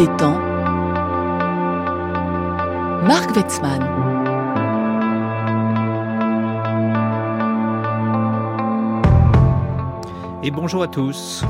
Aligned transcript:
des 0.00 0.06
temps, 0.16 0.38
Marc 3.06 3.36
Wetzmann. 3.36 3.82
Et 10.42 10.50
bonjour 10.50 10.82
à 10.82 10.88
tous. 10.88 11.44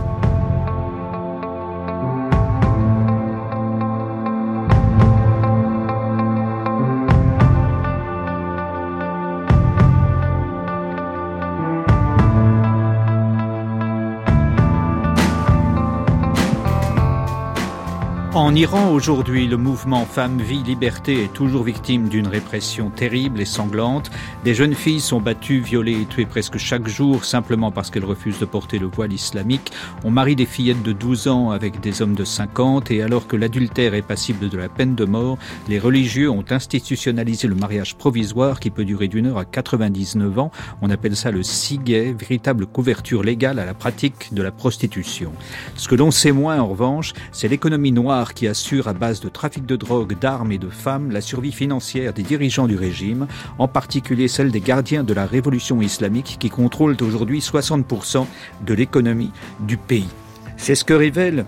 En 18.51 18.57
Iran, 18.57 18.91
aujourd'hui, 18.91 19.47
le 19.47 19.57
mouvement 19.57 20.05
Femmes, 20.05 20.41
Vie, 20.41 20.65
Liberté 20.65 21.23
est 21.23 21.33
toujours 21.33 21.63
victime 21.63 22.09
d'une 22.09 22.27
répression 22.27 22.91
terrible 22.91 23.41
et 23.41 23.45
sanglante. 23.45 24.11
Des 24.43 24.55
jeunes 24.55 24.75
filles 24.75 25.01
sont 25.01 25.21
battues, 25.21 25.61
violées 25.61 26.01
et 26.01 26.07
tuées 26.07 26.25
presque 26.25 26.57
chaque 26.57 26.89
jour 26.89 27.27
simplement 27.27 27.71
parce 27.71 27.91
qu'elles 27.91 28.07
refusent 28.07 28.39
de 28.39 28.47
porter 28.47 28.79
le 28.79 28.87
voile 28.87 29.13
islamique. 29.13 29.71
On 30.03 30.11
marie 30.11 30.35
des 30.35 30.47
fillettes 30.47 30.83
de 30.83 30.93
12 30.93 31.29
ans 31.29 31.51
avec 31.51 31.79
des 31.81 32.01
hommes 32.01 32.15
de 32.15 32.25
50 32.25 32.91
et 32.91 33.03
alors 33.03 33.27
que 33.27 33.37
l'adultère 33.37 33.93
est 33.93 34.01
passible 34.01 34.49
de 34.49 34.57
la 34.57 34.71
peine 34.71 34.95
de 34.95 35.05
mort, 35.05 35.37
les 35.69 35.79
religieux 35.79 36.31
ont 36.31 36.45
institutionnalisé 36.49 37.49
le 37.49 37.55
mariage 37.55 37.97
provisoire 37.97 38.61
qui 38.61 38.71
peut 38.71 38.87
durer 38.87 39.09
d'une 39.09 39.27
heure 39.27 39.37
à 39.37 39.45
99 39.45 40.39
ans. 40.39 40.51
On 40.81 40.89
appelle 40.89 41.17
ça 41.17 41.31
le 41.31 41.43
siguet, 41.43 42.15
véritable 42.19 42.65
couverture 42.65 43.23
légale 43.23 43.59
à 43.59 43.67
la 43.67 43.75
pratique 43.75 44.33
de 44.33 44.41
la 44.41 44.53
prostitution. 44.53 45.33
Ce 45.77 45.87
que 45.87 45.97
l'on 45.97 46.11
sait 46.11 46.33
moins, 46.33 46.59
en 46.61 46.67
revanche, 46.67 47.13
c'est 47.31 47.49
l'économie 47.49 47.93
noire 47.93 48.33
qui 48.33 48.49
assure 48.49 48.89
à 48.89 48.95
base 48.95 49.21
de 49.21 49.29
trafic 49.29 49.67
de 49.67 49.77
drogue, 49.77 50.19
d'armes 50.19 50.53
et 50.53 50.59
de 50.59 50.71
femmes 50.71 51.11
la 51.11 51.21
survie 51.21 51.53
financière 51.53 52.15
des 52.15 52.23
dirigeants 52.23 52.67
du 52.67 52.77
régime, 52.77 53.27
en 53.59 53.69
particulier 53.69 54.30
celle 54.31 54.51
des 54.51 54.61
gardiens 54.61 55.03
de 55.03 55.13
la 55.13 55.27
révolution 55.27 55.83
islamique 55.83 56.37
qui 56.41 56.49
contrôlent 56.49 56.97
aujourd'hui 57.03 57.41
60% 57.41 58.27
de 58.65 58.75
l'économie 58.75 59.33
du 59.61 59.77
pays. 59.77 60.09
C'est 60.57 60.75
ce 60.75 60.85
que 60.85 60.95
révèle 60.95 61.47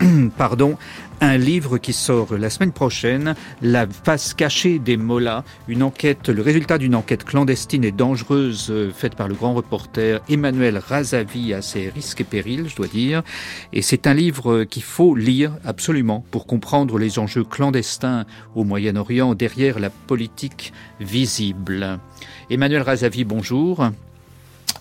pardon, 0.36 0.76
un 1.20 1.36
livre 1.38 1.78
qui 1.78 1.92
sort 1.92 2.36
la 2.36 2.50
semaine 2.50 2.72
prochaine, 2.72 3.34
La 3.62 3.86
face 3.86 4.34
cachée 4.34 4.78
des 4.78 4.96
Mollahs, 4.96 5.44
une 5.68 5.82
enquête, 5.82 6.28
le 6.28 6.42
résultat 6.42 6.78
d'une 6.78 6.94
enquête 6.94 7.24
clandestine 7.24 7.84
et 7.84 7.92
dangereuse 7.92 8.68
euh, 8.70 8.90
faite 8.90 9.14
par 9.14 9.28
le 9.28 9.34
grand 9.34 9.54
reporter 9.54 10.20
Emmanuel 10.28 10.78
Razavi 10.78 11.54
à 11.54 11.62
ses 11.62 11.88
risques 11.88 12.20
et 12.20 12.24
périls, 12.24 12.68
je 12.68 12.76
dois 12.76 12.88
dire. 12.88 13.22
Et 13.72 13.82
c'est 13.82 14.06
un 14.06 14.14
livre 14.14 14.64
qu'il 14.64 14.82
faut 14.82 15.14
lire 15.14 15.52
absolument 15.64 16.24
pour 16.30 16.46
comprendre 16.46 16.98
les 16.98 17.18
enjeux 17.18 17.44
clandestins 17.44 18.26
au 18.54 18.64
Moyen-Orient 18.64 19.34
derrière 19.34 19.78
la 19.78 19.90
politique 19.90 20.72
visible. 21.00 21.98
Emmanuel 22.50 22.82
Razavi, 22.82 23.24
bonjour. 23.24 23.88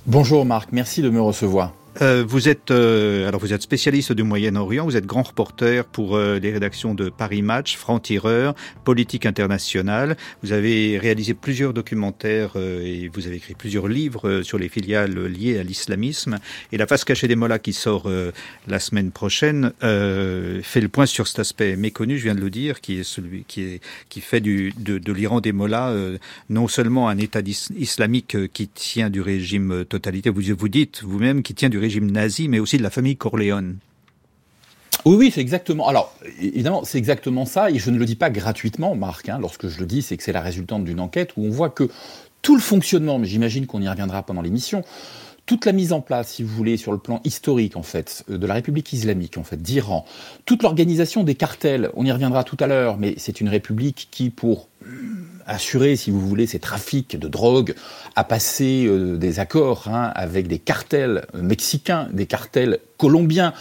Bonjour 0.06 0.46
Marc, 0.46 0.70
merci 0.72 1.02
de 1.02 1.10
me 1.10 1.22
recevoir. 1.22 1.74
Euh, 2.02 2.26
vous 2.28 2.50
êtes 2.50 2.72
euh, 2.72 3.26
alors 3.28 3.40
vous 3.40 3.54
êtes 3.54 3.62
spécialiste 3.62 4.12
du 4.12 4.24
Moyen-Orient, 4.24 4.84
vous 4.84 4.98
êtes 4.98 5.06
grand 5.06 5.24
reporter 5.24 5.86
pour 5.86 6.18
euh, 6.18 6.40
les 6.40 6.52
rédactions 6.52 6.94
de 6.94 7.08
Paris 7.08 7.42
Match, 7.42 7.78
Franc-Tireur, 7.78 8.54
Politique 8.84 9.26
internationale. 9.26 10.18
Vous 10.44 10.52
avez 10.52 11.00
réalisé 11.00 11.34
plusieurs 11.34 11.74
documentaires 11.74 12.58
et 12.58 13.10
vous 13.14 13.28
avez 13.28 13.38
écrit 13.38 13.54
plusieurs 13.54 13.88
livres 13.88 14.42
sur 14.42 14.58
les 14.58 14.68
filiales 14.68 15.18
liées 15.28 15.58
à 15.58 15.64
l'islamisme. 15.64 16.38
Et 16.72 16.78
la 16.78 16.86
face 16.86 17.06
cachée 17.06 17.28
des 17.28 17.36
Mollahs 17.36 17.60
qui 17.60 17.74
sort 17.74 18.10
la 18.68 18.80
semaine 18.80 19.12
prochaine 19.12 19.72
fait 19.80 20.82
le 20.82 20.88
point 20.88 21.06
sur 21.06 21.28
cet 21.28 21.40
aspect 21.40 21.76
méconnu, 21.76 22.18
je 22.18 22.24
viens 22.24 22.36
de 22.36 22.42
le 22.42 22.50
dire, 22.50 22.82
qui 22.82 23.00
est 23.00 23.04
celui 23.04 23.46
qui 23.48 23.62
est 23.62 23.82
qui 24.10 24.22
fait 24.22 24.42
du 24.42 24.74
de, 24.78 24.98
de 24.98 25.14
l'Iran 25.14 25.42
des 25.42 25.52
Mollahs 25.52 25.94
non 26.50 26.68
seulement 26.68 27.10
un 27.10 27.18
État 27.18 27.42
islamique 27.78 28.38
qui 28.52 28.68
tient 28.68 29.10
du 29.10 29.22
régime 29.22 29.86
totalitaire, 29.86 30.34
vous 30.34 30.42
vous 30.58 30.70
dites 30.70 31.04
vous-même 31.04 31.42
qui 31.42 31.54
tient 31.54 31.70
du 31.70 31.80
régime 31.86 32.10
nazi, 32.10 32.48
mais 32.48 32.60
aussi 32.60 32.78
de 32.78 32.84
la 32.84 32.90
famille 32.90 33.16
Corleone. 33.16 33.78
Oui, 35.06 35.16
oui, 35.18 35.32
c'est 35.32 35.42
exactement. 35.42 35.88
Alors, 35.88 36.16
évidemment, 36.42 36.84
c'est 36.84 36.98
exactement 36.98 37.46
ça, 37.46 37.70
et 37.70 37.78
je 37.78 37.92
ne 37.92 37.98
le 38.00 38.06
dis 38.06 38.16
pas 38.16 38.32
gratuitement, 38.32 38.96
Marc. 38.96 39.30
Hein, 39.30 39.38
lorsque 39.40 39.68
je 39.68 39.80
le 39.80 39.86
dis, 39.86 40.02
c'est 40.02 40.18
que 40.18 40.24
c'est 40.24 40.32
la 40.32 40.42
résultante 40.42 40.84
d'une 40.84 41.00
enquête 41.00 41.34
où 41.38 41.46
on 41.46 41.52
voit 41.52 41.70
que 41.70 41.90
tout 42.42 42.56
le 42.56 42.62
fonctionnement, 42.62 43.20
mais 43.20 43.28
j'imagine 43.28 43.68
qu'on 43.68 43.82
y 43.82 43.88
reviendra 43.88 44.24
pendant 44.24 44.42
l'émission, 44.42 44.84
toute 45.46 45.66
la 45.66 45.74
mise 45.74 45.94
en 45.94 46.02
place, 46.02 46.30
si 46.30 46.44
vous 46.44 46.56
voulez, 46.56 46.76
sur 46.76 46.92
le 46.92 46.98
plan 46.98 47.22
historique, 47.24 47.78
en 47.78 47.84
fait, 47.84 48.26
euh, 48.32 48.40
de 48.40 48.48
la 48.48 48.56
République 48.56 48.92
islamique, 48.94 49.38
en 49.38 49.44
fait, 49.44 49.62
d'Iran, 49.62 50.06
toute 50.46 50.64
l'organisation 50.64 51.24
des 51.24 51.36
cartels, 51.36 51.92
on 51.94 52.04
y 52.04 52.12
reviendra 52.12 52.44
tout 52.44 52.58
à 52.60 52.66
l'heure, 52.66 52.98
mais 52.98 53.14
c'est 53.18 53.42
une 53.42 53.50
république 53.50 54.08
qui, 54.10 54.32
pour 54.32 54.70
assurer, 55.46 55.96
si 55.96 56.12
vous 56.12 56.20
voulez, 56.20 56.48
ces 56.48 56.60
trafics 56.60 57.18
de 57.18 57.28
drogue, 57.28 57.76
a 58.16 58.24
passé 58.24 58.86
euh, 58.88 59.18
des 59.18 59.40
accords 59.40 59.88
hein, 59.88 60.12
avec 60.16 60.48
des 60.48 60.60
cartels 60.60 61.26
mexicains, 61.34 62.08
des 62.12 62.26
cartels 62.26 62.80
colombiens, 62.98 63.54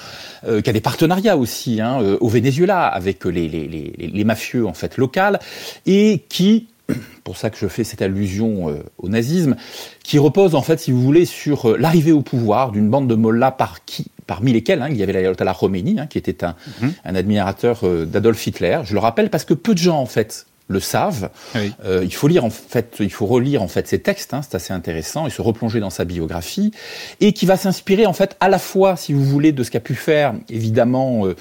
euh, 0.46 0.60
qui 0.60 0.70
a 0.70 0.72
des 0.72 0.80
partenariats 0.80 1.36
aussi 1.36 1.80
hein, 1.80 1.98
au 2.20 2.28
Venezuela 2.28 2.86
avec 2.86 3.24
les, 3.24 3.48
les, 3.48 3.68
les, 3.68 3.92
les 3.98 4.24
mafieux 4.24 4.66
en 4.66 4.74
fait 4.74 4.96
locales, 4.96 5.38
et 5.86 6.24
qui 6.28 6.68
pour 7.24 7.36
ça 7.36 7.50
que 7.50 7.56
je 7.56 7.66
fais 7.66 7.84
cette 7.84 8.02
allusion 8.02 8.68
euh, 8.68 8.82
au 8.98 9.08
nazisme, 9.08 9.56
qui 10.02 10.18
repose 10.18 10.54
en 10.54 10.62
fait, 10.62 10.78
si 10.78 10.90
vous 10.90 11.02
voulez, 11.02 11.24
sur 11.24 11.70
euh, 11.70 11.76
l'arrivée 11.78 12.12
au 12.12 12.22
pouvoir 12.22 12.72
d'une 12.72 12.88
bande 12.88 13.08
de 13.08 13.14
mollahs 13.14 13.52
par 13.52 13.84
qui, 13.84 14.10
parmi 14.26 14.52
lesquels 14.52 14.82
hein, 14.82 14.88
il 14.90 14.96
y 14.96 15.02
avait 15.02 15.12
l'ayatollah 15.12 15.54
Khomeini, 15.58 15.98
hein, 15.98 16.06
qui 16.06 16.18
était 16.18 16.44
un, 16.44 16.54
mhm. 16.80 16.92
un 17.04 17.14
admirateur 17.14 17.80
euh, 17.84 18.04
d'Adolf 18.04 18.46
Hitler. 18.46 18.80
Je 18.84 18.94
le 18.94 19.00
rappelle 19.00 19.30
parce 19.30 19.44
que 19.44 19.54
peu 19.54 19.72
de 19.74 19.78
gens 19.78 19.98
en 19.98 20.06
fait 20.06 20.46
le 20.68 20.80
savent. 20.80 21.30
il 21.54 22.14
faut 22.14 22.28
lire 22.28 22.44
en 22.44 22.50
fait, 22.50 22.96
il 23.00 23.12
faut 23.12 23.26
relire 23.26 23.62
en 23.62 23.68
fait 23.68 23.86
ses 23.86 24.00
textes, 24.00 24.32
hein, 24.32 24.40
c'est 24.42 24.54
assez 24.54 24.72
intéressant, 24.72 25.26
et 25.26 25.30
se 25.30 25.42
replonger 25.42 25.80
dans 25.80 25.90
sa 25.90 26.04
biographie, 26.04 26.72
et 27.20 27.32
qui 27.32 27.46
va 27.46 27.56
s'inspirer 27.56 28.06
en 28.06 28.12
fait 28.12 28.36
à 28.40 28.48
la 28.48 28.58
fois, 28.58 28.96
si 28.96 29.12
vous 29.12 29.24
voulez, 29.24 29.52
de 29.52 29.62
ce 29.62 29.70
qu'a 29.70 29.80
pu 29.80 29.94
faire 29.94 30.34
évidemment 30.48 31.26
euh, 31.26 31.36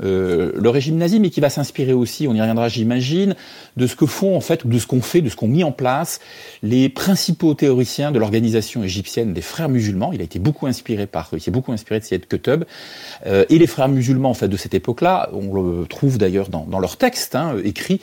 le 0.00 0.68
régime 0.68 0.96
nazi, 0.96 1.20
mais 1.20 1.30
qui 1.30 1.40
va 1.40 1.50
s'inspirer 1.50 1.92
aussi, 1.92 2.26
on 2.28 2.34
y 2.34 2.40
reviendra 2.40 2.68
j'imagine, 2.68 3.34
de 3.76 3.86
ce 3.86 3.96
que 3.96 4.06
font 4.06 4.36
en 4.36 4.40
fait, 4.40 4.64
ou 4.64 4.68
de 4.68 4.78
ce 4.78 4.86
qu'on 4.86 5.02
fait, 5.02 5.20
de 5.20 5.28
ce 5.28 5.36
qu'ont 5.36 5.48
mis 5.48 5.64
en 5.64 5.72
place 5.72 6.20
les 6.62 6.88
principaux 6.88 7.54
théoriciens 7.54 8.12
de 8.12 8.18
l'organisation 8.18 8.82
égyptienne 8.84 9.32
des 9.32 9.40
frères 9.40 9.68
musulmans. 9.68 10.12
Il 10.12 10.20
a 10.20 10.24
été 10.24 10.38
beaucoup 10.38 10.66
inspiré 10.66 11.06
par, 11.06 11.30
il 11.32 11.40
s'est 11.40 11.50
beaucoup 11.50 11.72
inspiré 11.72 12.00
de 12.00 12.04
Syed 12.04 12.26
Qutb. 12.26 12.64
Euh, 13.26 13.44
et 13.48 13.58
les 13.58 13.66
frères 13.66 13.88
musulmans 13.88 14.30
en 14.30 14.34
fait 14.34 14.48
de 14.48 14.56
cette 14.56 14.74
époque-là, 14.74 15.30
on 15.32 15.54
le 15.54 15.86
trouve 15.86 16.18
d'ailleurs 16.18 16.48
dans, 16.48 16.64
dans 16.64 16.78
leurs 16.78 16.96
textes 16.96 17.34
hein, 17.34 17.56
écrits, 17.64 18.00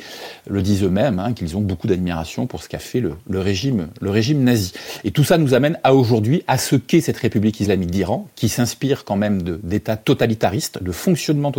le 0.47 0.61
disent 0.61 0.83
eux-mêmes, 0.83 1.19
hein, 1.19 1.33
qu'ils 1.33 1.57
ont 1.57 1.61
beaucoup 1.61 1.87
d'admiration 1.87 2.47
pour 2.47 2.63
ce 2.63 2.69
qu'a 2.69 2.79
fait 2.79 2.99
le, 2.99 3.13
le, 3.29 3.39
régime, 3.39 3.87
le 4.01 4.09
régime 4.09 4.43
nazi. 4.43 4.73
Et 5.03 5.11
tout 5.11 5.23
ça 5.23 5.37
nous 5.37 5.53
amène 5.53 5.79
à 5.83 5.93
aujourd'hui 5.93 6.43
à 6.47 6.57
ce 6.57 6.75
qu'est 6.75 7.01
cette 7.01 7.17
République 7.17 7.59
islamique 7.59 7.91
d'Iran, 7.91 8.27
qui 8.35 8.49
s'inspire 8.49 9.05
quand 9.05 9.15
même 9.15 9.41
d'États 9.41 9.97
totalitaristes, 9.97 10.81
de 10.81 10.91
fonctionnement 10.91 11.51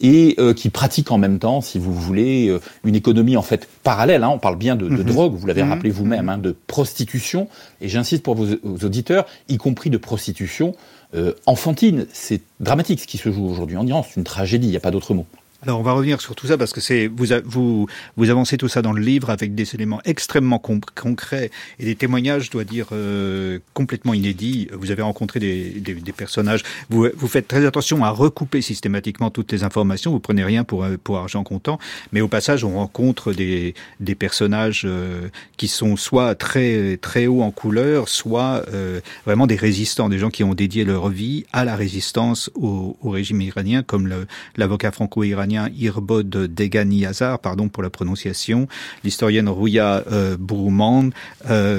et 0.00 0.34
euh, 0.38 0.54
qui 0.54 0.70
pratique 0.70 1.10
en 1.10 1.18
même 1.18 1.38
temps, 1.38 1.60
si 1.60 1.78
vous 1.78 1.94
voulez, 1.94 2.48
euh, 2.48 2.60
une 2.84 2.94
économie 2.94 3.36
en 3.36 3.42
fait 3.42 3.68
parallèle. 3.82 4.24
Hein. 4.24 4.30
on 4.30 4.38
parle 4.38 4.56
bien 4.56 4.76
de, 4.76 4.88
de 4.88 4.96
mhm. 4.96 5.04
drogue, 5.04 5.34
vous 5.34 5.46
l'avez 5.46 5.62
mhm. 5.62 5.70
rappelé 5.70 5.90
vous-même, 5.90 6.28
hein, 6.28 6.38
de 6.38 6.54
prostitution. 6.66 7.48
Et 7.80 7.88
j'insiste 7.88 8.22
pour 8.22 8.34
vos, 8.34 8.46
auditeurs, 8.64 9.26
y 9.48 9.56
compris 9.56 9.90
de 9.90 9.98
prostitution 9.98 10.74
euh, 11.14 11.32
enfantine. 11.46 12.06
C'est 12.12 12.40
dramatique 12.60 13.00
ce 13.00 13.06
qui 13.06 13.18
se 13.18 13.30
joue 13.30 13.46
aujourd'hui 13.46 13.76
en 13.76 13.86
Iran. 13.86 14.04
C'est 14.06 14.16
une 14.16 14.24
tragédie. 14.24 14.68
Il 14.68 14.70
n'y 14.70 14.76
a 14.76 14.80
pas 14.80 14.90
d'autre 14.90 15.14
mot. 15.14 15.26
Alors 15.62 15.78
on 15.78 15.82
va 15.82 15.92
revenir 15.92 16.22
sur 16.22 16.34
tout 16.34 16.46
ça 16.46 16.56
parce 16.56 16.72
que 16.72 16.80
c'est 16.80 17.06
vous, 17.06 17.26
vous 17.44 17.86
vous 18.16 18.30
avancez 18.30 18.56
tout 18.56 18.68
ça 18.68 18.80
dans 18.80 18.94
le 18.94 19.02
livre 19.02 19.28
avec 19.28 19.54
des 19.54 19.74
éléments 19.74 20.00
extrêmement 20.06 20.58
concrets 20.58 21.50
et 21.78 21.84
des 21.84 21.94
témoignages, 21.96 22.44
je 22.46 22.50
dois 22.50 22.64
dire, 22.64 22.86
euh, 22.92 23.58
complètement 23.74 24.14
inédits. 24.14 24.68
Vous 24.72 24.90
avez 24.90 25.02
rencontré 25.02 25.38
des, 25.38 25.68
des, 25.80 25.92
des, 25.92 26.12
personnages. 26.12 26.62
Vous, 26.88 27.08
vous 27.14 27.28
faites 27.28 27.46
très 27.46 27.66
attention 27.66 28.02
à 28.04 28.08
recouper 28.08 28.62
systématiquement 28.62 29.30
toutes 29.30 29.52
les 29.52 29.62
informations. 29.62 30.12
Vous 30.12 30.20
prenez 30.20 30.44
rien 30.44 30.64
pour 30.64 30.86
pour 31.04 31.18
argent 31.18 31.44
comptant, 31.44 31.78
mais 32.12 32.22
au 32.22 32.28
passage 32.28 32.64
on 32.64 32.76
rencontre 32.76 33.34
des 33.34 33.74
des 34.00 34.14
personnages 34.14 34.84
euh, 34.86 35.28
qui 35.58 35.68
sont 35.68 35.96
soit 35.96 36.34
très 36.36 36.96
très 36.96 37.26
hauts 37.26 37.42
en 37.42 37.50
couleur, 37.50 38.08
soit 38.08 38.64
euh, 38.72 39.00
vraiment 39.26 39.46
des 39.46 39.56
résistants, 39.56 40.08
des 40.08 40.18
gens 40.18 40.30
qui 40.30 40.42
ont 40.42 40.54
dédié 40.54 40.86
leur 40.86 41.10
vie 41.10 41.44
à 41.52 41.66
la 41.66 41.76
résistance 41.76 42.50
au, 42.54 42.96
au 43.02 43.10
régime 43.10 43.42
iranien, 43.42 43.82
comme 43.82 44.10
l'avocat 44.56 44.90
franco-iranien 44.90 45.49
iranien 45.50 45.68
Irbod 45.76 46.28
Degani 46.28 47.06
Hazar, 47.06 47.38
pardon 47.38 47.68
pour 47.68 47.82
la 47.82 47.90
prononciation, 47.90 48.68
l'historienne 49.04 49.48
Rouya 49.48 50.04
euh, 50.10 50.36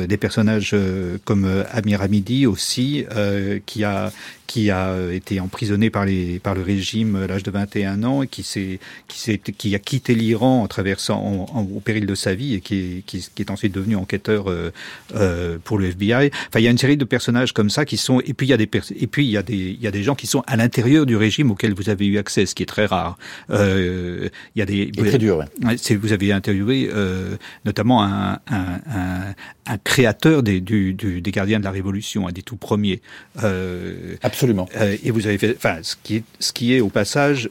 des 0.07 0.17
personnages 0.17 0.75
comme 1.25 1.63
Amir 1.71 2.01
Hamidi 2.01 2.45
aussi, 2.45 3.05
qui 3.65 3.83
a 3.83 4.11
qui 4.51 4.69
a 4.69 4.97
été 5.13 5.39
emprisonné 5.39 5.89
par, 5.89 6.03
les, 6.03 6.39
par 6.39 6.55
le 6.55 6.61
régime 6.61 7.15
à 7.15 7.25
l'âge 7.25 7.43
de 7.43 7.51
21 7.51 8.03
ans 8.03 8.21
et 8.21 8.27
qui, 8.27 8.43
s'est, 8.43 8.79
qui, 9.07 9.75
a 9.75 9.79
quitté 9.79 10.13
l'Iran 10.13 10.63
en 10.63 10.67
traversant 10.67 11.47
au 11.55 11.79
péril 11.79 12.05
de 12.05 12.15
sa 12.15 12.35
vie 12.35 12.55
et 12.55 12.59
qui 12.59 12.97
est, 12.97 13.05
qui, 13.05 13.23
est 13.39 13.49
ensuite 13.49 13.73
devenu 13.73 13.95
enquêteur 13.95 14.51
euh, 14.51 14.73
euh, 15.15 15.57
pour 15.63 15.77
le 15.77 15.85
FBI. 15.85 16.31
Enfin, 16.49 16.59
il 16.59 16.63
y 16.63 16.67
a 16.67 16.71
une 16.71 16.77
série 16.77 16.97
de 16.97 17.05
personnages 17.05 17.53
comme 17.53 17.69
ça 17.69 17.85
qui 17.85 17.95
sont 17.95 18.19
et 18.19 18.33
puis 18.33 18.45
il 18.45 18.49
y 18.49 18.53
a 18.53 18.57
des 18.57 18.69
et 18.99 19.07
puis 19.07 19.25
il 19.25 19.31
y 19.31 19.37
a 19.37 19.43
des 19.43 19.55
il 19.55 19.81
y 19.81 19.87
a 19.87 19.91
des 19.91 20.03
gens 20.03 20.15
qui 20.15 20.27
sont 20.27 20.43
à 20.47 20.57
l'intérieur 20.57 21.05
du 21.05 21.15
régime 21.15 21.49
auquel 21.49 21.73
vous 21.73 21.89
avez 21.89 22.05
eu 22.05 22.17
accès, 22.17 22.45
ce 22.45 22.53
qui 22.53 22.63
est 22.63 22.65
très 22.65 22.85
rare. 22.85 23.17
Euh, 23.61 24.29
il 24.55 24.59
y 24.59 24.61
a 24.61 24.65
des 24.65 24.91
très 24.91 25.17
dur. 25.17 25.37
Ouais. 25.63 25.95
Vous 25.95 26.13
avez 26.13 26.31
interviewé 26.31 26.89
euh, 26.91 27.35
notamment 27.65 28.03
un, 28.03 28.33
un, 28.49 28.79
un, 28.89 29.35
un 29.67 29.77
créateur 29.77 30.43
des, 30.43 30.59
du, 30.61 30.93
du, 30.93 31.21
des 31.21 31.31
gardiens 31.31 31.59
de 31.59 31.63
la 31.65 31.71
Révolution, 31.71 32.27
un 32.27 32.31
des 32.31 32.41
tout 32.41 32.57
premiers. 32.57 33.01
Euh, 33.43 34.15
Absolument. 34.21 34.67
Euh, 34.77 34.97
et 35.03 35.11
vous 35.11 35.27
avez 35.27 35.37
fait, 35.37 35.55
enfin, 35.55 35.77
ce 35.81 35.95
qui 36.01 36.17
est, 36.17 36.23
ce 36.39 36.51
qui 36.51 36.73
est 36.73 36.81
au 36.81 36.89
passage 36.89 37.49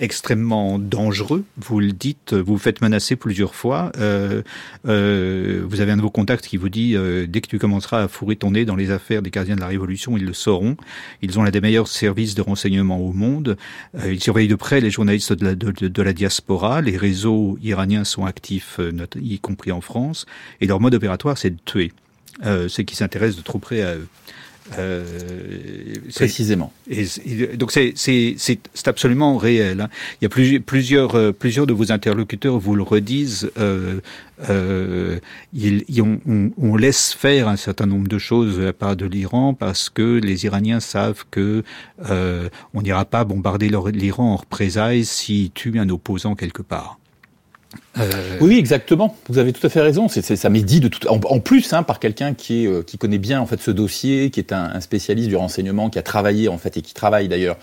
extrêmement 0.00 0.78
dangereux. 0.78 1.44
Vous 1.58 1.78
le 1.78 1.92
dites, 1.92 2.32
vous 2.32 2.54
vous 2.54 2.58
faites 2.58 2.80
menacer 2.80 3.16
plusieurs 3.16 3.54
fois. 3.54 3.92
Euh, 3.98 4.42
euh, 4.88 5.64
vous 5.68 5.80
avez 5.80 5.92
un 5.92 5.96
de 5.96 6.02
vos 6.02 6.10
contacts 6.10 6.46
qui 6.46 6.56
vous 6.56 6.68
dit 6.68 6.96
euh, 6.96 7.26
dès 7.28 7.40
que 7.40 7.48
tu 7.48 7.58
commenceras 7.58 8.02
à 8.02 8.08
fourrer 8.08 8.36
ton 8.36 8.52
nez 8.52 8.64
dans 8.64 8.76
les 8.76 8.90
affaires 8.90 9.22
des 9.22 9.30
gardiens 9.30 9.56
de 9.56 9.60
la 9.60 9.66
Révolution, 9.66 10.16
ils 10.16 10.24
le 10.24 10.32
sauront. 10.32 10.76
Ils 11.22 11.38
ont 11.38 11.42
l'un 11.42 11.50
des 11.50 11.60
meilleurs 11.60 11.88
services 11.88 12.34
de 12.34 12.42
renseignement 12.42 12.98
au 12.98 13.12
monde. 13.12 13.56
Euh, 13.98 14.12
ils 14.12 14.22
surveillent 14.22 14.48
de 14.48 14.54
près 14.54 14.80
les 14.80 14.90
journalistes 14.90 15.32
de 15.32 15.44
la, 15.44 15.54
de, 15.54 16.02
la 16.02 16.12
diaspora. 16.12 16.80
Les 16.80 16.96
réseaux 16.96 17.58
iraniens 17.62 18.04
sont 18.04 18.24
actifs, 18.24 18.76
euh, 18.80 18.92
y 19.20 19.38
compris 19.38 19.72
en 19.72 19.80
France. 19.80 20.26
Et 20.60 20.66
leur 20.66 20.80
mode 20.80 20.94
opératoire, 20.94 21.38
c'est 21.38 21.50
de 21.50 21.60
tuer. 21.64 21.92
Euh, 22.46 22.68
ceux 22.68 22.84
qui 22.84 22.96
s'intéressent 22.96 23.36
de 23.36 23.42
trop 23.42 23.58
près 23.58 23.82
à 23.82 23.96
eux. 23.96 24.08
Euh, 24.78 25.04
Précisément. 26.14 26.72
Et, 26.88 27.04
et, 27.26 27.56
donc 27.56 27.72
c'est 27.72 28.86
absolument 28.86 29.36
réel. 29.36 29.80
Hein. 29.80 29.88
Il 30.20 30.24
y 30.24 30.26
a 30.26 30.28
plus, 30.28 30.60
plusieurs, 30.60 31.14
euh, 31.14 31.32
plusieurs 31.32 31.66
de 31.66 31.72
vos 31.72 31.92
interlocuteurs 31.92 32.58
vous 32.58 32.76
le 32.76 32.82
redisent. 32.82 33.50
Euh, 33.58 34.00
euh, 34.48 35.18
ils, 35.52 35.84
ils, 35.88 36.02
on, 36.02 36.20
on, 36.56 36.76
laisse 36.76 37.12
faire 37.12 37.48
un 37.48 37.56
certain 37.56 37.86
nombre 37.86 38.08
de 38.08 38.18
choses 38.18 38.56
de 38.58 38.62
la 38.62 38.72
part 38.72 38.96
de 38.96 39.06
l'Iran 39.06 39.54
parce 39.54 39.90
que 39.90 40.18
les 40.18 40.44
Iraniens 40.46 40.80
savent 40.80 41.24
que 41.30 41.62
euh, 42.08 42.48
on 42.72 42.82
n'ira 42.82 43.04
pas 43.04 43.24
bombarder 43.24 43.70
l'Iran 43.92 44.32
en 44.32 44.36
représailles 44.36 45.04
s'ils 45.04 45.50
tuent 45.50 45.78
un 45.78 45.88
opposant 45.88 46.34
quelque 46.34 46.62
part. 46.62 46.99
Euh... 47.98 48.38
Oui, 48.40 48.58
exactement. 48.58 49.16
Vous 49.28 49.38
avez 49.38 49.52
tout 49.52 49.64
à 49.66 49.70
fait 49.70 49.80
raison. 49.80 50.08
C'est, 50.08 50.22
ça 50.22 50.48
m'est 50.48 50.62
dit 50.62 50.80
de 50.80 50.88
tout. 50.88 51.06
En, 51.08 51.40
plus, 51.40 51.72
hein, 51.72 51.82
par 51.82 52.00
quelqu'un 52.00 52.34
euh, 52.50 52.82
qui 52.82 52.98
connaît 52.98 53.18
bien 53.18 53.40
en 53.40 53.46
fait 53.46 53.60
ce 53.60 53.70
dossier, 53.70 54.30
qui 54.30 54.40
est 54.40 54.52
un, 54.52 54.80
spécialiste 54.80 55.28
du 55.28 55.36
renseignement, 55.36 55.90
qui 55.90 55.98
a 55.98 56.02
travaillé 56.02 56.48
en 56.48 56.58
fait 56.58 56.76
et 56.76 56.82
qui 56.82 56.94
travaille 56.94 57.28
d'ailleurs 57.28 57.56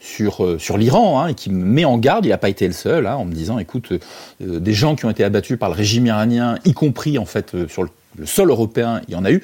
sur 0.00 0.44
euh, 0.44 0.58
sur 0.58 0.76
l'Iran 0.76 1.20
hein, 1.20 1.28
et 1.28 1.34
qui 1.34 1.50
me 1.50 1.64
met 1.64 1.84
en 1.84 1.98
garde. 1.98 2.26
Il 2.26 2.30
n'a 2.30 2.38
pas 2.38 2.48
été 2.48 2.66
le 2.66 2.72
seul, 2.72 3.06
hein, 3.06 3.16
en 3.16 3.24
me 3.24 3.32
disant, 3.32 3.58
écoute, 3.58 3.92
des 4.40 4.72
gens 4.72 4.96
qui 4.96 5.04
ont 5.06 5.10
été 5.10 5.24
abattus 5.24 5.58
par 5.58 5.68
le 5.68 5.74
régime 5.74 6.06
iranien, 6.06 6.58
y 6.64 6.72
compris 6.72 7.18
en 7.18 7.24
fait 7.24 7.68
sur 7.68 7.82
le, 7.82 7.90
le 8.16 8.26
sol 8.26 8.50
européen, 8.50 9.00
il 9.08 9.14
y 9.14 9.16
en 9.16 9.24
a 9.24 9.30
eu. 9.30 9.42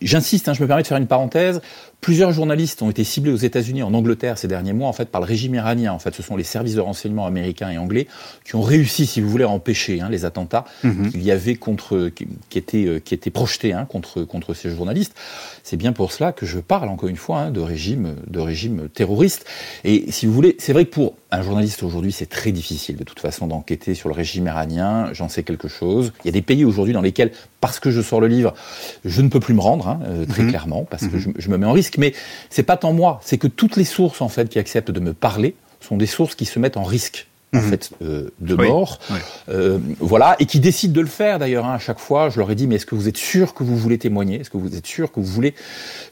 J'insiste, 0.00 0.52
je 0.52 0.62
me 0.62 0.66
permets 0.66 0.82
de 0.82 0.86
faire 0.86 0.98
une 0.98 1.06
parenthèse. 1.06 1.60
Plusieurs 2.00 2.30
journalistes 2.30 2.80
ont 2.80 2.90
été 2.90 3.02
ciblés 3.02 3.32
aux 3.32 3.36
États-Unis, 3.36 3.82
en 3.82 3.92
Angleterre 3.92 4.38
ces 4.38 4.46
derniers 4.46 4.72
mois, 4.72 4.88
en 4.88 4.92
fait, 4.92 5.08
par 5.08 5.20
le 5.20 5.26
régime 5.26 5.56
iranien. 5.56 5.92
En 5.92 5.98
fait, 5.98 6.14
ce 6.14 6.22
sont 6.22 6.36
les 6.36 6.44
services 6.44 6.76
de 6.76 6.80
renseignement 6.80 7.26
américains 7.26 7.70
et 7.70 7.76
anglais 7.76 8.06
qui 8.44 8.54
ont 8.54 8.62
réussi, 8.62 9.04
si 9.04 9.20
vous 9.20 9.28
voulez, 9.28 9.44
à 9.44 9.48
empêcher 9.48 10.00
hein, 10.00 10.08
les 10.08 10.24
attentats 10.24 10.64
mmh. 10.84 11.08
qu'il 11.10 11.22
y 11.24 11.32
avait 11.32 11.56
contre, 11.56 12.08
qui, 12.14 12.58
étaient, 12.58 12.86
euh, 12.86 13.00
qui 13.00 13.14
étaient 13.14 13.30
projetés 13.30 13.72
hein, 13.72 13.84
contre, 13.84 14.22
contre 14.22 14.54
ces 14.54 14.70
journalistes. 14.70 15.14
C'est 15.64 15.76
bien 15.76 15.92
pour 15.92 16.12
cela 16.12 16.32
que 16.32 16.46
je 16.46 16.60
parle, 16.60 16.88
encore 16.88 17.08
une 17.08 17.16
fois, 17.16 17.40
hein, 17.40 17.50
de 17.50 17.60
régime, 17.60 18.14
de 18.28 18.38
régime 18.38 18.88
terroriste. 18.94 19.44
Et 19.82 20.10
si 20.12 20.26
vous 20.26 20.32
voulez, 20.32 20.56
c'est 20.60 20.72
vrai 20.72 20.84
que 20.84 20.90
pour 20.90 21.14
un 21.32 21.42
journaliste 21.42 21.82
aujourd'hui, 21.82 22.12
c'est 22.12 22.26
très 22.26 22.52
difficile 22.52 22.96
de 22.96 23.04
toute 23.04 23.20
façon 23.20 23.48
d'enquêter 23.48 23.94
sur 23.94 24.08
le 24.08 24.14
régime 24.14 24.46
iranien. 24.46 25.12
J'en 25.12 25.28
sais 25.28 25.42
quelque 25.42 25.68
chose. 25.68 26.12
Il 26.24 26.28
y 26.28 26.30
a 26.30 26.32
des 26.32 26.42
pays 26.42 26.64
aujourd'hui 26.64 26.94
dans 26.94 27.02
lesquels, 27.02 27.32
parce 27.60 27.80
que 27.80 27.90
je 27.90 28.00
sors 28.00 28.20
le 28.20 28.28
livre, 28.28 28.54
je 29.04 29.20
ne 29.20 29.28
peux 29.28 29.40
plus 29.40 29.54
me 29.54 29.60
rendre, 29.60 29.98
euh, 30.06 30.24
très 30.24 30.44
mmh. 30.44 30.48
clairement, 30.48 30.86
parce 30.88 31.08
que 31.08 31.18
je, 31.18 31.28
je 31.36 31.48
me 31.50 31.58
mets 31.58 31.66
en 31.66 31.72
risque. 31.72 31.87
Mais 31.96 32.12
c'est 32.50 32.62
pas 32.62 32.76
tant 32.76 32.92
moi, 32.92 33.20
c'est 33.24 33.38
que 33.38 33.46
toutes 33.46 33.76
les 33.76 33.84
sources 33.84 34.20
en 34.20 34.28
fait 34.28 34.48
qui 34.48 34.58
acceptent 34.58 34.90
de 34.90 35.00
me 35.00 35.14
parler 35.14 35.54
sont 35.80 35.96
des 35.96 36.06
sources 36.06 36.34
qui 36.34 36.44
se 36.44 36.58
mettent 36.58 36.76
en 36.76 36.84
risque 36.84 37.28
en 37.54 37.58
mmh. 37.58 37.62
fait 37.62 37.90
euh, 38.02 38.30
de 38.40 38.54
mort, 38.54 38.98
oui. 39.10 39.16
Euh, 39.48 39.78
voilà, 40.00 40.36
et 40.38 40.44
qui 40.44 40.60
décident 40.60 40.92
de 40.92 41.00
le 41.00 41.06
faire 41.06 41.38
d'ailleurs 41.38 41.64
hein, 41.64 41.74
à 41.74 41.78
chaque 41.78 41.98
fois. 41.98 42.28
Je 42.28 42.38
leur 42.38 42.50
ai 42.50 42.54
dit 42.54 42.66
mais 42.66 42.74
est-ce 42.74 42.84
que 42.84 42.94
vous 42.94 43.08
êtes 43.08 43.16
sûr 43.16 43.54
que 43.54 43.62
vous 43.62 43.76
voulez 43.76 43.96
témoigner? 43.96 44.40
Est-ce 44.40 44.50
que 44.50 44.58
vous 44.58 44.76
êtes 44.76 44.86
sûr 44.86 45.10
que 45.10 45.20
vous 45.20 45.26
voulez? 45.26 45.54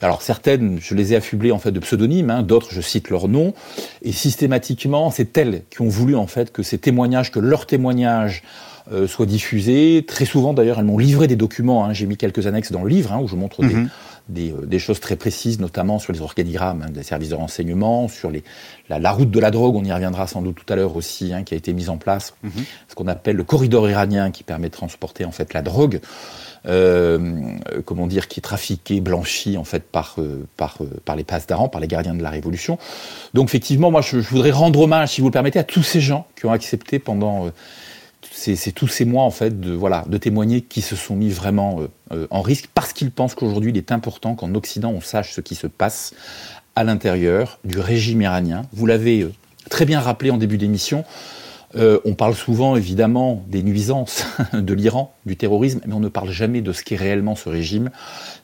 Alors 0.01 0.23
certaines, 0.23 0.79
je 0.81 0.95
les 0.95 1.13
ai 1.13 1.17
affublées 1.17 1.53
en 1.53 1.59
fait 1.59 1.73
de 1.73 1.81
pseudonymes, 1.81 2.31
hein, 2.31 2.43
d'autres 2.43 2.69
je 2.71 2.81
cite 2.81 3.11
leur 3.11 3.29
nom, 3.29 3.53
et 4.03 4.13
systématiquement 4.13 5.11
c'est 5.11 5.37
elles 5.37 5.63
qui 5.69 5.83
ont 5.83 5.89
voulu 5.89 6.17
en 6.17 6.27
fait 6.27 6.53
que 6.53 6.63
ces 6.63 6.79
témoignages, 6.79 7.31
que 7.31 7.41
leurs 7.41 7.67
témoignages 7.67 8.43
euh, 8.91 9.07
soient 9.07 9.27
diffusés. 9.27 10.07
Très 10.09 10.25
souvent 10.25 10.55
d'ailleurs 10.55 10.79
elles 10.79 10.87
m'ont 10.87 10.99
livré 10.99 11.27
des 11.27 11.37
documents. 11.37 11.85
Hein, 11.85 11.93
J'ai 11.93 12.07
mis 12.07 12.17
quelques 12.17 12.47
annexes 12.47 12.73
dans 12.73 12.83
le 12.83 12.89
livre 12.89 13.13
hein, 13.13 13.21
où 13.23 13.29
je 13.29 13.37
montre 13.37 13.63
mmh. 13.63 13.69
des 13.69 13.89
des, 14.29 14.53
euh, 14.53 14.67
des, 14.67 14.79
choses 14.79 15.01
très 15.01 15.17
précises, 15.17 15.61
notamment 15.61 15.99
sur 15.99 16.13
les 16.13 16.21
organigrammes 16.21 16.83
hein, 16.87 16.91
des 16.91 17.03
services 17.03 17.31
de 17.31 17.35
renseignement, 17.35 18.09
sur 18.09 18.31
les, 18.31 18.43
la, 18.89 18.99
la, 18.99 19.13
route 19.13 19.31
de 19.31 19.41
la 19.41 19.51
drogue, 19.51 19.77
on 19.77 19.85
y 19.85 19.93
reviendra 19.93 20.27
sans 20.27 20.43
doute 20.43 20.57
tout 20.57 20.73
à 20.73 20.77
l'heure 20.77 20.97
aussi, 20.97 21.33
hein, 21.33 21.43
qui 21.45 21.55
a 21.55 21.57
été 21.57 21.73
mise 21.73 21.91
en 21.91 21.97
place, 21.97 22.35
mm 22.43 22.49
-hmm. 22.49 22.65
ce 22.89 22.95
qu'on 22.95 23.07
appelle 23.07 23.37
le 23.37 23.45
corridor 23.45 23.89
iranien 23.89 24.31
qui 24.31 24.43
permet 24.43 24.69
de 24.69 24.75
transporter 24.75 25.25
en 25.25 25.33
fait 25.33 25.53
la 25.55 25.63
drogue, 25.63 26.01
euh, 26.67 27.19
comment 27.85 28.07
dire, 28.09 28.27
qui 28.27 28.41
est 28.41 28.43
trafiquée, 28.43 29.01
blanchie 29.01 29.57
en 29.57 29.65
fait 29.65 29.85
par, 29.85 30.17
euh, 30.19 30.47
par, 30.57 30.79
euh, 30.81 31.01
par 31.05 31.15
les 31.15 31.25
passes 31.25 31.47
d'Aran, 31.47 31.69
par 31.69 31.81
les 31.81 31.87
gardiens 31.87 32.15
de 32.15 32.23
la 32.23 32.31
Révolution. 32.31 32.79
Donc 33.35 33.49
effectivement, 33.49 33.91
moi 33.93 34.01
je, 34.01 34.21
je, 34.21 34.29
voudrais 34.29 34.51
rendre 34.51 34.81
hommage, 34.81 35.11
si 35.11 35.21
vous 35.21 35.29
le 35.29 35.33
permettez, 35.33 35.61
à 35.61 35.65
tous 35.65 35.85
ces 35.85 36.01
gens 36.01 36.27
qui 36.37 36.47
ont 36.47 36.53
accepté 36.53 36.99
pendant 36.99 37.37
c'est 38.37 38.73
tous 38.73 38.87
ces 38.87 39.05
mois 39.05 39.23
en 39.25 39.31
fait 39.31 39.61
de 39.61 39.73
voilà 39.73 40.05
témoigner 40.21 40.61
qui 40.61 40.83
se 40.83 40.95
sont 40.95 41.17
mis 41.17 41.31
vraiment 41.31 41.81
euh, 41.81 41.89
euh, 42.13 42.27
en 42.31 42.43
risque 42.43 42.69
parce 42.75 42.93
qu'ils 42.93 43.11
pensent 43.11 43.35
qu'aujourd'hui 43.35 43.71
il 43.71 43.77
est 43.77 43.93
important 43.93 44.35
qu'en 44.35 44.55
Occident 44.55 44.91
on 44.91 45.01
sache 45.01 45.33
ce 45.33 45.41
qui 45.41 45.55
se 45.55 45.67
passe 45.67 46.15
à 46.75 46.85
l'intérieur 46.85 47.59
du 47.65 47.79
régime 47.79 48.21
iranien. 48.21 48.63
Vous 48.73 48.87
l'avez 48.87 49.23
euh, 49.23 49.33
très 49.71 49.87
bien 49.87 50.01
rappelé 50.01 50.31
en 50.31 50.37
début 50.37 50.59
d'émission. 50.59 51.05
Euh, 51.75 51.99
on 52.05 52.15
parle 52.15 52.35
souvent 52.35 52.77
évidemment 52.77 53.45
des 53.49 53.63
nuisances 53.63 54.25
de 54.53 54.75
l'Iran, 54.75 55.15
du 55.27 55.37
terrorisme, 55.37 55.81
mais 55.87 55.95
on 55.95 56.01
ne 56.01 56.09
parle 56.09 56.31
jamais 56.31 56.61
de 56.61 56.73
ce 56.73 56.83
qu'est 56.83 56.97
réellement 56.97 57.35
ce 57.35 57.49
régime, 57.49 57.91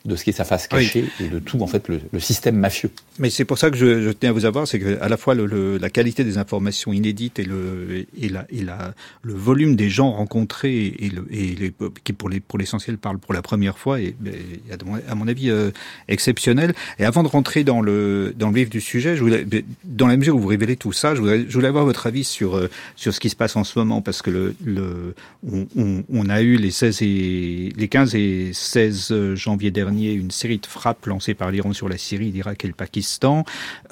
de 0.05 0.15
ce 0.15 0.25
qu'est 0.25 0.33
sa 0.33 0.43
face 0.43 0.67
cachée 0.67 1.05
oui. 1.19 1.25
et 1.25 1.29
de 1.29 1.39
tout 1.39 1.61
en 1.61 1.67
fait 1.67 1.87
le, 1.87 2.01
le 2.11 2.19
système 2.19 2.55
mafieux. 2.57 2.91
Mais 3.19 3.29
c'est 3.29 3.45
pour 3.45 3.57
ça 3.57 3.71
que 3.71 3.77
je, 3.77 4.01
je 4.01 4.09
tenais 4.09 4.29
à 4.29 4.33
vous 4.33 4.45
avoir, 4.45 4.67
c'est 4.67 4.79
que 4.79 5.01
à 5.01 5.07
la 5.07 5.17
fois 5.17 5.35
le, 5.35 5.45
le, 5.45 5.77
la 5.77 5.89
qualité 5.89 6.23
des 6.23 6.37
informations 6.37 6.91
inédites 6.91 7.39
et 7.39 7.45
le 7.45 8.05
et 8.19 8.29
la, 8.29 8.45
et 8.49 8.61
la 8.61 8.93
le 9.21 9.33
volume 9.33 9.75
des 9.75 9.89
gens 9.89 10.11
rencontrés 10.11 10.87
et, 10.87 11.09
le, 11.09 11.25
et 11.31 11.55
les, 11.55 11.73
qui 12.03 12.13
pour 12.13 12.29
les 12.29 12.39
pour 12.39 12.59
l'essentiel 12.59 12.97
parlent 12.97 13.19
pour 13.19 13.33
la 13.33 13.41
première 13.41 13.77
fois 13.77 14.01
et, 14.01 14.15
et 14.25 14.73
à 15.07 15.15
mon 15.15 15.27
avis 15.27 15.49
euh, 15.49 15.71
exceptionnel. 16.07 16.73
Et 16.99 17.05
avant 17.05 17.23
de 17.23 17.27
rentrer 17.27 17.63
dans 17.63 17.81
le 17.81 18.33
dans 18.37 18.49
le 18.49 18.55
vif 18.55 18.69
du 18.69 18.81
sujet, 18.81 19.15
je 19.15 19.21
voulais, 19.21 19.45
dans 19.83 20.07
la 20.07 20.17
mesure 20.17 20.35
où 20.35 20.39
vous 20.39 20.47
révélez 20.47 20.75
tout 20.75 20.91
ça, 20.91 21.15
je 21.15 21.21
voulais, 21.21 21.45
je 21.47 21.53
voulais 21.53 21.67
avoir 21.67 21.85
votre 21.85 22.07
avis 22.07 22.23
sur 22.23 22.57
euh, 22.57 22.69
ce 23.13 23.19
qui 23.19 23.29
se 23.29 23.35
passe 23.35 23.55
en 23.55 23.63
ce 23.63 23.79
moment 23.79 24.01
parce 24.01 24.21
que 24.21 24.53
le, 24.63 25.15
on, 25.45 26.29
a 26.29 26.41
eu 26.41 26.57
les 26.57 26.71
16 26.71 27.01
et 27.01 27.73
les 27.75 27.87
15 27.87 28.15
et 28.15 28.51
16 28.53 29.35
janvier 29.35 29.71
dernier 29.71 30.11
une 30.11 30.31
série 30.31 30.57
de 30.57 30.65
frappes 30.65 31.05
lancées 31.05 31.33
par 31.33 31.51
l'Iran 31.51 31.73
sur 31.73 31.87
la 31.87 31.97
Syrie, 31.97 32.31
l'Irak 32.31 32.65
et 32.65 32.67
le 32.67 32.73
Pakistan 32.73 33.45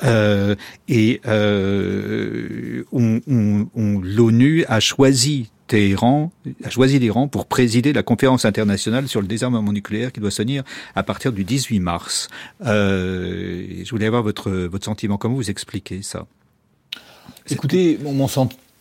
euh, 0.04 0.56
et 0.90 1.22
euh, 1.28 2.84
on, 2.92 3.22
on, 3.28 4.00
l'ONU 4.02 4.66
a 4.68 4.80
choisi 4.80 5.50
Téhéran 5.68 6.34
a 6.66 6.70
choisi 6.70 7.00
l'Iran 7.00 7.30
pour 7.30 7.46
présider 7.46 7.94
la 7.94 8.04
conférence 8.04 8.44
internationale 8.44 9.08
sur 9.08 9.22
le 9.22 9.28
désarmement 9.28 9.72
nucléaire 9.72 10.12
qui 10.12 10.20
doit 10.20 10.30
se 10.30 10.42
tenir 10.42 10.64
à 10.96 11.04
partir 11.04 11.32
du 11.32 11.46
18 11.46 11.80
mars. 11.80 12.28
Euh, 12.66 13.82
je 13.82 13.90
voulais 13.90 14.06
avoir 14.06 14.22
votre, 14.22 14.52
votre 14.52 14.84
sentiment. 14.84 15.18
Comment 15.18 15.36
vous 15.36 15.50
expliquez 15.50 16.02
ça? 16.02 16.28
Écoutez, 17.50 17.98
mon, 18.04 18.12
mon, 18.12 18.28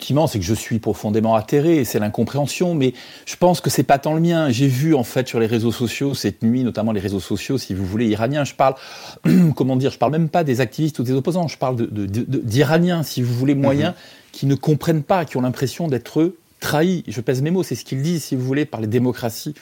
sentiment, 0.00 0.26
c'est 0.26 0.38
que 0.38 0.44
je 0.46 0.54
suis 0.54 0.78
profondément 0.78 1.34
atterré, 1.34 1.84
c'est 1.84 1.98
l'incompréhension, 1.98 2.74
mais 2.74 2.94
je 3.26 3.36
pense 3.36 3.60
que 3.60 3.68
c'est 3.68 3.82
pas 3.82 3.98
tant 3.98 4.14
le 4.14 4.20
mien. 4.20 4.48
J'ai 4.48 4.66
vu 4.66 4.94
en 4.94 5.04
fait 5.04 5.28
sur 5.28 5.38
les 5.38 5.46
réseaux 5.46 5.72
sociaux 5.72 6.14
cette 6.14 6.42
nuit, 6.42 6.64
notamment 6.64 6.92
les 6.92 7.00
réseaux 7.00 7.20
sociaux, 7.20 7.58
si 7.58 7.74
vous 7.74 7.84
voulez, 7.84 8.08
iraniens. 8.08 8.44
Je 8.44 8.54
parle, 8.54 8.76
comment 9.54 9.76
dire, 9.76 9.90
je 9.90 9.98
parle 9.98 10.12
même 10.12 10.30
pas 10.30 10.42
des 10.42 10.62
activistes 10.62 10.98
ou 11.00 11.02
des 11.02 11.12
opposants. 11.12 11.48
Je 11.48 11.58
parle 11.58 11.76
d'Iraniens, 11.76 13.02
si 13.02 13.20
vous 13.20 13.34
voulez, 13.34 13.54
moyens, 13.54 13.92
mm 13.92 13.94
-hmm. 13.94 14.32
qui 14.32 14.46
ne 14.46 14.54
comprennent 14.54 15.02
pas, 15.02 15.26
qui 15.26 15.36
ont 15.36 15.42
l'impression 15.42 15.86
d'être 15.86 16.32
trahis. 16.60 17.04
Je 17.06 17.20
pèse 17.20 17.42
mes 17.42 17.50
mots, 17.50 17.62
c'est 17.62 17.76
ce 17.76 17.84
qu'ils 17.84 18.02
disent, 18.02 18.24
si 18.24 18.36
vous 18.36 18.46
voulez, 18.46 18.64
par 18.64 18.80
les 18.80 18.86
démocraties 18.88 19.54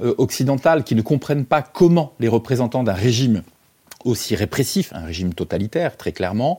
euh, 0.00 0.14
occidentales, 0.18 0.82
qui 0.82 0.94
ne 0.96 1.02
comprennent 1.02 1.46
pas 1.46 1.62
comment 1.62 2.14
les 2.18 2.28
représentants 2.28 2.82
d'un 2.82 2.98
régime 3.08 3.42
aussi 4.04 4.36
répressif, 4.36 4.92
un 4.94 5.04
régime 5.06 5.34
totalitaire, 5.34 5.96
très 5.96 6.12
clairement. 6.12 6.58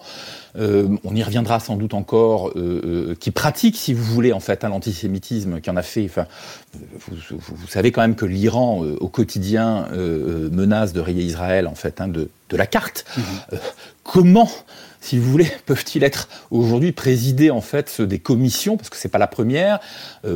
Euh, 0.58 0.88
on 1.04 1.16
y 1.16 1.24
reviendra 1.24 1.60
sans 1.60 1.76
doute 1.76 1.94
encore, 1.94 2.50
euh, 2.50 2.82
euh, 3.12 3.16
qui 3.20 3.32
pratique, 3.32 3.78
si 3.78 3.94
vous 3.94 4.04
voulez, 4.04 4.34
en 4.34 4.40
fait, 4.40 4.64
un 4.64 4.72
antisémitisme, 4.72 5.62
qui 5.62 5.70
en 5.70 5.76
a 5.76 5.82
fait. 5.82 6.06
Enfin, 6.06 6.26
vous, 7.08 7.68
savez 7.68 7.92
quand 7.92 8.02
même 8.02 8.16
que 8.16 8.26
l'Iran, 8.26 8.80
au 9.00 9.08
quotidien, 9.08 9.88
menace 10.52 10.94
de 10.94 11.00
rayer 11.00 11.24
Israël, 11.24 11.68
en 11.68 11.76
fait, 11.76 12.02
hein, 12.02 12.08
de, 12.08 12.30
la 12.52 12.68
carte. 12.68 13.06
Mhm. 13.18 13.60
comment 14.04 14.50
si 15.02 15.20
vous 15.20 15.30
voulez, 15.30 15.52
peuvent-ils 15.68 16.04
être 16.04 16.30
aujourd'hui 16.50 16.92
présidés 16.92 17.52
en 17.52 17.62
fait 17.62 18.02
des 18.02 18.18
commissions, 18.18 18.76
parce 18.76 18.90
que 18.90 18.98
c'est 18.98 19.10
pas 19.10 19.20
la 19.20 19.28
première, 19.28 19.80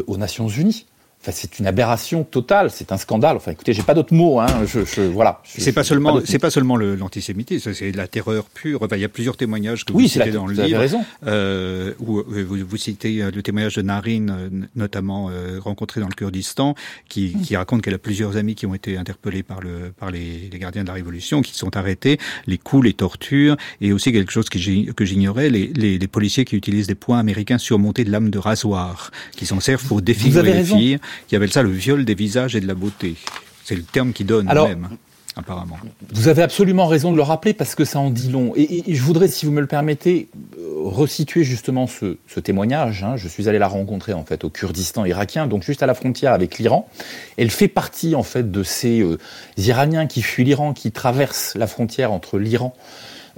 aux 0.08 0.18
Nations 0.18 0.48
Unies? 0.48 0.86
Enfin, 1.22 1.34
c'est 1.36 1.60
une 1.60 1.68
aberration 1.68 2.24
totale, 2.24 2.72
c'est 2.72 2.94
un 2.94 2.98
scandale. 2.98 3.36
Enfin, 3.36 3.52
écoutez, 3.52 3.74
j'ai 3.74 3.84
pas 3.84 3.94
d'autres 3.94 4.14
mots. 4.14 4.40
Hein. 4.40 4.48
Je, 4.66 4.86
je, 4.86 5.02
voilà. 5.02 5.42
C'est 5.44 5.74
pas, 5.74 5.84
seulement, 5.84 6.22
c'est 6.24 6.40
pas 6.40 6.50
seulement 6.50 6.78
l'antisémitisme, 6.78 7.74
c'est 7.74 7.92
la 7.92 8.08
terreur 8.08 8.46
pure. 8.46 8.82
Enfin, 8.84 8.96
il 8.96 9.02
y 9.02 9.06
a 9.06 9.10
plusieurs 9.10 9.36
témoignages 9.36 9.84
que 9.84 9.92
vous 9.92 10.08
citez 10.08 10.32
dans 10.32 10.48
le 10.48 10.54
livre. 10.54 10.66
Vous 10.66 10.74
avez 10.74 10.78
raison. 10.78 11.04
Euh, 11.28 11.94
où 12.00 12.20
euh, 12.20 12.46
vous, 12.48 12.58
vous, 12.66 12.78
citez 12.78 13.22
euh, 13.22 13.32
le 13.32 13.44
témoignage 13.44 13.76
de 13.76 13.82
Narine, 13.82 14.30
euh, 14.34 14.50
notamment 14.76 15.30
euh, 15.30 15.60
rencontré 15.60 16.00
dans 16.00 16.08
le 16.08 16.14
Kurdistan, 16.14 16.74
qui, 17.10 17.34
mm. 17.36 17.42
qui 17.42 17.58
raconte 17.58 17.82
qu'elle 17.82 17.96
a 17.96 18.00
plusieurs 18.00 18.38
amis 18.38 18.56
qui 18.56 18.66
ont 18.66 18.74
été 18.74 18.96
interpellés 18.96 19.44
par 19.44 19.60
le 19.60 19.92
par 19.98 20.12
les, 20.12 20.50
les, 20.50 20.60
gardiens 20.60 20.84
de 20.84 20.88
la 20.88 20.94
révolution, 20.94 21.42
qui 21.42 21.54
sont 21.54 21.76
arrêtés, 21.76 22.18
les 22.48 22.58
coups, 22.58 22.86
les 22.86 22.94
tortures, 22.94 23.58
et 23.82 23.92
aussi 23.92 24.14
quelque 24.14 24.32
chose 24.32 24.48
que 24.48 24.58
j'ignorais, 24.58 25.50
les, 25.50 25.68
les, 25.68 25.98
les, 25.98 26.08
policiers 26.08 26.46
qui 26.46 26.56
utilisent 26.56 26.88
des 26.88 26.96
points 26.96 27.20
américains 27.20 27.58
surmontés 27.58 28.06
de 28.06 28.12
lames 28.12 28.30
de 28.30 28.40
rasoir, 28.40 29.12
qui 29.36 29.46
s'en 29.46 29.60
servent 29.60 29.86
pour 29.86 30.02
défigurer 30.02 30.54
les 30.54 30.64
filles 30.64 31.00
qui 31.28 31.36
appelle 31.36 31.52
ça 31.52 31.64
le 31.64 31.70
viol 31.70 32.06
des 32.06 32.16
visages 32.16 32.56
et 32.56 32.62
de 32.62 32.68
la 32.68 32.76
beauté. 32.76 33.16
C'est 33.64 33.76
le 33.76 33.84
terme 33.84 34.14
qui 34.14 34.24
donne 34.24 34.50
Alors, 34.50 34.68
même. 34.68 34.90
Apparemment. 35.36 35.78
Vous 36.12 36.28
avez 36.28 36.42
absolument 36.42 36.88
raison 36.88 37.12
de 37.12 37.16
le 37.16 37.22
rappeler 37.22 37.54
parce 37.54 37.76
que 37.76 37.86
ça 37.86 38.00
en 38.00 38.10
dit 38.10 38.30
long. 38.30 38.52
Et, 38.56 38.84
je 38.88 39.02
voudrais, 39.02 39.28
si 39.28 39.46
vous 39.46 39.52
me 39.52 39.62
le 39.62 39.68
permettez, 39.68 40.28
euh, 40.58 40.74
resituer 40.84 41.44
justement 41.44 41.88
ce, 41.88 42.18
témoignage. 42.40 43.04
Hein. 43.04 43.16
Je 43.16 43.28
suis 43.28 43.48
allé 43.48 43.60
la 43.60 43.68
rencontrer 43.68 44.14
en 44.14 44.26
fait 44.26 44.44
au 44.44 44.50
Kurdistan 44.50 45.06
irakien, 45.06 45.48
donc 45.48 45.64
juste 45.64 45.84
à 45.84 45.86
la 45.86 45.94
frontière 45.94 46.34
avec 46.34 46.58
l'Iran. 46.58 46.90
Elle 47.38 47.52
fait 47.52 47.68
partie 47.68 48.16
en 48.16 48.24
fait 48.24 48.52
de 48.52 48.64
ces 48.64 49.02
euh, 49.02 49.18
Iraniens 49.58 50.08
qui 50.08 50.22
fuient 50.22 50.46
l'Iran, 50.46 50.74
qui 50.74 50.92
traversent 50.92 51.56
la 51.56 51.68
frontière 51.68 52.12
entre 52.12 52.40
l'Iran 52.40 52.74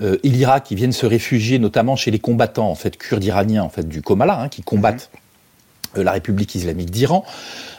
euh, 0.02 0.18
et 0.24 0.30
l'Irak, 0.30 0.64
qui 0.64 0.76
viennent 0.76 0.94
se 0.94 1.06
réfugier 1.06 1.60
notamment 1.60 1.96
chez 1.96 2.10
les 2.10 2.20
combattants 2.20 2.70
en 2.70 2.76
fait 2.76 2.98
kurdes 2.98 3.24
iraniens 3.24 3.64
en 3.64 3.70
fait 3.70 3.88
du 3.88 4.02
Komala, 4.02 4.40
hein, 4.42 4.50
qui 4.50 4.62
combattent 4.62 5.12
la 5.96 6.12
République 6.12 6.56
islamique 6.56 6.92
d'Iran. 6.92 7.26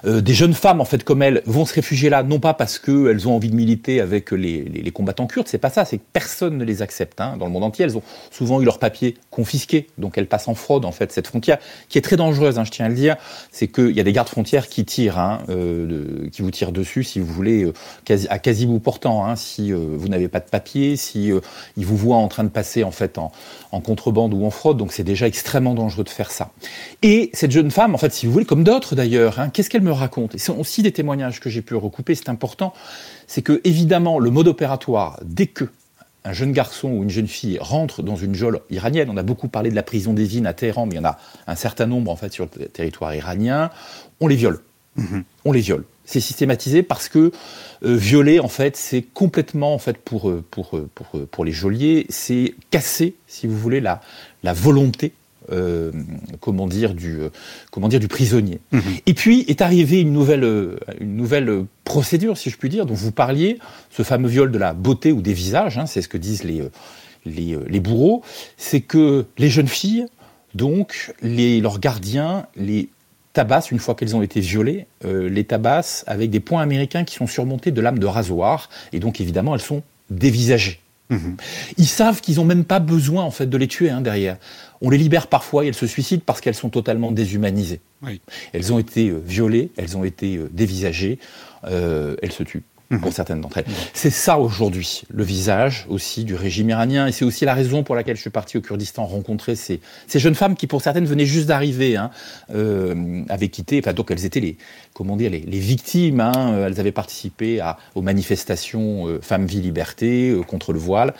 Euh, 0.04 0.20
des 0.20 0.34
jeunes 0.34 0.54
femmes, 0.54 0.80
en 0.80 0.84
fait, 0.84 1.04
comme 1.04 1.22
elles, 1.22 1.42
vont 1.46 1.64
se 1.64 1.74
réfugier 1.74 2.10
là, 2.10 2.22
non 2.22 2.40
pas 2.40 2.54
parce 2.54 2.78
qu'elles 2.78 3.28
ont 3.28 3.34
envie 3.34 3.50
de 3.50 3.54
militer 3.54 4.00
avec 4.00 4.32
les, 4.32 4.90
combattants 4.92 5.26
kurdes, 5.26 5.48
c'est 5.48 5.58
pas 5.58 5.70
ça, 5.70 5.84
c'est 5.84 5.98
que 5.98 6.04
personne 6.12 6.58
ne 6.58 6.64
les 6.64 6.82
accepte. 6.82 7.20
Hein. 7.20 7.36
Dans 7.38 7.46
le 7.46 7.52
monde 7.52 7.64
entier, 7.64 7.84
elles 7.84 7.96
ont 7.96 8.02
souvent 8.30 8.60
eu 8.60 8.64
leurs 8.64 8.78
papiers 8.78 9.16
confisqués, 9.30 9.86
donc 9.98 10.18
elles 10.18 10.26
passent 10.26 10.48
en 10.48 10.54
fraude, 10.54 10.84
en 10.84 10.92
fait, 10.92 11.12
cette 11.12 11.26
frontière, 11.26 11.58
qui 11.88 11.98
est 11.98 12.02
très 12.02 12.16
dangereuse, 12.16 12.58
hein, 12.58 12.64
je 12.64 12.70
tiens 12.70 12.86
à 12.86 12.88
le 12.88 12.94
dire, 12.94 13.16
c'est 13.50 13.68
qu'il 13.68 13.92
y 13.92 14.00
a 14.00 14.02
des 14.02 14.12
gardes 14.12 14.28
frontières 14.28 14.68
qui 14.68 14.84
tirent, 14.84 15.18
hein, 15.18 15.38
euh, 15.48 16.28
qui 16.30 16.42
vous 16.42 16.50
tirent 16.50 16.72
dessus, 16.72 17.04
si 17.04 17.20
vous 17.20 17.32
voulez, 17.32 17.64
euh, 17.64 17.72
à 18.28 18.38
quasi 18.38 18.66
bout 18.66 18.80
portant, 18.80 19.24
hein, 19.24 19.36
si 19.36 19.72
euh, 19.72 19.78
vous 19.96 20.08
n'avez 20.08 20.28
pas 20.28 20.40
de 20.40 20.48
papier, 20.48 20.96
si 20.96 21.30
ils 21.76 21.86
vous 21.86 21.96
voient 21.96 22.16
en 22.16 22.28
train 22.28 22.44
de 22.44 22.48
passer, 22.48 22.84
en 22.84 22.90
fait, 22.90 23.18
en, 23.18 23.32
en 23.70 23.80
contrebande 23.80 24.34
ou 24.34 24.44
en 24.44 24.50
fraude, 24.50 24.76
donc 24.76 24.92
c'est 24.92 25.04
déjà 25.04 25.26
extrêmement 25.26 25.74
dangereux 25.74 26.04
de 26.04 26.10
faire 26.10 26.30
ça. 26.30 26.50
Et 27.02 27.30
cette 27.32 27.50
jeune 27.50 27.70
femme, 27.70 27.94
en 27.94 27.98
fait, 27.98 28.12
si 28.12 28.26
vous 28.26 28.32
voulez, 28.32 28.44
comme 28.44 28.64
d'autres 28.64 28.94
d'ailleurs, 28.94 29.40
hein, 29.40 29.48
qu'est-ce 29.48 29.70
qu'elle 29.70 29.82
me 29.82 29.91
raconte 29.94 30.34
Et 30.34 30.38
ce 30.38 30.46
sont 30.46 30.58
aussi 30.58 30.82
des 30.82 30.92
témoignages 30.92 31.40
que 31.40 31.50
j'ai 31.50 31.62
pu 31.62 31.74
recouper, 31.74 32.14
c'est 32.14 32.28
important, 32.28 32.72
c'est 33.26 33.42
que 33.42 33.60
évidemment 33.64 34.18
le 34.18 34.30
mode 34.30 34.48
opératoire, 34.48 35.18
dès 35.24 35.46
que 35.46 35.68
un 36.24 36.32
jeune 36.32 36.52
garçon 36.52 36.88
ou 36.88 37.02
une 37.02 37.10
jeune 37.10 37.26
fille 37.26 37.58
rentre 37.60 38.02
dans 38.02 38.16
une 38.16 38.34
geôle 38.34 38.60
iranienne, 38.70 39.10
on 39.10 39.16
a 39.16 39.22
beaucoup 39.22 39.48
parlé 39.48 39.70
de 39.70 39.74
la 39.74 39.82
prison 39.82 40.12
des 40.12 40.46
à 40.46 40.52
Téhéran, 40.52 40.86
mais 40.86 40.94
il 40.94 40.98
y 40.98 41.00
en 41.00 41.04
a 41.04 41.18
un 41.46 41.56
certain 41.56 41.86
nombre 41.86 42.10
en 42.10 42.16
fait 42.16 42.32
sur 42.32 42.48
le 42.58 42.66
territoire 42.66 43.14
iranien, 43.14 43.70
on 44.20 44.28
les 44.28 44.36
viole. 44.36 44.60
Mm-hmm. 44.98 45.22
On 45.44 45.52
les 45.52 45.60
viole. 45.60 45.84
C'est 46.04 46.20
systématisé 46.20 46.82
parce 46.82 47.08
que 47.08 47.32
euh, 47.84 47.96
violer, 47.96 48.40
en 48.40 48.48
fait, 48.48 48.76
c'est 48.76 49.02
complètement, 49.02 49.74
en 49.74 49.78
fait, 49.78 49.96
pour, 49.96 50.28
euh, 50.28 50.44
pour, 50.50 50.76
euh, 50.76 50.88
pour, 50.94 51.06
pour 51.26 51.44
les 51.44 51.52
geôliers, 51.52 52.06
c'est 52.08 52.54
casser, 52.70 53.14
si 53.26 53.46
vous 53.46 53.56
voulez, 53.56 53.80
la, 53.80 54.00
la 54.42 54.52
volonté 54.52 55.12
euh, 55.50 55.90
comment 56.40 56.66
dire 56.66 56.94
du 56.94 57.18
comment 57.70 57.88
dire 57.88 58.00
du 58.00 58.08
prisonnier. 58.08 58.60
Mm-hmm. 58.72 59.02
Et 59.06 59.14
puis 59.14 59.44
est 59.48 59.60
arrivée 59.60 60.00
une 60.00 60.12
nouvelle 60.12 60.76
une 61.00 61.16
nouvelle 61.16 61.64
procédure, 61.84 62.36
si 62.36 62.50
je 62.50 62.56
puis 62.56 62.68
dire, 62.68 62.86
dont 62.86 62.94
vous 62.94 63.12
parliez, 63.12 63.58
ce 63.90 64.02
fameux 64.02 64.28
viol 64.28 64.50
de 64.50 64.58
la 64.58 64.74
beauté 64.74 65.12
ou 65.12 65.22
des 65.22 65.34
visages, 65.34 65.78
hein, 65.78 65.86
c'est 65.86 66.02
ce 66.02 66.08
que 66.08 66.18
disent 66.18 66.44
les 66.44 66.62
les, 67.24 67.56
les 67.68 67.80
bourreaux, 67.80 68.22
c'est 68.56 68.80
que 68.80 69.26
les 69.38 69.48
jeunes 69.48 69.68
filles, 69.68 70.06
donc 70.54 71.14
les 71.22 71.60
leurs 71.60 71.78
gardiens, 71.78 72.46
les 72.56 72.88
tabassent, 73.32 73.70
une 73.70 73.78
fois 73.78 73.94
qu'elles 73.94 74.14
ont 74.14 74.22
été 74.22 74.40
violées, 74.40 74.86
euh, 75.04 75.28
les 75.28 75.44
tabassent 75.44 76.04
avec 76.06 76.30
des 76.30 76.40
points 76.40 76.62
américains 76.62 77.04
qui 77.04 77.14
sont 77.14 77.26
surmontés 77.26 77.70
de 77.70 77.80
lames 77.80 77.98
de 77.98 78.06
rasoir, 78.06 78.68
et 78.92 79.00
donc 79.00 79.20
évidemment 79.20 79.54
elles 79.54 79.60
sont 79.60 79.82
dévisagées. 80.10 80.80
Mhm. 81.10 81.36
Ils 81.78 81.86
savent 81.86 82.20
qu'ils 82.20 82.36
n'ont 82.36 82.44
même 82.44 82.64
pas 82.64 82.80
besoin 82.80 83.24
en 83.24 83.30
fait 83.30 83.46
de 83.46 83.56
les 83.56 83.68
tuer 83.68 83.90
hein, 83.90 84.00
derrière. 84.00 84.38
On 84.80 84.90
les 84.90 84.98
libère 84.98 85.26
parfois 85.26 85.64
et 85.64 85.68
elles 85.68 85.74
se 85.74 85.86
suicident 85.86 86.22
parce 86.24 86.40
qu'elles 86.40 86.54
sont 86.54 86.70
totalement 86.70 87.12
déshumanisées. 87.12 87.80
Elles 88.52 88.72
ont 88.72 88.78
été 88.78 89.10
euh, 89.10 89.22
violées, 89.24 89.70
elles 89.76 89.96
ont 89.96 90.04
été 90.04 90.36
euh, 90.36 90.48
dévisagées, 90.52 91.18
elles 91.64 92.32
se 92.32 92.42
tuent 92.42 92.64
pour 92.98 93.08
mhm. 93.08 93.12
certaines 93.12 93.40
d'entre 93.40 93.58
elles. 93.58 93.68
Mhm. 93.68 93.74
C'est 93.94 94.10
ça 94.10 94.38
aujourd'hui, 94.38 95.02
le 95.10 95.24
visage 95.24 95.86
aussi 95.88 96.24
du 96.24 96.34
régime 96.34 96.70
iranien, 96.70 97.06
et 97.06 97.12
c'est 97.12 97.24
aussi 97.24 97.44
la 97.44 97.54
raison 97.54 97.82
pour 97.82 97.94
laquelle 97.94 98.16
je 98.16 98.20
suis 98.20 98.30
parti 98.30 98.58
au 98.58 98.60
Kurdistan 98.60 99.06
rencontrer 99.06 99.56
ces, 99.56 99.80
ces 100.06 100.18
jeunes 100.18 100.34
femmes 100.34 100.56
qui, 100.56 100.66
pour 100.66 100.82
certaines, 100.82 101.06
venaient 101.06 101.26
juste 101.26 101.46
d'arriver, 101.46 101.96
hein, 101.96 102.10
euh, 102.54 103.22
avaient 103.28 103.48
quitté, 103.48 103.80
enfin 103.82 103.92
donc 103.92 104.10
elles 104.10 104.24
étaient 104.24 104.40
les, 104.40 104.56
comment 104.94 105.16
dire, 105.16 105.30
les, 105.30 105.40
les 105.40 105.58
victimes, 105.58 106.20
hein, 106.20 106.52
euh, 106.52 106.66
elles 106.66 106.80
avaient 106.80 106.92
participé 106.92 107.60
à, 107.60 107.78
aux 107.94 108.02
manifestations 108.02 109.08
euh, 109.08 109.20
Femmes, 109.20 109.46
Vie, 109.46 109.60
Liberté 109.60 110.30
euh, 110.30 110.42
contre 110.42 110.72
le 110.72 110.78
voile, 110.78 111.14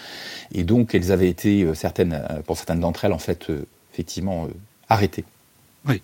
et 0.53 0.65
donc 0.65 0.95
elles 0.95 1.13
avaient 1.13 1.29
été, 1.29 1.67
certaines, 1.75 2.23
pour 2.47 2.57
certaines 2.57 2.81
d'entre 2.81 3.05
elles, 3.05 3.13
en 3.13 3.19
fait, 3.19 3.51
effectivement, 3.93 4.49
arrêtées. 4.89 5.25
Oui. 5.87 6.03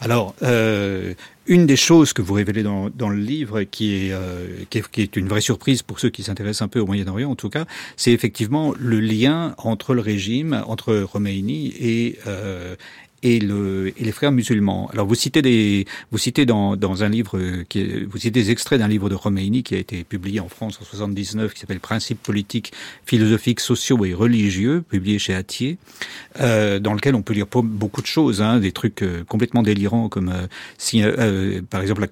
Alors, 0.00 0.34
euh, 0.42 1.14
une 1.46 1.66
des 1.66 1.76
choses 1.76 2.12
que 2.12 2.22
vous 2.22 2.34
révélez 2.34 2.62
dans, 2.62 3.08
le 3.08 3.16
livre, 3.16 3.62
qui 3.64 3.94
est, 3.94 4.12
euh, 4.12 4.46
qui 4.70 4.78
est, 4.78 4.90
qui 4.90 5.02
est 5.02 5.16
une 5.16 5.28
vraie 5.28 5.40
surprise 5.40 5.82
pour 5.82 5.98
ceux 5.98 6.10
qui 6.10 6.22
s'intéressent 6.22 6.62
un 6.62 6.68
peu 6.68 6.80
au 6.80 6.86
Moyen-Orient 6.86 7.30
en 7.30 7.36
tout 7.36 7.50
cas, 7.50 7.64
c'est 7.96 8.12
effectivement 8.12 8.74
le 8.78 9.00
lien 9.00 9.54
entre 9.58 9.94
le 9.94 10.00
régime, 10.00 10.62
entre 10.66 11.06
Khomeini 11.12 11.74
et, 11.80 12.18
euh, 12.26 12.76
et, 13.22 13.38
le, 13.38 13.92
et 13.98 14.04
les 14.04 14.12
frères 14.12 14.32
musulmans. 14.32 14.88
Alors 14.92 15.06
vous 15.06 15.14
citez 15.14 15.42
des, 15.42 15.86
vous 16.10 16.18
citez 16.18 16.46
dans, 16.46 16.76
dans 16.76 17.04
un 17.04 17.08
livre, 17.08 17.38
qui 17.68 18.04
vous 18.04 18.18
citez 18.18 18.30
des 18.30 18.50
extraits 18.50 18.78
d'un 18.78 18.88
livre 18.88 19.08
de 19.08 19.16
Khomeini 19.16 19.62
qui 19.62 19.74
a 19.74 19.78
été 19.78 20.04
publié 20.04 20.40
en 20.40 20.48
France 20.48 20.78
en 20.80 20.84
79, 20.84 21.54
qui 21.54 21.60
s'appelle 21.60 21.80
Principes 21.80 22.22
politiques, 22.22 22.72
philosophiques, 23.04 23.60
sociaux 23.60 24.04
et 24.04 24.14
religieux, 24.14 24.82
publié 24.88 25.18
chez 25.18 25.34
Atier, 25.34 25.78
euh, 26.40 26.78
dans 26.78 26.94
lequel 26.94 27.14
on 27.14 27.22
peut 27.22 27.34
lire 27.34 27.46
beaucoup 27.46 28.02
de 28.02 28.06
choses, 28.06 28.42
hein, 28.42 28.58
des 28.58 28.72
trucs 28.72 29.02
euh, 29.02 29.24
complètement 29.24 29.62
délirants 29.62 30.08
comme 30.08 30.28
euh, 30.28 30.46
si, 30.78 31.02
euh, 31.02 31.60
par 31.68 31.80
exemple 31.80 32.00
la, 32.00 32.08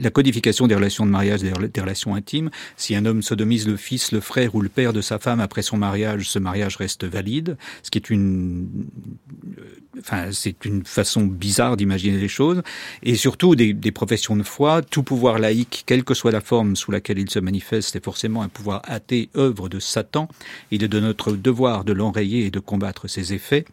la, 0.00 0.10
codification 0.10 0.66
des 0.66 0.74
relations 0.74 1.06
de 1.06 1.10
mariage, 1.10 1.40
des, 1.40 1.52
des 1.72 1.80
relations 1.80 2.14
intimes. 2.14 2.50
Si 2.76 2.94
un 2.94 3.04
homme 3.04 3.22
sodomise 3.22 3.66
le 3.66 3.76
fils, 3.76 4.12
le 4.12 4.20
frère 4.20 4.54
ou 4.54 4.60
le 4.60 4.68
père 4.68 4.92
de 4.92 5.00
sa 5.00 5.18
femme 5.18 5.40
après 5.40 5.62
son 5.62 5.76
mariage, 5.76 6.28
ce 6.28 6.38
mariage 6.38 6.76
reste 6.76 7.04
valide, 7.04 7.56
ce 7.82 7.90
qui 7.90 7.98
est 7.98 8.10
une, 8.10 8.68
enfin 10.00 10.30
c'est 10.32 10.64
une 10.64 10.84
façon 10.84 11.22
bizarre 11.22 11.76
d'imaginer 11.76 12.18
les 12.18 12.28
choses, 12.28 12.62
et 13.02 13.14
surtout 13.16 13.54
des, 13.54 13.72
des, 13.72 13.92
professions 13.92 14.36
de 14.36 14.42
foi, 14.42 14.82
tout 14.82 15.02
pouvoir 15.02 15.38
laïque, 15.38 15.84
quelle 15.86 16.04
que 16.04 16.14
soit 16.14 16.32
la 16.32 16.40
forme 16.40 16.76
sous 16.76 16.90
laquelle 16.90 17.18
il 17.18 17.30
se 17.30 17.38
manifeste, 17.38 17.96
est 17.96 18.04
forcément 18.04 18.42
un 18.42 18.48
pouvoir 18.48 18.82
athée, 18.84 19.28
œuvre 19.36 19.68
de 19.68 19.78
Satan. 19.78 20.28
Il 20.70 20.82
est 20.82 20.88
de 20.88 21.00
notre 21.00 21.32
devoir 21.32 21.84
de 21.84 21.92
l'enrayer 21.92 22.46
et 22.46 22.50
de 22.50 22.60
combattre 22.60 23.08
ses 23.08 23.32
effets. 23.32 23.64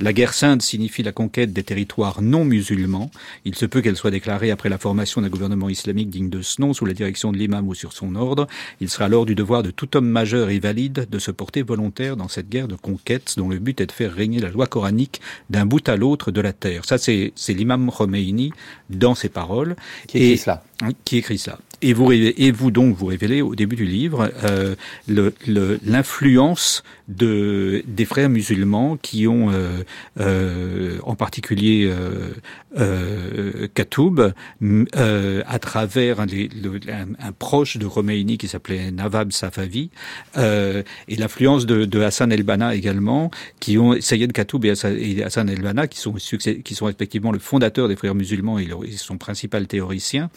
La 0.00 0.12
guerre 0.12 0.34
sainte 0.34 0.62
signifie 0.62 1.02
la 1.02 1.12
conquête 1.12 1.52
des 1.52 1.62
territoires 1.62 2.22
non 2.22 2.44
musulmans. 2.44 3.10
Il 3.44 3.54
se 3.54 3.66
peut 3.66 3.80
qu'elle 3.80 3.96
soit 3.96 4.10
déclarée 4.10 4.50
après 4.50 4.68
la 4.68 4.78
formation 4.78 5.20
d'un 5.20 5.28
gouvernement 5.28 5.68
islamique 5.68 6.10
digne 6.10 6.30
de 6.30 6.42
ce 6.42 6.60
nom, 6.60 6.72
sous 6.72 6.86
la 6.86 6.94
direction 6.94 7.32
de 7.32 7.38
l'imam 7.38 7.68
ou 7.68 7.74
sur 7.74 7.92
son 7.92 8.14
ordre. 8.14 8.46
Il 8.80 8.88
sera 8.88 9.06
alors 9.06 9.26
du 9.26 9.34
devoir 9.34 9.62
de 9.62 9.70
tout 9.70 9.96
homme 9.96 10.08
majeur 10.08 10.50
et 10.50 10.58
valide 10.58 11.06
de 11.10 11.18
se 11.18 11.30
porter 11.30 11.62
volontaire 11.62 12.16
dans 12.16 12.28
cette 12.28 12.48
guerre 12.48 12.68
de 12.68 12.76
conquête 12.76 13.34
dont 13.36 13.48
le 13.48 13.58
but 13.58 13.80
est 13.80 13.86
de 13.86 13.92
faire 13.92 14.12
régner 14.12 14.40
la 14.40 14.50
loi 14.50 14.66
coranique 14.66 15.20
bout 15.66 15.88
à 15.88 15.96
l'autre 15.96 16.30
de 16.30 16.40
la 16.40 16.52
terre. 16.52 16.84
Ça, 16.84 16.98
c'est 16.98 17.32
l'imam 17.48 17.90
Khomeini 17.90 18.52
dans 18.88 19.14
ses 19.14 19.28
paroles. 19.28 19.76
Qui 20.06 20.18
écrit 20.18 20.38
cela? 20.38 20.62
Qui 21.04 21.18
écrit 21.18 21.38
cela. 21.38 21.58
Et 21.82 21.92
vous, 21.92 22.12
et 22.12 22.50
vous 22.52 22.70
donc 22.70 22.96
vous 22.96 23.06
révélez 23.06 23.42
au 23.42 23.54
début 23.54 23.76
du 23.76 23.86
livre 23.86 24.30
euh, 24.44 24.74
l'influence 25.08 26.82
de 27.10 27.82
des 27.86 28.04
frères 28.04 28.28
musulmans 28.28 28.96
qui 28.96 29.26
ont, 29.26 29.50
euh, 29.50 29.82
euh, 30.20 30.98
en 31.02 31.14
particulier 31.16 31.90
euh, 31.90 32.32
euh 32.78 33.66
Katoub, 33.74 34.32
euh, 34.62 35.42
à 35.46 35.58
travers 35.58 36.20
un, 36.20 36.26
un, 36.26 37.32
proche 37.32 37.76
de 37.78 37.86
Khomeini 37.86 38.38
qui 38.38 38.48
s'appelait 38.48 38.90
Nawab 38.90 39.32
Safavi, 39.32 39.90
et 40.36 41.16
l'influence 41.16 41.66
de, 41.66 41.84
de, 41.84 42.00
Hassan 42.00 42.32
el-Banna 42.32 42.74
également, 42.74 43.30
qui 43.58 43.76
ont 43.78 44.00
Sayed 44.00 44.32
Katoub 44.32 44.64
et 44.64 45.22
Hassan 45.22 45.48
el-Banna, 45.48 45.88
qui 45.88 45.98
sont 45.98 46.12
qui 46.12 46.74
sont 46.74 46.86
respectivement 46.86 47.32
le 47.32 47.38
fondateur 47.38 47.88
des 47.88 47.96
frères 47.96 48.14
musulmans 48.14 48.58
et, 48.58 48.68
son 48.96 49.18
principal 49.18 49.66
théoricien, 49.66 50.30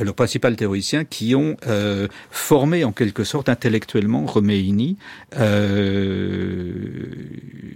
leur 0.00 0.14
principal 0.14 0.56
théoricien, 0.56 0.71
qui 1.04 1.34
ont 1.34 1.56
formé 2.30 2.84
en 2.84 2.92
quelque 2.92 3.24
sorte 3.24 3.48
intellectuellement 3.48 4.24
Khomeini. 4.24 4.96
Euh, 5.38 6.72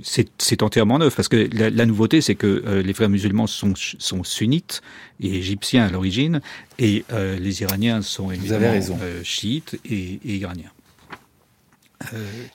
c'est 0.03 0.63
entièrement 0.63 0.99
neuf 0.99 1.17
parce 1.17 1.29
que 1.29 1.49
la, 1.53 1.87
nouveauté, 1.87 2.21
c'est 2.21 2.35
que 2.35 2.63
euh, 2.67 2.83
les 2.83 2.93
frères 2.93 3.09
musulmans 3.09 3.47
sont, 3.47 3.73
sont 3.77 4.25
sunnites 4.25 4.83
et 5.21 5.37
égyptiens 5.37 5.87
à 5.87 5.91
l'origine, 5.91 6.41
et 6.79 7.05
euh, 7.13 7.39
les 7.39 7.63
Iraniens 7.63 8.03
sont 8.03 8.31
évidemment 8.31 8.75
euh, 9.03 9.23
chiites 9.23 9.79
et, 9.85 10.21
iraniens. 10.25 10.71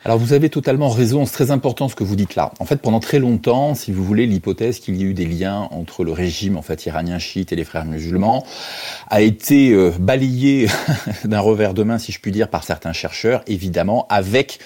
Alors 0.06 0.18
vous 0.18 0.34
avez 0.34 0.50
totalement 0.50 0.90
raison, 0.90 1.26
c'est 1.26 1.34
très 1.34 1.52
important 1.52 1.90
ce 1.90 1.96
que 1.96 2.04
vous 2.04 2.16
dites 2.16 2.36
là. 2.36 2.52
En 2.60 2.66
fait, 2.66 2.78
pendant 2.78 3.00
très 3.00 3.20
longtemps, 3.20 3.76
si 3.76 3.92
vous 3.92 4.04
voulez, 4.04 4.28
l'hypothèse 4.28 4.80
qu'il 4.80 4.96
y 4.96 5.02
ait 5.02 5.08
eu 5.08 5.14
des 5.14 5.26
liens 5.26 5.68
entre 5.72 6.04
le 6.04 6.12
régime 6.12 6.58
en 6.58 6.62
fait 6.62 6.86
iranien 6.86 7.20
chiite 7.20 7.52
et 7.52 7.56
les 7.56 7.64
frères 7.64 7.86
musulmans 7.86 8.46
a 9.10 9.22
été 9.22 9.76
balayée 10.00 10.68
d'un 11.26 11.40
revers 11.40 11.74
de 11.74 11.84
main, 11.84 11.98
si 11.98 12.12
je 12.12 12.20
puis 12.20 12.32
dire, 12.32 12.50
par 12.50 12.64
certains 12.64 12.94
chercheurs, 12.94 13.44
évidemment, 13.48 14.06
avec 14.10 14.60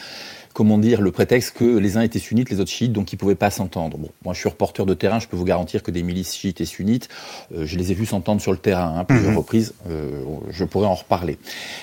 comment 0.55 0.77
dire, 0.77 1.01
le 1.01 1.11
prétexte 1.11 1.57
que 1.57 1.65
les 1.65 1.97
uns 1.97 2.01
étaient 2.01 2.17
sunnites, 2.17 2.49
les 2.49 2.61
autres 2.61 2.71
chiites, 2.71 2.93
donc 2.93 3.11
ils 3.11 3.17
pouvaient 3.17 3.35
pas 3.35 3.51
s'entendre. 3.51 3.97
Bon, 3.97 4.09
moi 4.23 4.33
je 4.33 4.39
suis 4.39 4.47
reporter 4.47 4.85
de 4.85 4.93
terrain, 4.93 5.19
je 5.19 5.27
peux 5.27 5.35
vous 5.35 5.43
garantir 5.43 5.83
que 5.83 5.91
des 5.91 6.01
milices 6.01 6.33
chiites 6.33 6.61
et 6.61 6.65
sunnites, 6.65 7.09
euh, 7.53 7.65
je 7.65 7.77
les 7.77 7.91
ai 7.91 7.93
vus 7.93 8.05
s'entendre 8.05 8.39
sur 8.39 8.53
le 8.53 8.57
terrain, 8.57 8.95
hein, 8.97 9.03
plusieurs 9.03 9.31
mhm. 9.31 9.37
reprises, 9.37 9.73
euh, 9.89 10.23
je 10.49 10.63
pourrais 10.63 10.87
en 10.87 10.95
reparler. 10.95 11.37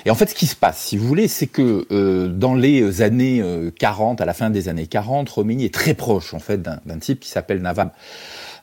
Et 0.05 0.09
en 0.09 0.15
fait, 0.15 0.31
ce 0.31 0.35
qui 0.35 0.47
se 0.47 0.55
passe, 0.55 0.79
si 0.79 0.97
vous 0.97 1.07
voulez, 1.07 1.27
c'est 1.27 1.45
que 1.45 1.85
euh, 1.91 2.27
dans 2.29 2.55
les 2.55 3.03
années 3.03 3.43
40, 3.77 4.21
à 4.21 4.25
la 4.25 4.33
fin 4.33 4.49
des 4.49 4.69
années 4.69 4.87
40, 4.87 5.29
Romini 5.29 5.65
est 5.65 5.73
très 5.73 5.93
proche 5.93 6.33
en 6.33 6.39
fait 6.39 6.59
d'un 6.61 6.99
type 6.99 7.19
qui 7.19 7.29
s'appelle 7.29 7.61
Nawab 7.61 7.91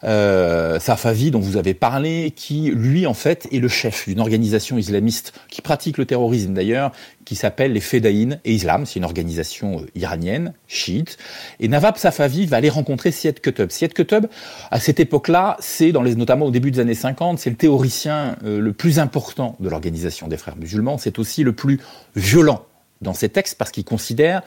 euh, 0.04 0.80
Safavi 0.80 1.30
dont 1.30 1.40
vous 1.40 1.56
avez 1.56 1.74
parlé, 1.74 2.32
qui 2.34 2.70
lui 2.70 3.06
en 3.06 3.14
fait 3.14 3.48
est 3.52 3.58
le 3.58 3.68
chef 3.68 4.08
d'une 4.08 4.20
organisation 4.20 4.78
islamiste 4.78 5.32
qui 5.48 5.62
pratique 5.62 5.98
le 5.98 6.06
terrorisme 6.06 6.54
d'ailleurs, 6.54 6.92
qui 7.24 7.36
s'appelle 7.36 7.72
les 7.72 7.80
Fedaïn 7.80 8.40
et 8.44 8.52
Islam. 8.52 8.86
C'est 8.86 8.98
une 8.98 9.04
organisation 9.04 9.80
euh, 9.80 9.86
iranienne, 9.94 10.54
chiite. 10.66 11.18
Et 11.60 11.68
Nawab 11.68 11.96
Safavi 11.96 12.46
va 12.46 12.56
aller 12.56 12.70
rencontrer 12.70 13.12
Syed 13.12 13.40
Qutb. 13.40 13.70
Syed 13.70 13.92
Qutb, 13.92 14.26
à 14.70 14.80
cette 14.80 15.00
époque-là, 15.00 15.56
c'est 15.60 15.92
dans 15.92 16.02
notamment 16.02 16.46
au 16.46 16.50
début 16.50 16.70
des 16.70 16.80
années 16.80 16.94
50, 16.94 17.38
c'est 17.38 17.50
le 17.50 17.56
théoricien 17.56 18.36
euh, 18.44 18.60
le 18.60 18.72
plus 18.72 18.98
important 18.98 19.56
de 19.60 19.68
l'organisation 19.68 20.28
des 20.28 20.36
frères 20.36 20.56
musulmans. 20.56 20.98
C'est 20.98 21.18
aussi 21.18 21.44
le 21.44 21.52
plus 21.52 21.80
violent 22.16 22.64
dans 23.00 23.14
ces 23.14 23.28
textes 23.28 23.56
parce 23.58 23.70
qu'il 23.70 23.84
considère 23.84 24.42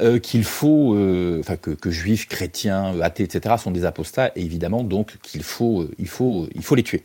euh, 0.00 0.18
qu'il 0.18 0.44
faut, 0.44 0.94
euh, 0.94 1.40
enfin 1.40 1.56
que, 1.56 1.70
que, 1.70 1.90
juifs, 1.90 2.28
chrétiens, 2.28 3.00
athées, 3.00 3.24
etc. 3.24 3.56
sont 3.58 3.70
des 3.70 3.84
apostats 3.84 4.30
et 4.36 4.42
évidemment 4.42 4.84
donc 4.84 5.18
qu'il 5.22 5.42
faut, 5.42 5.82
euh, 5.82 5.90
il 5.98 6.08
faut, 6.08 6.48
il 6.54 6.62
faut 6.62 6.74
les 6.74 6.82
tuer. 6.82 7.02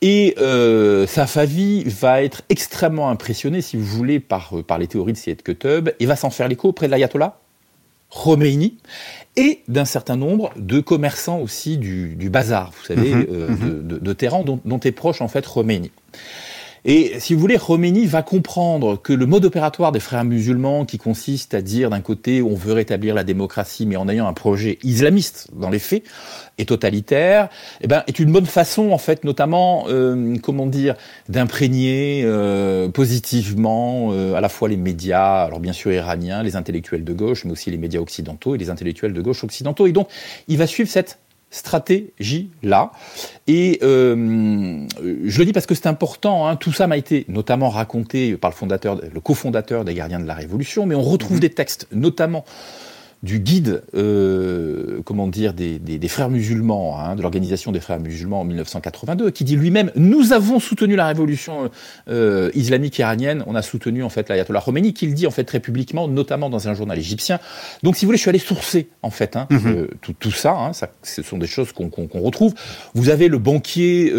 Et 0.00 0.34
euh, 0.38 1.06
Safavi 1.06 1.84
va 1.84 2.22
être 2.22 2.42
extrêmement 2.48 3.10
impressionné, 3.10 3.62
si 3.62 3.76
vous 3.76 3.84
voulez, 3.84 4.20
par, 4.20 4.52
par 4.66 4.78
les 4.78 4.86
théories 4.86 5.12
de 5.12 5.18
Syed 5.18 5.42
Qutb 5.42 5.90
et 5.98 6.06
va 6.06 6.16
s'en 6.16 6.30
faire 6.30 6.48
l'écho 6.48 6.68
auprès 6.68 6.86
de 6.86 6.92
l'ayatollah 6.92 7.38
Khomeini 8.10 8.78
et 9.36 9.62
d'un 9.68 9.84
certain 9.84 10.16
nombre 10.16 10.50
de 10.56 10.80
commerçants 10.80 11.40
aussi 11.40 11.76
du, 11.76 12.14
du 12.16 12.30
bazar, 12.30 12.72
vous 12.76 12.86
savez, 12.86 13.14
mhm, 13.14 13.26
euh, 13.30 13.48
mhm. 13.48 13.88
de, 13.88 13.98
de, 13.98 14.12
de, 14.12 14.58
dont, 14.64 14.80
est 14.80 14.92
proche 14.92 15.20
en 15.20 15.28
fait 15.28 15.46
Khomeini. 15.46 15.90
Et 16.84 17.18
si 17.18 17.34
vous 17.34 17.40
voulez, 17.40 17.58
Khomeini 17.58 18.06
va 18.06 18.22
comprendre 18.22 19.00
que 19.00 19.12
le 19.12 19.26
mode 19.26 19.44
opératoire 19.44 19.92
des 19.92 20.00
frères 20.00 20.24
musulmans, 20.24 20.84
qui 20.84 20.98
consiste 20.98 21.54
à 21.54 21.62
dire 21.62 21.90
d'un 21.90 22.00
côté 22.00 22.42
on 22.42 22.54
veut 22.54 22.72
rétablir 22.72 23.14
la 23.14 23.24
démocratie, 23.24 23.86
mais 23.86 23.96
en 23.96 24.08
ayant 24.08 24.26
un 24.26 24.32
projet 24.32 24.78
islamiste 24.82 25.48
dans 25.54 25.70
les 25.70 25.78
faits 25.78 26.04
et 26.58 26.64
totalitaire, 26.64 27.48
eh 27.80 27.86
ben, 27.86 28.02
est 28.06 28.18
une 28.18 28.32
bonne 28.32 28.46
façon 28.46 28.90
en 28.90 28.98
fait, 28.98 29.24
notamment, 29.24 29.86
euh, 29.88 30.36
comment 30.42 30.66
dire, 30.66 30.94
d'imprégner 31.28 32.22
euh, 32.24 32.88
positivement 32.88 34.10
euh, 34.12 34.34
à 34.34 34.40
la 34.40 34.48
fois 34.48 34.68
les 34.68 34.76
médias, 34.76 35.44
alors 35.44 35.60
bien 35.60 35.72
sûr 35.72 35.92
iraniens, 35.92 36.42
les 36.42 36.56
intellectuels 36.56 37.04
de 37.04 37.12
gauche, 37.12 37.44
mais 37.44 37.52
aussi 37.52 37.70
les 37.70 37.78
médias 37.78 38.00
occidentaux 38.00 38.54
et 38.54 38.58
les 38.58 38.70
intellectuels 38.70 39.12
de 39.12 39.20
gauche 39.20 39.44
occidentaux. 39.44 39.86
Et 39.86 39.92
donc, 39.92 40.08
il 40.48 40.58
va 40.58 40.66
suivre 40.66 40.90
cette 40.90 41.18
stratégie-là. 41.50 42.92
Et 43.46 43.78
euh, 43.82 44.86
je 45.24 45.38
le 45.38 45.44
dis 45.44 45.52
parce 45.52 45.66
que 45.66 45.74
c'est 45.74 45.86
important, 45.86 46.46
hein, 46.46 46.56
tout 46.56 46.72
ça 46.72 46.86
m'a 46.86 46.96
été 46.96 47.24
notamment 47.28 47.70
raconté 47.70 48.36
par 48.36 48.50
le 48.50 48.56
fondateur, 48.56 49.00
le 49.12 49.20
cofondateur 49.20 49.84
des 49.84 49.94
Gardiens 49.94 50.20
de 50.20 50.26
la 50.26 50.34
Révolution, 50.34 50.86
mais 50.86 50.94
on 50.94 51.02
retrouve 51.02 51.36
mhm. 51.36 51.40
des 51.40 51.50
textes, 51.50 51.86
notamment 51.92 52.44
du 53.22 53.40
guide, 53.40 53.82
euh, 53.94 55.00
comment 55.04 55.26
dire, 55.26 55.52
des, 55.52 55.80
des, 55.80 55.98
des 55.98 56.08
frères 56.08 56.30
musulmans, 56.30 57.00
hein, 57.00 57.16
de 57.16 57.22
l'organisation 57.22 57.72
des 57.72 57.80
frères 57.80 57.98
musulmans 57.98 58.42
en 58.42 58.44
1982, 58.44 59.30
qui 59.32 59.42
dit 59.42 59.56
lui-même 59.56 59.90
nous 59.96 60.32
avons 60.32 60.60
soutenu 60.60 60.94
la 60.94 61.06
révolution 61.06 61.68
euh, 62.08 62.50
islamique 62.54 62.96
iranienne, 62.98 63.42
on 63.46 63.56
a 63.56 63.62
soutenu 63.62 64.04
en 64.04 64.08
fait 64.08 64.28
l'ayatollah 64.28 64.60
Khomeini, 64.60 64.94
qu'il 64.94 65.14
dit 65.14 65.26
en 65.26 65.32
fait 65.32 65.42
très 65.42 65.58
publiquement, 65.58 66.06
notamment 66.06 66.48
dans 66.48 66.68
un 66.68 66.74
journal 66.74 66.96
égyptien. 66.96 67.40
Donc, 67.82 67.96
si 67.96 68.04
vous 68.04 68.10
voulez, 68.10 68.18
je 68.18 68.22
suis 68.22 68.28
allé 68.28 68.38
sourcer 68.38 68.88
en 69.02 69.10
fait 69.10 69.34
hein, 69.34 69.48
mm-hmm. 69.50 69.66
euh, 69.66 69.88
tout, 70.00 70.14
tout, 70.16 70.30
ça, 70.30 70.52
hein, 70.52 70.72
ça. 70.72 70.90
Ce 71.02 71.22
sont 71.22 71.38
des 71.38 71.48
choses 71.48 71.72
qu'on 71.72 71.90
qu 71.90 72.18
retrouve. 72.18 72.54
Vous 72.94 73.10
avez 73.10 73.28
le 73.28 73.38
banquier, 73.38 74.12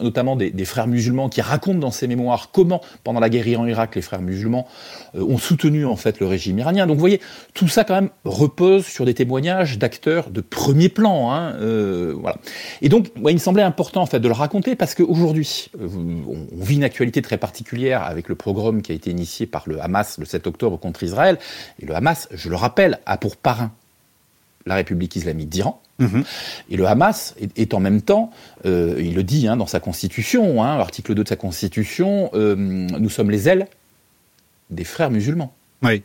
notamment 0.00 0.36
des, 0.36 0.50
des, 0.50 0.64
frères 0.64 0.86
musulmans, 0.86 1.28
qui 1.28 1.42
raconte 1.42 1.80
dans 1.80 1.90
ses 1.90 2.06
mémoires 2.06 2.50
comment, 2.52 2.80
pendant 3.04 3.20
la 3.20 3.28
guerre 3.28 3.46
Iran-Irak, 3.46 3.94
les 3.96 4.02
frères 4.02 4.22
musulmans 4.22 4.66
ont 5.14 5.38
soutenu 5.38 5.84
en 5.84 5.96
fait 5.96 6.20
le 6.20 6.26
régime 6.26 6.58
iranien. 6.58 6.86
Donc, 6.86 6.96
vous 6.96 7.00
voyez, 7.00 7.20
tout 7.52 7.68
ça 7.68 7.84
quand 7.84 7.94
même 7.94 8.10
repose 8.46 8.86
sur 8.86 9.04
des 9.04 9.14
témoignages 9.14 9.78
d'acteurs 9.78 10.30
de 10.30 10.40
premier 10.40 10.88
plan. 10.88 11.32
Hein, 11.32 11.54
euh, 11.60 12.14
voilà. 12.16 12.38
Et 12.82 12.88
donc, 12.88 13.10
il 13.16 13.34
me 13.34 13.38
semblait 13.38 13.62
important 13.62 14.02
en 14.02 14.06
fait 14.06 14.20
de 14.20 14.28
le 14.28 14.34
raconter 14.34 14.76
parce 14.76 14.94
qu'aujourd'hui, 14.94 15.70
euh, 15.80 15.88
on, 16.26 16.46
on 16.58 16.64
vit 16.64 16.76
une 16.76 16.84
actualité 16.84 17.22
très 17.22 17.38
particulière 17.38 18.02
avec 18.02 18.28
le 18.28 18.34
programme 18.34 18.82
qui 18.82 18.92
a 18.92 18.94
été 18.94 19.10
initié 19.10 19.46
par 19.46 19.64
le 19.66 19.82
Hamas 19.82 20.18
le 20.18 20.24
7 20.24 20.46
octobre 20.46 20.78
contre 20.78 21.02
Israël. 21.02 21.38
Et 21.80 21.86
le 21.86 21.94
Hamas, 21.94 22.28
je 22.32 22.48
le 22.48 22.56
rappelle, 22.56 23.00
a 23.06 23.18
pour 23.18 23.36
parrain 23.36 23.72
la 24.66 24.74
République 24.74 25.16
islamique 25.16 25.48
d'Iran. 25.48 25.80
Mmh. 25.98 26.22
Et 26.70 26.76
le 26.76 26.86
Hamas 26.86 27.34
est, 27.40 27.58
est 27.58 27.72
en 27.72 27.80
même 27.80 28.02
temps, 28.02 28.30
euh, 28.66 28.96
il 28.98 29.14
le 29.14 29.22
dit 29.22 29.48
hein, 29.48 29.56
dans 29.56 29.66
sa 29.66 29.80
constitution, 29.80 30.62
hein, 30.62 30.78
article 30.78 31.14
2 31.14 31.24
de 31.24 31.28
sa 31.28 31.36
constitution, 31.36 32.30
euh, 32.34 32.54
nous 32.56 33.08
sommes 33.08 33.30
les 33.30 33.48
ailes 33.48 33.68
des 34.70 34.84
frères 34.84 35.10
musulmans. 35.10 35.54
Oui 35.82 36.02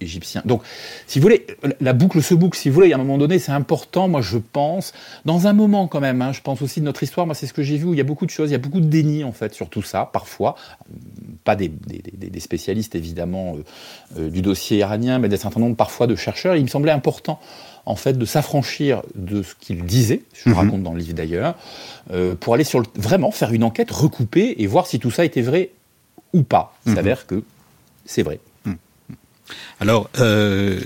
égyptien. 0.00 0.42
Donc, 0.44 0.62
si 1.06 1.18
vous 1.18 1.24
voulez, 1.24 1.46
la 1.80 1.92
boucle 1.92 2.22
se 2.22 2.34
boucle, 2.34 2.56
si 2.58 2.68
vous 2.68 2.74
voulez, 2.74 2.92
à 2.92 2.96
un 2.96 2.98
moment 2.98 3.18
donné, 3.18 3.38
c'est 3.38 3.52
important, 3.52 4.08
moi 4.08 4.22
je 4.22 4.38
pense, 4.38 4.92
dans 5.24 5.46
un 5.46 5.52
moment 5.52 5.88
quand 5.88 6.00
même, 6.00 6.22
hein, 6.22 6.32
je 6.32 6.40
pense 6.40 6.62
aussi 6.62 6.80
de 6.80 6.84
notre 6.86 7.02
histoire, 7.02 7.26
moi 7.26 7.34
c'est 7.34 7.46
ce 7.46 7.52
que 7.52 7.62
j'ai 7.62 7.76
vu, 7.76 7.86
où 7.86 7.94
il 7.94 7.98
y 7.98 8.00
a 8.00 8.04
beaucoup 8.04 8.26
de 8.26 8.30
choses, 8.30 8.50
il 8.50 8.52
y 8.52 8.56
a 8.56 8.58
beaucoup 8.58 8.80
de 8.80 8.86
déni 8.86 9.24
en 9.24 9.32
fait 9.32 9.54
sur 9.54 9.68
tout 9.68 9.82
ça, 9.82 10.08
parfois, 10.12 10.54
pas 11.44 11.56
des, 11.56 11.68
des, 11.68 12.30
des 12.30 12.40
spécialistes 12.40 12.94
évidemment 12.94 13.56
euh, 13.56 13.64
euh, 14.18 14.30
du 14.30 14.42
dossier 14.42 14.78
iranien, 14.78 15.18
mais 15.18 15.28
des 15.28 15.36
certain 15.36 15.60
nombre 15.60 15.76
parfois 15.76 16.06
de 16.06 16.16
chercheurs, 16.16 16.56
il 16.56 16.62
me 16.62 16.68
semblait 16.68 16.92
important 16.92 17.40
en 17.86 17.96
fait 17.96 18.16
de 18.16 18.24
s'affranchir 18.24 19.02
de 19.14 19.42
ce 19.42 19.54
qu'ils 19.58 19.84
disaient, 19.84 20.22
je 20.34 20.48
mm 20.48 20.52
-hmm. 20.52 20.56
raconte 20.56 20.82
dans 20.82 20.92
le 20.92 21.00
livre 21.00 21.14
d'ailleurs, 21.14 21.54
euh, 22.12 22.34
pour 22.34 22.54
aller 22.54 22.64
sur 22.64 22.80
le, 22.80 22.86
vraiment 22.94 23.30
faire 23.30 23.52
une 23.52 23.64
enquête 23.64 23.90
recoupée 23.90 24.54
et 24.58 24.66
voir 24.66 24.86
si 24.86 24.98
tout 24.98 25.10
ça 25.10 25.24
était 25.24 25.42
vrai 25.50 25.70
ou 26.32 26.42
pas. 26.42 26.64
Il 26.68 26.70
mm 26.70 26.92
-hmm. 26.92 26.96
s'avère 26.96 27.26
que 27.26 27.42
c'est 28.04 28.22
vrai. 28.22 28.38
Alors, 29.80 30.10
euh, 30.18 30.80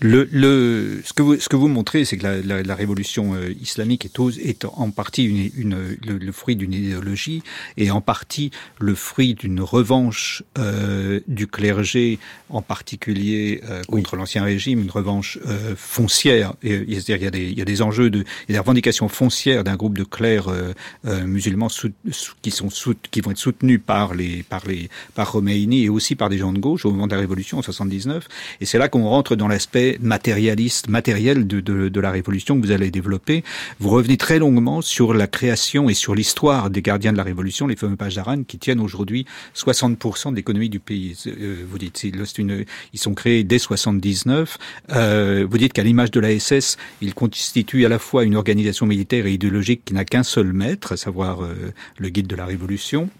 le, 0.00 0.28
le, 0.32 1.02
ce, 1.04 1.12
que 1.12 1.22
vous, 1.22 1.36
ce 1.36 1.48
que 1.48 1.56
vous 1.56 1.68
montrez, 1.68 2.04
c'est 2.04 2.16
que 2.16 2.22
la, 2.22 2.40
la, 2.40 2.62
la 2.62 2.74
révolution 2.74 3.34
euh, 3.34 3.52
islamique 3.60 4.06
est, 4.06 4.18
est, 4.42 4.64
en 4.64 4.90
partie 4.90 5.24
une, 5.24 5.50
une, 5.56 5.96
le, 6.06 6.16
le, 6.16 6.32
fruit 6.32 6.56
d'une 6.56 6.72
idéologie 6.72 7.42
et 7.76 7.90
en 7.90 8.00
partie 8.00 8.50
le 8.78 8.94
fruit 8.94 9.34
d'une 9.34 9.60
revanche 9.60 10.42
euh, 10.58 11.20
du 11.28 11.46
clergé, 11.46 12.18
en 12.48 12.62
particulier 12.62 13.60
euh, 13.68 13.82
contre 13.84 14.14
oui. 14.14 14.18
l'ancien 14.18 14.42
régime, 14.42 14.80
une 14.80 14.90
revanche 14.90 15.38
euh, 15.46 15.74
foncière. 15.76 16.54
Et, 16.62 16.84
c'est-à-dire 17.00 17.16
il 17.16 17.24
y, 17.24 17.26
a 17.26 17.30
des, 17.30 17.50
il 17.50 17.58
y 17.58 17.62
a 17.62 17.66
des 17.66 17.82
enjeux, 17.82 18.08
de, 18.10 18.20
il 18.48 18.52
y 18.52 18.52
a 18.52 18.54
des 18.54 18.58
revendications 18.58 19.08
foncières 19.08 19.64
d'un 19.64 19.76
groupe 19.76 19.98
de 19.98 20.04
clercs 20.04 20.48
euh, 20.48 20.72
musulmans 21.26 21.68
sou, 21.68 21.90
qui, 22.42 22.50
sont 22.50 22.68
qui 23.10 23.20
vont 23.20 23.32
être 23.32 23.38
soutenus 23.38 23.80
par 23.84 24.14
les 24.14 24.42
par 24.42 24.66
les 24.66 24.88
par 25.14 25.30
Khomeini 25.30 25.84
et 25.84 25.88
aussi 25.88 26.16
par 26.16 26.28
des 26.30 26.38
gens 26.38 26.52
de 26.52 26.58
gauche 26.58 26.84
au 26.86 26.90
moment 26.90 27.06
de 27.06 27.14
la 27.14 27.20
révolution 27.20 27.58
en 27.58 27.62
79 27.62 28.09
79. 28.10 28.28
Et 28.60 28.66
c'est 28.66 28.78
là 28.78 28.88
qu'on 28.88 29.04
rentre 29.04 29.36
dans 29.36 29.48
l'aspect 29.48 29.98
matérialiste, 30.00 30.88
matériel 30.88 31.46
de, 31.46 32.00
la 32.00 32.10
révolution 32.10 32.58
que 32.58 32.66
vous 32.66 32.72
allez 32.72 32.90
développer. 32.90 33.44
Vous 33.78 33.90
revenez 33.90 34.16
très 34.16 34.38
longuement 34.38 34.80
sur 34.80 35.14
la 35.14 35.26
création 35.26 35.88
et 35.88 35.94
sur 35.94 36.14
l'histoire 36.14 36.70
des 36.70 36.82
gardiens 36.82 37.12
de 37.12 37.16
la 37.18 37.22
révolution, 37.22 37.66
les 37.66 37.76
fameux 37.76 37.96
pages 37.96 38.14
d'Aran, 38.14 38.42
qui 38.44 38.58
tiennent 38.58 38.80
aujourd'hui 38.80 39.26
60% 39.54 40.30
de 40.30 40.36
l'économie 40.36 40.70
du 40.70 40.80
pays. 40.80 41.16
Euh, 41.26 41.64
vous 41.68 41.78
dites, 41.78 42.04
ils 42.04 42.98
sont 42.98 43.14
créés 43.14 43.44
dès 43.44 43.58
79. 43.58 44.58
Euh, 44.92 45.46
vous 45.48 45.58
dites 45.58 45.72
qu'à 45.72 45.82
l'image 45.82 46.10
de 46.10 46.20
la 46.20 46.38
SS, 46.38 46.76
ils 47.02 47.14
constituent 47.14 47.84
à 47.84 47.88
la 47.88 47.98
fois 47.98 48.24
une 48.24 48.36
organisation 48.36 48.86
militaire 48.86 49.26
et 49.26 49.32
idéologique 49.32 49.82
qui 49.84 49.94
n'a 49.94 50.04
qu'un 50.04 50.22
seul 50.22 50.52
maître, 50.52 50.92
à 50.92 50.96
savoir 50.96 51.44
euh, 51.44 51.54
le 51.98 52.08
guide 52.08 52.26
de 52.26 52.36
la 52.36 52.46
révolution. 52.46 53.10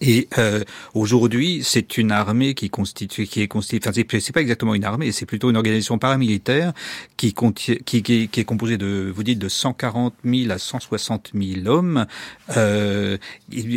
Et 0.00 0.28
euh, 0.38 0.64
aujourd'hui, 0.94 1.60
c'est 1.62 1.98
une 1.98 2.10
armée 2.10 2.54
qui 2.54 2.70
constitue, 2.70 3.26
qui 3.26 3.42
est 3.42 3.48
constituée. 3.48 3.80
Enfin, 3.86 4.02
c'est 4.20 4.32
pas 4.32 4.40
exactement 4.40 4.74
une 4.74 4.84
armée, 4.84 5.12
c'est 5.12 5.26
plutôt 5.26 5.50
une 5.50 5.56
organisation 5.56 5.98
paramilitaire 5.98 6.72
qui, 7.16 7.34
qui, 7.34 8.02
qui, 8.02 8.02
qui, 8.02 8.40
est 8.40 8.44
composée 8.44 8.78
de, 8.78 9.12
vous 9.14 9.22
dites, 9.22 9.38
de 9.38 9.48
140 9.48 10.14
000 10.24 10.50
à 10.50 10.58
160 10.58 11.32
000 11.34 11.66
hommes. 11.66 12.06
Euh, 12.56 13.18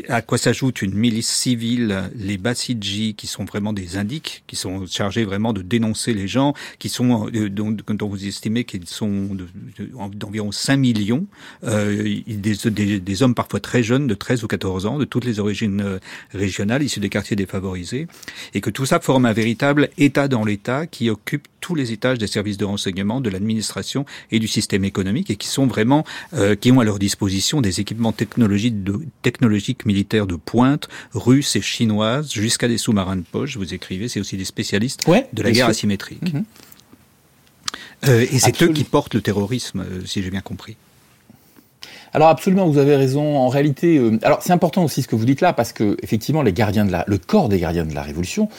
à 0.08 0.22
quoi 0.22 0.38
s'ajoute 0.38 0.82
une 0.82 0.94
milice 0.94 1.30
civile, 1.30 2.10
les 2.16 2.38
Basidji, 2.38 3.16
qui 3.16 3.28
sont 3.28 3.46
vraiment 3.46 3.74
des 3.74 3.98
indiques, 3.98 4.44
qui 4.48 4.56
sont 4.56 4.86
chargés 4.86 5.26
vraiment 5.26 5.52
de 5.54 5.62
dénoncer 5.62 6.14
les 6.14 6.28
gens, 6.28 6.54
qui 6.80 6.90
sont 6.90 7.30
euh, 7.34 7.50
dont, 7.50 7.72
dont 7.72 8.08
vous 8.08 8.26
estimez 8.26 8.64
qu'ils 8.64 8.88
sont 8.88 9.30
d'environ 10.14 10.52
5 10.52 10.78
millions, 10.78 11.26
euh, 11.66 12.22
des, 12.28 12.56
des, 12.70 13.00
des 13.00 13.24
hommes 13.24 13.36
parfois 13.36 13.60
très 13.60 13.84
jeunes, 13.84 14.08
de 14.08 14.16
13 14.16 14.44
ou 14.44 14.48
14 14.48 14.86
ans, 14.86 14.98
de 14.98 15.06
toutes 15.06 15.26
les 15.26 15.40
origines 15.40 15.93
euh, 15.94 16.00
régionales 16.34 16.84
issues 16.84 17.00
des 17.00 17.10
quartiers 17.10 17.36
défavorisés, 17.36 18.08
et 18.54 18.62
que 18.62 18.70
tout 18.70 18.86
ça 18.86 19.00
forme 19.00 19.26
un 19.26 19.34
véritable 19.34 19.90
État 19.98 20.28
dans 20.28 20.44
l'État 20.44 20.88
qui 20.88 21.10
occupe 21.10 21.48
tous 21.60 21.76
les 21.76 21.94
étages 21.94 22.18
des 22.18 22.28
services 22.28 22.58
de 22.58 22.66
renseignement, 22.66 23.22
de 23.22 23.30
l'administration 23.30 24.06
et 24.32 24.40
du 24.40 24.48
système 24.48 24.84
économique, 24.84 25.30
et 25.30 25.38
qui 25.38 25.48
sont 25.48 25.66
vraiment, 25.66 26.04
euh, 26.34 26.56
qui 26.56 26.72
ont 26.72 26.82
à 26.82 26.84
leur 26.84 27.00
disposition 27.00 27.62
des 27.62 27.80
équipements 27.80 28.12
technologiques, 28.12 28.84
de, 28.84 29.00
technologiques 29.22 29.86
militaires 29.86 30.28
de 30.28 30.36
pointe, 30.36 30.90
russes 31.14 31.56
et 31.56 31.62
chinoises, 31.62 32.34
jusqu'à 32.34 32.68
des 32.68 32.78
sous-marins 32.78 33.16
de 33.16 33.22
poche. 33.22 33.56
Vous 33.56 33.74
écrivez, 33.74 34.10
c'est 34.10 34.20
aussi 34.20 34.36
des 34.36 34.46
spécialistes 34.46 35.08
de 35.08 35.42
la 35.42 35.52
guerre 35.52 35.68
asymétrique. 35.68 36.34
Mhm. 36.34 36.44
Euh, 38.08 38.26
et 38.30 38.40
c'est 38.40 38.62
eux 38.62 38.68
qui 38.68 38.84
portent 38.84 39.14
le 39.14 39.22
terrorisme, 39.22 39.82
euh, 39.82 40.02
si 40.06 40.22
j'ai 40.22 40.30
bien 40.30 40.42
compris. 40.42 40.76
Alors 42.14 42.30
absolument, 42.30 42.68
vous 42.68 42.78
avez 42.78 42.96
raison. 42.96 43.38
En 43.38 43.50
réalité, 43.50 43.98
euh, 43.98 44.20
alors 44.24 44.42
c'est 44.42 44.54
important 44.54 44.84
aussi 44.84 45.02
ce 45.02 45.08
que 45.08 45.16
vous 45.16 45.26
dites 45.26 45.42
là 45.42 45.54
parce 45.54 45.74
que 45.74 45.98
effectivement, 46.04 46.42
les 46.42 46.54
gardiens 46.54 46.86
de 46.86 46.92
la, 46.92 47.04
le 47.08 47.18
corps 47.18 47.50
des 47.50 47.60
gardiens 47.60 47.86
de 47.86 47.96
la 47.96 48.04
révolution, 48.04 48.50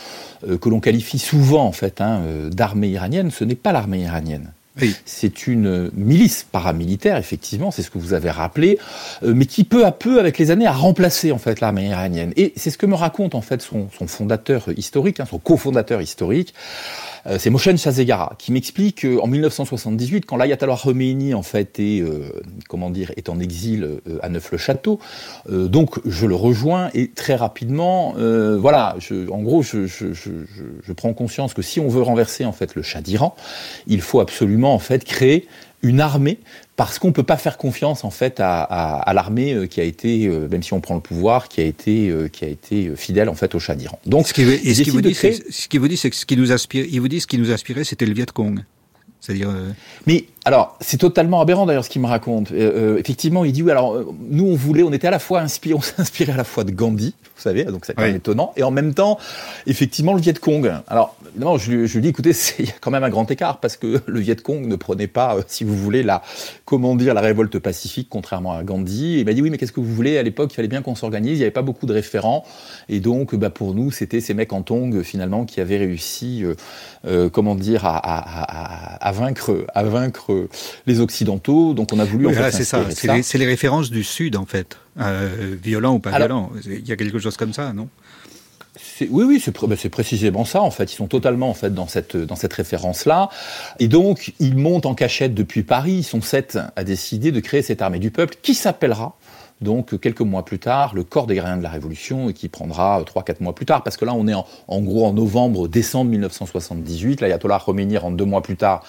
euh, 0.48 0.58
que 0.58 0.68
l'on 0.68 0.80
qualifie 0.80 1.18
souvent 1.18 1.64
en 1.64 1.72
fait 1.72 2.00
hein, 2.00 2.20
euh, 2.24 2.50
d'armée 2.50 2.88
iranienne, 2.88 3.30
ce 3.30 3.44
n'est 3.44 3.54
pas 3.54 3.72
l'armée 3.72 4.00
iranienne. 4.00 4.52
Oui. 4.80 4.92
C'est 5.04 5.46
une 5.46 5.88
milice 5.94 6.44
paramilitaire, 6.50 7.16
effectivement, 7.16 7.70
c'est 7.70 7.82
ce 7.82 7.92
que 7.92 7.98
vous 7.98 8.12
avez 8.12 8.30
rappelé, 8.30 8.76
mais 9.22 9.46
qui 9.46 9.62
peu 9.62 9.86
à 9.86 9.92
peu, 9.92 10.18
avec 10.18 10.36
les 10.36 10.50
années, 10.50 10.66
a 10.66 10.72
remplacé 10.72 11.30
en 11.30 11.38
fait 11.38 11.60
l'armée 11.60 11.86
iranienne. 11.86 12.32
Et 12.34 12.52
c'est 12.56 12.70
ce 12.70 12.78
que 12.78 12.86
me 12.86 12.96
raconte 12.96 13.36
en 13.36 13.40
fait 13.40 13.62
son, 13.62 13.86
son 13.96 14.08
fondateur 14.08 14.66
historique, 14.76 15.20
hein, 15.20 15.26
son 15.30 15.38
cofondateur 15.38 16.02
historique, 16.02 16.54
c'est 17.38 17.50
Moshen 17.50 17.78
Shazegara 17.78 18.34
qui 18.38 18.52
m'explique 18.52 19.02
qu'en 19.02 19.26
1978, 19.26 20.26
quand 20.26 20.36
l'ayatollah 20.36 20.76
Khomeini 20.82 21.34
en 21.34 21.42
fait 21.42 21.78
est, 21.78 22.00
euh, 22.00 22.28
comment 22.68 22.90
dire, 22.90 23.12
est 23.16 23.28
en 23.28 23.40
exil 23.40 23.84
euh, 23.84 24.18
à 24.22 24.28
Neuf-le-Château, 24.28 24.98
donc 25.48 26.00
je 26.04 26.26
le 26.26 26.34
rejoins 26.34 26.90
et 26.94 27.08
très 27.08 27.34
rapidement, 27.34 28.14
voilà, 28.58 28.96
je, 28.98 29.28
en 29.30 29.42
gros, 29.42 29.62
je, 29.62 29.86
je, 29.86 30.12
je, 30.12 30.92
prends 30.92 31.12
conscience 31.12 31.54
que 31.54 31.62
si 31.62 31.80
on 31.80 31.88
veut 31.88 32.02
renverser 32.02 32.44
en 32.44 32.52
fait 32.52 32.74
le 32.74 32.82
Shah 32.82 33.00
d'Iran, 33.00 33.34
il 33.86 34.00
faut 34.00 34.20
absolument 34.20 34.74
en 34.74 34.78
fait 34.78 35.04
créer 35.04 35.46
une 35.84 36.00
armée 36.00 36.38
parce 36.76 36.98
qu'on 36.98 37.12
peut 37.12 37.22
pas 37.22 37.36
faire 37.36 37.56
confiance 37.56 38.02
en 38.04 38.10
fait 38.10 38.40
à, 38.40 38.62
à, 38.62 38.98
à 38.98 39.12
l'armée 39.12 39.52
euh, 39.52 39.66
qui 39.66 39.80
a 39.80 39.84
été, 39.84 40.26
euh, 40.26 40.48
même 40.48 40.62
si 40.62 40.72
on 40.72 40.80
prend 40.80 40.96
le 40.96 41.00
pouvoir, 41.00 41.48
qui 41.48 41.60
a 41.60 41.64
été, 41.64 42.08
euh, 42.08 42.28
qui 42.28 42.44
a 42.44 42.48
été 42.48 42.96
fidèle 42.96 43.28
en 43.28 43.34
fait 43.34 43.54
au 43.54 43.60
Shah 43.60 43.76
d'Iran. 43.76 43.98
Donc, 44.06 44.26
ce 44.26 44.32
qui, 44.32 44.44
ce 44.44 44.82
qui 44.82 44.90
vous 44.90 45.00
dit, 45.00 45.12
créer... 45.12 45.38
ce 45.48 45.68
qui 45.68 45.78
vous 45.78 45.86
dit, 45.86 45.96
c'est 45.96 46.10
que 46.10 46.16
ce 46.16 46.26
qui 46.26 46.36
nous 46.36 46.50
inspire, 46.50 46.86
il 46.90 47.00
vous 47.00 47.08
dit 47.08 47.20
ce 47.20 47.26
qui 47.26 47.38
nous 47.38 47.52
inspirait, 47.52 47.84
c'était 47.84 48.06
le 48.06 48.14
Viet 48.14 48.26
Cong. 48.32 48.64
C'est-à-dire. 49.20 49.48
Mais 50.06 50.26
alors, 50.46 50.76
c'est 50.80 50.98
totalement 50.98 51.40
aberrant 51.40 51.64
d'ailleurs 51.64 51.84
ce 51.84 51.90
qu'il 51.90 52.02
me 52.02 52.06
raconte. 52.06 52.52
Euh, 52.52 52.98
effectivement, 52.98 53.46
il 53.46 53.52
dit 53.52 53.62
oui. 53.62 53.70
Alors, 53.70 54.04
nous, 54.28 54.44
on 54.44 54.54
voulait, 54.54 54.82
on 54.82 54.92
était 54.92 55.06
à 55.06 55.10
la 55.10 55.18
fois 55.18 55.40
inspiré, 55.40 55.74
on 55.78 55.80
s'inspirait 55.80 56.32
à 56.32 56.36
la 56.36 56.44
fois 56.44 56.64
de 56.64 56.70
Gandhi, 56.70 57.14
vous 57.36 57.42
savez, 57.42 57.64
donc 57.64 57.86
c'est 57.86 57.94
quand 57.94 58.02
même 58.02 58.16
étonnant, 58.16 58.52
et 58.56 58.62
en 58.62 58.70
même 58.70 58.94
temps, 58.94 59.18
effectivement, 59.66 60.12
le 60.12 60.20
Viet 60.20 60.34
Cong. 60.34 60.70
Alors, 60.86 61.16
évidemment, 61.30 61.56
je, 61.56 61.86
je 61.86 61.94
lui 61.94 62.02
dis, 62.02 62.08
écoutez, 62.08 62.32
il 62.58 62.66
y 62.66 62.68
a 62.68 62.74
quand 62.80 62.90
même 62.90 63.04
un 63.04 63.08
grand 63.08 63.30
écart 63.30 63.58
parce 63.58 63.76
que 63.76 64.02
le 64.06 64.20
Viet 64.20 64.36
Cong 64.36 64.66
ne 64.66 64.76
prenait 64.76 65.06
pas, 65.06 65.38
si 65.46 65.64
vous 65.64 65.74
voulez, 65.74 66.02
la, 66.02 66.22
comment 66.66 66.94
dire, 66.94 67.14
la 67.14 67.22
révolte 67.22 67.58
pacifique, 67.58 68.08
contrairement 68.10 68.52
à 68.52 68.62
Gandhi. 68.62 69.16
Et 69.16 69.20
il 69.20 69.24
m'a 69.24 69.32
dit 69.32 69.40
oui, 69.40 69.50
mais 69.50 69.56
qu'est-ce 69.56 69.72
que 69.72 69.80
vous 69.80 69.94
voulez? 69.94 70.18
À 70.18 70.22
l'époque, 70.22 70.52
il 70.52 70.56
fallait 70.56 70.68
bien 70.68 70.82
qu'on 70.82 70.94
s'organise. 70.94 71.32
Il 71.32 71.38
n'y 71.38 71.42
avait 71.42 71.50
pas 71.50 71.62
beaucoup 71.62 71.86
de 71.86 71.92
référents, 71.94 72.44
et 72.90 73.00
donc, 73.00 73.34
bah, 73.34 73.50
pour 73.50 73.74
nous, 73.74 73.90
c'était 73.90 74.20
ces 74.20 74.34
mecs 74.34 74.52
en 74.52 74.60
tong 74.60 75.02
finalement 75.02 75.46
qui 75.46 75.62
avaient 75.62 75.78
réussi, 75.78 76.44
euh, 76.44 76.54
euh, 77.06 77.30
comment 77.30 77.54
dire, 77.54 77.86
à, 77.86 77.96
à, 77.96 78.98
à, 78.98 79.08
à 79.08 79.12
vaincre, 79.12 79.64
à 79.74 79.82
vaincre 79.84 80.33
les 80.86 81.00
Occidentaux. 81.00 81.74
Donc 81.74 81.92
on 81.92 81.98
a 81.98 82.04
voulu. 82.04 82.26
en 82.26 82.32
fait, 82.32 82.50
c'est 82.50 82.64
ça. 82.64 82.84
C'est 82.90 83.38
les, 83.38 83.44
les, 83.44 83.50
références 83.50 83.90
du 83.90 84.04
Sud 84.04 84.36
en 84.36 84.46
fait, 84.46 84.78
euh, 85.00 85.56
violent 85.62 85.94
ou 85.94 85.98
pas 85.98 86.16
violent. 86.16 86.50
Il 86.64 86.86
y 86.86 86.92
a 86.92 86.96
quelque 86.96 87.18
chose 87.18 87.36
comme 87.36 87.52
ça, 87.52 87.72
non? 87.72 87.88
Oui, 89.10 89.24
oui, 89.24 89.42
ben, 89.68 89.76
c'est 89.78 89.88
précisément 89.88 90.44
ça. 90.44 90.60
En 90.60 90.70
fait, 90.70 90.92
ils 90.92 90.96
sont 90.96 91.06
totalement 91.06 91.48
en 91.48 91.54
fait 91.54 91.72
dans 91.72 91.86
cette 91.86 92.16
dans 92.16 92.34
cette 92.36 92.52
référence-là. 92.52 93.28
Et 93.78 93.86
donc, 93.86 94.32
ils 94.40 94.56
montent 94.56 94.86
en 94.86 94.94
cachette 94.94 95.34
depuis 95.34 95.62
Paris. 95.62 95.98
Ils 95.98 96.04
sont 96.04 96.20
sept 96.20 96.58
à 96.74 96.84
décider 96.84 97.30
de 97.30 97.40
créer 97.40 97.62
cette 97.62 97.82
armée 97.82 98.00
du 98.00 98.10
peuple 98.10 98.34
qui 98.42 98.54
s'appellera 98.54 99.16
donc 99.60 99.98
quelques 100.00 100.20
mois 100.20 100.44
plus 100.44 100.58
tard, 100.58 100.94
le 100.94 101.04
corps 101.04 101.26
des 101.26 101.36
gardiens 101.36 101.56
de 101.56 101.62
la 101.62 101.70
Révolution, 101.70 102.32
qui 102.32 102.48
prendra 102.48 103.00
3-4 103.02 103.36
mois 103.42 103.54
plus 103.54 103.66
tard, 103.66 103.82
parce 103.82 103.96
que 103.96 104.04
là 104.04 104.12
on 104.14 104.26
est 104.26 104.34
en, 104.34 104.80
gros 104.82 105.06
en 105.06 105.12
novembre, 105.12 105.68
décembre 105.68 106.10
1978, 106.10 107.20
l'ayatollah 107.20 107.60
Khomeini 107.64 107.96
rentre 107.96 108.16
deux 108.16 108.24
mois 108.24 108.42
plus 108.42 108.56
tard 108.56 108.82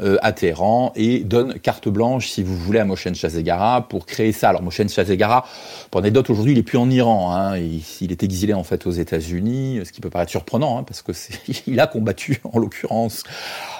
euh, 0.00 0.16
à 0.22 0.32
Téhéran 0.32 0.92
et 0.96 1.20
donne 1.20 1.58
carte 1.60 1.88
blanche, 1.88 2.28
si 2.28 2.42
vous 2.42 2.56
voulez, 2.56 2.80
à 2.80 2.84
Moshen 2.84 3.14
Shazegara 3.14 3.86
pour 3.88 4.06
créer 4.06 4.32
ça. 4.32 4.48
Alors 4.48 4.62
Moshen 4.62 4.88
Shazegara, 4.88 5.46
pour 5.90 6.00
anecdote, 6.00 6.30
aujourd'hui, 6.30 6.52
il 6.52 6.58
est 6.58 6.64
plus 6.64 6.78
en 6.78 6.90
Iran. 6.90 7.32
Hein, 7.32 7.58
il, 7.58 8.10
est 8.10 8.22
exilé 8.24 8.54
en 8.54 8.64
fait 8.64 8.86
aux 8.86 8.90
États-Unis, 8.90 9.82
ce 9.84 9.92
qui 9.92 10.00
peut 10.00 10.10
paraître 10.10 10.32
surprenant, 10.32 10.78
hein, 10.78 10.82
parce 10.82 11.02
que 11.02 11.12
il 11.68 11.78
a 11.78 11.86
combattu 11.86 12.40
en 12.42 12.58
l'occurrence 12.58 13.22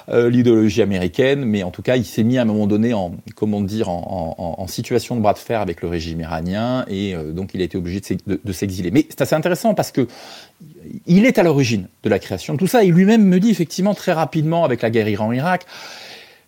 euh, 0.08 0.28
l'idéologie 0.28 0.82
américaine, 0.82 1.44
mais 1.44 1.62
en 1.62 1.70
tout 1.70 1.82
cas, 1.82 1.96
il 1.96 2.04
s'est 2.04 2.22
mis 2.22 2.38
à 2.38 2.42
un 2.42 2.44
moment 2.44 2.66
donné 2.66 2.92
en, 2.92 3.12
comment 3.34 3.60
dire, 3.60 3.88
en, 3.88 4.66
situation 4.66 5.16
de 5.16 5.20
bras 5.20 5.34
de 5.34 5.38
fer 5.38 5.60
avec 5.60 5.82
le 5.82 5.88
régime 5.88 6.20
iranien, 6.20 6.84
et 6.88 7.14
euh, 7.14 7.32
donc 7.32 7.50
il 7.54 7.60
a 7.60 7.64
été 7.64 7.76
obligé 7.76 8.00
de, 8.26 8.52
s'exiler. 8.52 8.90
Mais 8.90 9.06
c'est 9.08 9.20
assez 9.20 9.34
intéressant 9.34 9.74
parce 9.74 9.92
que 9.92 10.06
il 11.06 11.26
est 11.26 11.38
à 11.38 11.42
l'origine 11.42 11.88
de 12.02 12.08
la 12.08 12.18
création 12.18 12.54
de 12.54 12.58
tout 12.58 12.66
ça. 12.66 12.82
Il 12.84 12.92
lui-même 12.92 13.24
me 13.24 13.38
dit 13.38 13.50
effectivement 13.50 13.94
très 13.94 14.12
rapidement 14.12 14.64
avec 14.64 14.82
la 14.82 14.90
guerre 14.90 15.08
Iran-Irak 15.08 15.66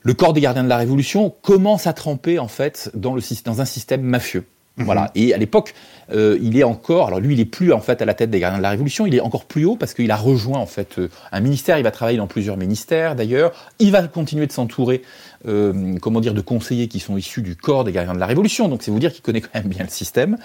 le 0.03 0.15
corps 0.15 0.33
des 0.33 0.41
gardiens 0.41 0.63
de 0.63 0.69
la 0.69 0.77
Révolution 0.77 1.35
commence 1.43 1.89
à 1.89 1.93
tremper 1.93 2.39
en 2.39 2.47
fait 2.47 2.93
dans 2.95 3.17
un 3.61 3.65
système 3.65 4.03
mafieux. 4.03 4.45
Mhm. 4.77 4.85
Voilà. 4.85 5.11
Et 5.15 5.33
à 5.33 5.39
l'époque, 5.39 5.75
euh, 6.13 6.39
il 6.43 6.59
est 6.59 6.63
encore, 6.63 7.09
alors 7.09 7.21
lui, 7.21 7.35
il 7.35 7.41
est 7.41 7.47
plus 7.47 7.73
en 7.73 7.81
fait 7.81 8.03
à 8.03 8.05
la 8.05 8.15
tête 8.15 8.31
des 8.31 8.41
gardiens 8.41 8.59
de 8.59 8.63
la 8.63 8.71
Révolution, 8.71 9.07
il 9.07 9.15
est 9.15 9.21
encore 9.21 9.45
plus 9.47 9.65
haut 9.65 9.77
parce 9.77 9.95
qu'il 9.95 10.11
a 10.11 10.17
rejoint 10.17 10.59
en 10.59 10.67
fait 10.67 10.99
euh, 10.99 11.09
un 11.33 11.41
ministère. 11.41 11.79
Il 11.79 11.85
va 11.85 11.91
travailler 11.91 12.19
dans 12.19 12.27
plusieurs 12.27 12.57
ministères 12.57 13.17
d'ailleurs. 13.17 13.53
Il 13.79 13.91
va 13.91 14.07
continuer 14.07 14.47
de 14.47 14.53
s'entourer 14.53 15.03
euh, 15.47 15.97
comment 16.01 16.21
dire, 16.21 16.35
de 16.35 16.41
conseillers 16.41 16.89
qui 16.89 17.01
sont 17.01 17.17
issus 17.17 17.43
du 17.43 17.57
corps 17.57 17.85
des 17.85 17.93
gardiens 17.93 18.15
de 18.15 18.19
la 18.19 18.27
Révolution. 18.27 18.69
Donc 18.69 18.83
c'est 18.83 18.91
vous 18.91 18.99
dire 18.99 19.13
qu'il 19.13 19.23
connaît 19.23 19.41
quand 19.41 19.55
même 19.55 19.69
bien 19.69 19.85
le 19.85 19.91
système. 19.91 20.39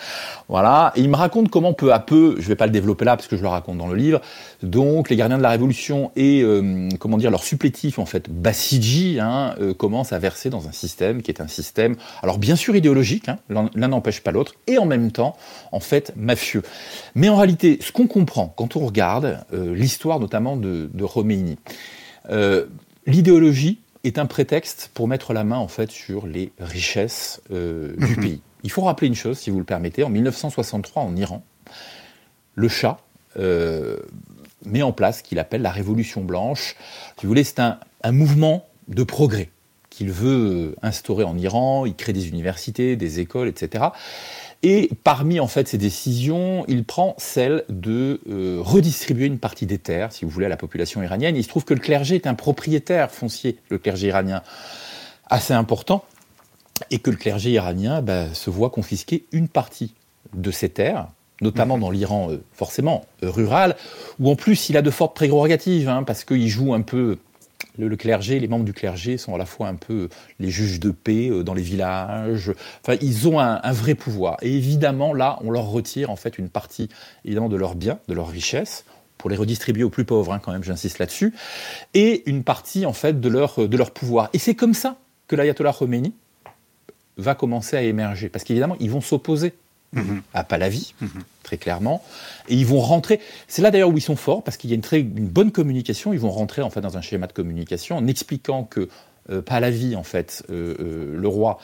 Voilà. 0.50 0.92
Et 0.96 1.02
il 1.02 1.10
me 1.10 1.16
raconte 1.16 1.50
comment 1.50 1.74
peu 1.74 1.94
à 1.94 2.00
peu, 2.00 2.36
je 2.40 2.48
vais 2.48 2.56
pas 2.56 2.66
le 2.66 2.72
développer 2.72 3.06
là 3.06 3.16
parce 3.16 3.28
que 3.28 3.38
je 3.38 3.42
le 3.42 3.48
raconte 3.48 3.78
dans 3.78 3.88
le 3.88 3.96
livre, 3.96 4.22
donc 4.64 5.10
les 5.10 5.16
gardiens 5.16 5.38
de 5.38 5.44
la 5.44 5.50
Révolution 5.50 6.12
et 6.16 6.42
euh, 6.42 6.90
comment 7.00 7.18
dire 7.18 7.32
leur 7.32 7.44
supplétif 7.44 8.00
en 8.00 8.06
fait 8.06 8.30
Basiji 8.30 9.20
hein, 9.20 9.56
euh, 9.60 9.74
commencent 9.74 10.14
à 10.14 10.20
verser 10.20 10.50
dans 10.50 10.68
un 10.68 10.72
système 10.72 11.22
qui 11.22 11.32
est 11.32 11.42
un 11.42 11.48
système, 11.48 11.96
alors 12.22 12.38
bien 12.38 12.56
sûr 12.56 12.76
idéologique, 12.76 13.30
hein, 13.30 13.38
l'un 13.50 13.88
n'empêche 13.88 14.22
pas 14.22 14.32
l'autre, 14.32 14.56
et 14.68 14.78
en 14.78 14.86
même 14.86 15.12
temps 15.12 15.36
en 15.72 15.80
fait 15.80 16.14
mafieux. 16.16 16.64
Mais 17.16 17.30
en 17.30 17.38
réalité, 17.38 17.80
ce 17.82 17.92
qu'on 17.92 18.08
comprend 18.08 18.54
quand 18.56 18.76
on 18.76 18.86
regarde 18.86 19.40
euh, 19.54 19.74
l'histoire 19.76 20.20
notamment 20.20 20.58
de, 20.58 20.90
de 20.94 21.06
l'idéologie 23.08 23.80
est 24.04 24.18
un 24.18 24.26
prétexte 24.26 24.92
pour 24.94 25.08
mettre 25.08 25.34
la 25.34 25.44
main 25.44 25.58
en 25.58 25.68
fait 25.68 25.92
sur 25.92 26.28
les 26.28 26.52
richesses 26.60 27.42
euh, 27.52 27.94
du 27.98 28.16
mhm. 28.16 28.22
pays. 28.22 28.42
Il 28.64 28.72
faut 28.72 28.82
rappeler 28.82 29.08
une 29.08 29.16
chose, 29.16 29.40
si 29.40 29.50
vous 29.50 29.60
le 29.60 29.66
permettez, 29.66 30.04
en 30.04 30.10
1963 30.10 31.04
en 31.04 31.16
Iran, 31.16 31.44
le 32.56 32.68
Shah 32.68 33.00
euh, 33.38 33.98
met 34.66 34.82
en 34.82 34.92
place 34.92 35.20
ce 35.20 35.24
qu'il 35.24 35.40
appelle 35.40 35.62
la 35.62 35.72
Révolution 35.72 36.22
blanche. 36.22 36.76
Si 37.18 37.24
vous 37.24 37.30
voulez, 37.30 37.44
c'est 37.44 37.60
un, 37.60 37.80
un, 38.04 38.12
mouvement 38.12 38.68
de 38.88 39.04
progrès 39.04 39.50
qu'il 39.90 40.12
veut 40.12 40.76
instaurer 40.82 41.24
en 41.24 41.38
Iran. 41.38 41.86
Il 41.86 41.96
crée 41.96 42.14
des 42.14 42.30
universités, 42.30 42.96
des 42.96 43.20
écoles, 43.20 43.48
etc. 43.48 43.86
Et 44.63 44.89
parmi 45.04 45.39
en 45.39 45.47
fait 45.47 45.67
ces 45.67 45.78
décisions, 45.78 46.65
il 46.67 46.84
prend 46.84 47.15
celle 47.17 47.63
de 47.69 48.21
euh, 48.30 48.60
redistribuer 48.62 49.26
une 49.26 49.39
partie 49.39 49.65
des 49.65 49.80
terres, 49.80 50.12
si 50.12 50.24
vous 50.24 50.30
voulez, 50.30 50.45
à 50.45 50.50
la 50.50 50.58
population 50.58 51.02
iranienne. 51.02 51.36
Il 51.36 51.43
se 51.43 51.50
trouve 51.50 51.65
que 51.65 51.74
le 51.74 51.80
clergé 51.80 52.15
est 52.15 52.28
un 52.28 52.36
propriétaire 52.36 53.10
foncier, 53.10 53.58
le 53.69 53.80
clergé 53.80 54.08
iranien, 54.08 54.43
assez 55.30 55.54
important, 55.54 56.06
et 56.91 57.00
que 57.00 57.10
le 57.10 57.17
clergé 57.17 57.52
iranien 57.52 58.02
bah, 58.04 58.32
se 58.34 58.52
voit 58.52 58.69
confisquer 58.69 59.26
une 59.32 59.47
partie 59.47 59.95
de 60.36 60.52
ses 60.52 60.69
terres, 60.69 61.08
notamment 61.41 61.78
mhm. 61.78 61.82
dans 61.82 61.89
l'Iran 61.89 62.32
euh, 62.32 62.43
forcément 62.54 63.06
euh, 63.24 63.32
rural, 63.32 63.76
où 64.19 64.30
en 64.30 64.36
plus 64.36 64.69
il 64.69 64.78
a 64.78 64.84
de 64.84 64.91
fortes 64.91 65.15
prérogatives, 65.15 65.89
hein, 65.89 66.04
parce 66.04 66.24
qu'il 66.24 66.47
joue 66.47 66.76
un 66.76 66.82
peu 66.82 67.17
le, 67.78 67.96
clergé, 67.96 68.40
les 68.40 68.48
membres 68.48 68.66
du 68.66 68.74
clergé 68.74 69.18
sont 69.18 69.34
à 69.36 69.38
la 69.38 69.46
fois 69.46 69.68
un 69.68 69.76
peu 69.76 70.10
les 70.40 70.50
juges 70.50 70.80
de 70.80 70.92
paix 70.92 71.30
euh, 71.30 71.44
dans 71.44 71.54
les 71.54 71.62
villages. 71.62 72.52
Enfin, 72.84 72.98
ils 73.02 73.28
ont 73.28 73.40
un, 73.40 73.72
vrai 73.72 73.96
pouvoir. 73.96 74.38
Et 74.42 74.56
évidemment, 74.56 75.14
là, 75.14 75.40
on 75.44 75.52
leur 75.52 75.68
retire 75.68 76.10
en 76.10 76.16
fait 76.16 76.38
une 76.38 76.50
partie 76.50 76.90
évidemment 77.26 77.50
de 77.50 77.56
leurs 77.56 77.76
biens, 77.76 78.00
de 78.08 78.14
leurs 78.14 78.28
richesses 78.28 78.86
pour 79.18 79.30
les 79.30 79.36
redistribuer 79.36 79.84
aux 79.84 79.90
plus 79.92 80.06
pauvres, 80.06 80.34
hein, 80.34 80.42
quand 80.44 80.52
même, 80.52 80.64
j'insiste 80.64 80.98
là-dessus, 80.98 81.32
et 81.94 82.24
une 82.28 82.44
partie 82.44 82.88
en 82.88 82.94
fait 82.94 83.22
de 83.22 83.30
leur, 83.30 83.68
de 83.68 83.78
leur 83.78 83.92
pouvoir. 83.92 84.30
Et 84.34 84.40
c'est 84.40 84.56
comme 84.56 84.74
ça 84.74 84.98
que 85.28 85.36
l'ayatollah 85.36 85.74
Khomeini 85.78 86.16
va 87.18 87.36
commencer 87.36 87.78
à 87.78 87.84
émerger, 87.84 88.30
parce 88.30 88.44
qu'évidemment, 88.44 88.76
ils 88.80 88.90
vont 88.90 89.00
s'opposer 89.00 89.54
Mhm. 89.94 90.22
à 90.34 90.44
Palavi, 90.44 90.94
mhm. 91.02 91.10
très 91.44 91.58
clairement. 91.58 92.02
Et 92.48 92.56
ils 92.56 92.66
vont 92.66 92.80
rentrer. 92.80 93.20
C'est 93.48 93.62
là 93.62 93.72
d'ailleurs 93.72 93.90
où 93.90 93.98
ils 93.98 94.02
sont 94.02 94.16
forts, 94.16 94.44
parce 94.44 94.58
qu'il 94.58 94.70
y 94.70 94.74
a 94.74 94.76
une, 94.76 94.82
très, 94.82 95.02
une 95.02 95.28
bonne 95.28 95.52
communication. 95.52 96.14
Ils 96.14 96.20
vont 96.20 96.32
rentrer 96.32 96.62
en 96.62 96.70
fait 96.70 96.82
dans 96.82 96.98
un 96.98 97.02
schéma 97.02 97.28
de 97.28 97.34
communication 97.34 97.98
en 97.98 98.08
expliquant 98.08 98.64
que 98.64 98.88
euh, 99.30 99.42
Palavi, 99.42 99.96
en 99.96 100.04
fait, 100.04 100.44
euh, 100.50 100.76
euh, 100.80 101.18
le 101.18 101.28
roi, 101.28 101.60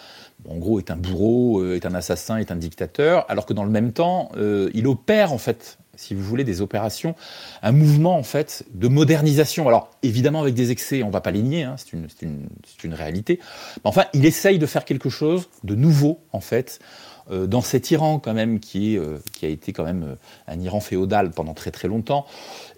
en 0.48 0.58
gros, 0.58 0.80
est 0.80 0.92
un 0.92 0.96
bourreau, 0.96 1.74
est 1.74 1.86
un 1.86 1.96
assassin, 1.96 2.38
est 2.38 2.52
un 2.52 2.56
dictateur, 2.56 3.26
alors 3.30 3.46
que 3.46 3.54
dans 3.54 3.64
le 3.64 3.72
même 3.72 3.92
temps, 3.94 4.32
il 4.74 4.88
opère 4.88 5.34
en 5.34 5.38
fait 5.38 5.78
si 5.98 6.14
vous 6.14 6.22
voulez, 6.22 6.44
des 6.44 6.62
opérations, 6.62 7.16
un 7.64 7.72
mouvement 7.72 8.18
en 8.18 8.24
fait 8.24 8.64
de 8.74 8.88
modernisation. 8.88 9.68
Alors 9.68 9.90
évidemment 10.04 10.42
avec 10.42 10.54
des 10.54 10.70
excès, 10.72 11.02
on 11.04 11.08
ne 11.08 11.12
va 11.12 11.22
pas 11.22 11.32
les 11.32 11.42
nier, 11.42 11.64
hein, 11.64 11.76
c'est 11.78 11.94
une, 11.94 12.08
une, 12.22 12.48
une, 12.84 12.94
réalité. 12.94 13.40
Mais 13.78 13.90
enfin, 13.90 14.06
il 14.14 14.26
essaye 14.26 14.60
de 14.60 14.66
faire 14.68 14.86
quelque 14.86 15.10
chose 15.10 15.50
de 15.64 15.74
nouveau 15.74 16.20
en 16.34 16.40
fait 16.40 16.80
euh, 16.80 17.17
dans 17.30 17.62
cet 17.62 17.92
Iran 17.92 18.20
quand 18.20 18.34
même 18.34 18.60
qui, 18.60 18.96
est, 18.96 19.00
euh, 19.00 19.18
qui 19.34 19.46
a 19.46 19.50
été 19.50 19.74
quand 19.74 19.84
même 19.84 20.04
euh, 20.04 20.16
un 20.48 20.60
Iran 20.60 20.80
féodal 20.80 21.32
pendant 21.32 21.54
très 21.54 21.72
très 21.72 21.88
longtemps, 21.88 22.26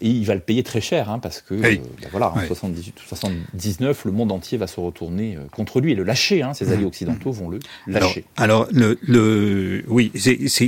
et 0.02 0.08
il 0.08 0.26
va 0.26 0.34
le 0.34 0.42
payer 0.42 0.64
très 0.64 0.82
cher 0.82 1.10
hein, 1.10 1.20
parce 1.20 1.42
que 1.42 1.54
ben 1.54 1.80
voilà, 2.12 2.32
en 2.32 2.40
78, 2.46 2.96
79, 3.08 4.06
le 4.06 4.12
monde 4.12 4.32
entier 4.32 4.58
va 4.58 4.68
se 4.68 4.80
retourner 4.80 5.38
contre 5.52 5.82
lui 5.82 5.92
et 5.92 5.96
le 5.96 6.04
lâcher. 6.04 6.42
Hein, 6.42 6.54
ses 6.54 6.66
mmh. 6.66 6.72
alliés 6.72 6.86
occidentaux 6.86 7.32
vont 7.32 7.50
le 7.50 7.60
lâcher. 7.88 8.26
Alors, 8.38 8.68
le, 8.72 8.98
le, 9.02 9.84
oui, 9.88 10.12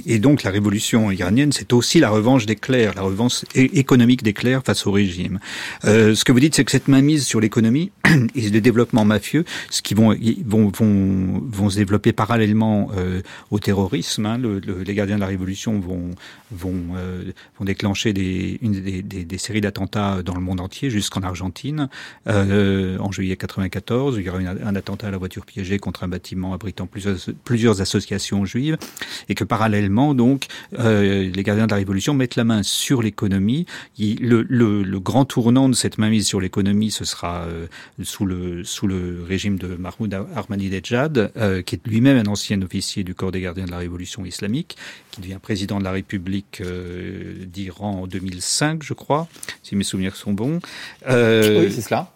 et 0.06 0.20
donc 0.20 0.44
la 0.44 0.52
révolution 0.52 1.12
iranienne, 1.12 1.52
c'est 1.52 1.74
aussi 1.74 2.00
la 2.00 2.10
revanche 2.10 2.46
des 2.46 2.56
clercs, 2.56 2.94
la 2.96 3.04
revanche 3.04 3.46
économique 3.56 4.24
des 4.24 4.34
clercs 4.34 4.63
face 4.65 4.86
au 4.86 4.91
régime. 4.91 5.39
ce 5.84 6.24
que 6.24 6.32
vous 6.32 6.39
dites, 6.39 6.56
c'est 6.56 6.65
que 6.65 6.72
cette 6.72 6.88
mainmise 6.88 7.26
sur 7.26 7.39
l'économie 7.39 7.91
et 8.36 8.50
le 8.50 8.62
développement 8.62 9.06
mafieux, 9.06 9.46
ce 9.70 9.82
qui 9.82 9.94
vont 9.94 10.15
vont 10.46 10.72
vont, 10.76 11.41
vont 11.50 11.70
se 11.70 11.78
développer 11.78 12.12
parallèlement 12.12 12.89
au 13.50 13.60
terrorisme 13.60 13.70
terrorisme. 13.71 14.25
Hein, 14.25 14.38
les 14.86 14.93
gardiens 14.93 15.15
de 15.15 15.21
la 15.21 15.27
Révolution 15.27 15.79
vont, 15.79 16.12
euh, 16.97 17.31
déclencher 17.62 18.12
des, 18.12 18.60
séries 19.38 19.62
d'attentats 19.62 20.21
dans 20.23 20.36
le 20.36 20.41
monde 20.41 20.60
entier, 20.60 20.89
jusqu'en 20.89 21.21
Argentine. 21.21 21.88
Euh, 22.27 22.97
en 22.99 23.12
juillet 23.12 23.38
94, 23.38 24.17
il 24.17 24.25
y 24.25 24.29
aura 24.29 24.39
un 24.39 24.75
attentat 24.75 25.07
à 25.07 25.12
la 25.12 25.17
voiture 25.17 25.45
piégée 25.45 25.79
contre 25.79 26.03
un 26.03 26.10
bâtiment 26.10 26.53
abritant 26.53 26.86
plusieurs, 27.45 27.81
associations 27.81 28.43
juives. 28.43 28.77
Et 29.29 29.36
que 29.36 29.45
parallèlement, 29.45 30.13
donc, 30.13 30.47
euh, 30.77 31.31
les 31.34 31.43
gardiens 31.43 31.67
de 31.67 31.71
la 31.71 31.77
Révolution 31.77 32.13
mettent 32.13 32.36
la 32.36 32.43
main 32.43 32.63
sur 32.63 33.01
l'économie. 33.01 33.65
Le, 33.97 34.99
grand 34.99 35.23
tournant 35.25 35.69
de 35.69 35.75
cette 35.75 35.97
mainmise 35.97 36.27
sur 36.27 36.41
l'économie, 36.41 36.91
ce 36.91 37.05
sera 37.05 37.47
sous, 38.03 38.25
le, 38.25 38.63
sous 38.65 38.86
le 38.86 39.23
régime 39.27 39.57
de 39.57 39.75
Mahmoud 39.75 40.13
Ahmadinejad, 40.36 41.31
qui 41.65 41.75
est 41.75 41.88
lui-même 41.88 42.17
un 42.17 42.29
ancien 42.29 42.62
officier 42.62 43.03
du 43.03 43.15
corps 43.15 43.31
des 43.31 43.41
gardiens 43.41 43.61
de 43.65 43.71
la 43.71 43.78
révolution 43.78 44.26
islamique, 44.26 44.78
qui 45.12 45.21
devient 45.21 45.39
président 45.41 45.80
de 45.80 45.84
la 45.84 45.91
République 45.91 46.62
euh, 46.62 47.45
d'Iran 47.45 48.02
en 48.02 48.08
2005, 48.08 48.84
je 48.84 48.93
crois, 48.93 49.28
si 49.63 49.76
mes 49.76 49.84
souvenirs 49.84 50.15
sont 50.15 50.34
bons. 50.34 50.60
Euh, 51.08 51.65
oui, 51.65 51.71
c'est 51.71 51.82
cela. 51.82 52.12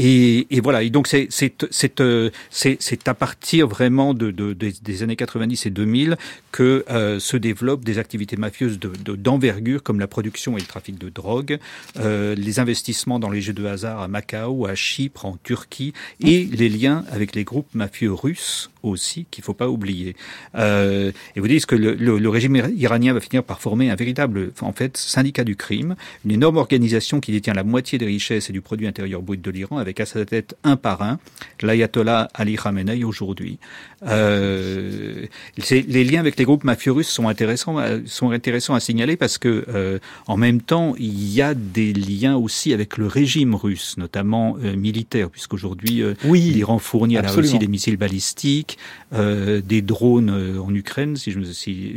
Euh, 0.00 0.04
et, 0.04 0.46
et, 0.50 0.60
voilà. 0.60 0.82
Et 0.82 0.90
donc 0.90 1.06
c'est 1.06 1.28
c'est 1.30 2.00
euh, 2.00 2.30
c'est 2.50 3.08
à 3.08 3.14
partir 3.14 3.66
vraiment 3.66 4.14
de, 4.14 4.30
de, 4.30 4.52
des 4.54 5.02
années 5.02 5.16
90 5.16 5.66
et 5.66 5.70
2000 5.70 6.16
que 6.52 6.84
euh, 6.90 7.20
se 7.20 7.36
développent 7.36 7.84
des 7.84 7.98
activités 7.98 8.36
mafieuses 8.36 8.78
d'envergure 8.78 9.78
de, 9.78 9.82
comme 9.82 10.00
la 10.00 10.06
production 10.06 10.56
et 10.56 10.60
le 10.60 10.66
trafic 10.66 10.98
de 10.98 11.08
drogue, 11.08 11.58
euh, 11.98 12.34
les 12.34 12.58
investissements 12.58 13.18
dans 13.18 13.30
les 13.30 13.40
jeux 13.40 13.52
de 13.52 13.66
hasard 13.66 14.00
à 14.00 14.08
Macao, 14.08 14.66
à 14.66 14.74
Chypre, 14.74 15.24
en 15.24 15.36
Turquie 15.42 15.92
et 16.24 16.44
les 16.44 16.68
liens 16.68 17.04
avec 17.10 17.34
les 17.34 17.44
groupes 17.44 17.74
mafieux 17.74 18.12
russes 18.12 18.70
aussi 18.82 19.26
qu'il 19.30 19.44
faut 19.44 19.54
pas 19.54 19.68
oublier. 19.68 20.14
Euh, 20.54 21.12
et 21.36 21.40
vous 21.40 21.48
dites 21.48 21.66
que 21.66 21.74
le, 21.74 21.94
le, 21.94 22.18
le, 22.18 22.28
régime 22.28 22.62
iranien 22.76 23.12
va 23.12 23.20
finir 23.20 23.42
par 23.42 23.60
former 23.60 23.90
un 23.90 23.96
véritable 23.96 24.52
en 24.60 24.72
fait 24.72 24.96
syndicat 24.96 25.44
du 25.44 25.56
crime, 25.56 25.96
une 26.24 26.32
énorme 26.32 26.56
organisation 26.56 27.20
qui 27.20 27.32
détient 27.32 27.54
la 27.54 27.64
moitié 27.64 27.98
des 27.98 28.06
richesses 28.06 28.50
et 28.50 28.52
du 28.52 28.60
produit 28.60 28.86
intérieur 28.86 29.22
brut 29.22 29.40
de 29.40 29.50
l'Iran 29.50 29.78
avec 29.88 30.00
à 30.00 30.06
sa 30.06 30.24
tête 30.24 30.56
un 30.64 30.76
par 30.76 31.02
un 31.02 31.18
l'ayatollah 31.62 32.28
Ali 32.34 32.56
Khamenei 32.56 33.04
aujourd'hui. 33.04 33.58
Euh, 34.06 35.26
les 35.70 36.04
liens 36.04 36.20
avec 36.20 36.36
les 36.36 36.44
groupes 36.44 36.62
mafieux 36.62 36.92
russes 36.92 37.08
sont 37.08 37.28
intéressants, 37.28 37.78
sont 38.06 38.30
intéressants 38.30 38.74
à 38.74 38.80
signaler 38.80 39.16
parce 39.16 39.38
que 39.38 39.64
euh, 39.68 39.98
en 40.26 40.36
même 40.36 40.60
temps 40.60 40.94
il 40.98 41.32
y 41.32 41.42
a 41.42 41.54
des 41.54 41.92
liens 41.92 42.36
aussi 42.36 42.72
avec 42.72 42.96
le 42.96 43.06
régime 43.06 43.54
russe, 43.54 43.96
notamment 43.96 44.56
euh, 44.62 44.76
militaire, 44.76 45.30
puisqu'aujourd'hui 45.30 46.04
oui, 46.24 46.40
l'Iran 46.40 46.78
fournit 46.78 47.16
à 47.16 47.22
la 47.22 47.30
Russie 47.30 47.58
des 47.58 47.66
missiles 47.66 47.96
balistiques, 47.96 48.78
des 49.12 49.82
drones 49.82 50.58
en 50.58 50.72
Ukraine, 50.74 51.16
si 51.16 51.32
je 51.32 51.38
me 51.40 51.44
si, 51.44 51.94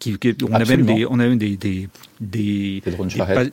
qui, 0.00 0.18
on 0.42 0.54
a 0.54 0.64
même 0.64 0.84
des 0.84 1.06
on 1.06 1.20
a 1.20 1.28
même 1.28 1.38
des 1.38 1.56
des 1.56 1.56
des, 1.56 1.88
des, 2.20 2.82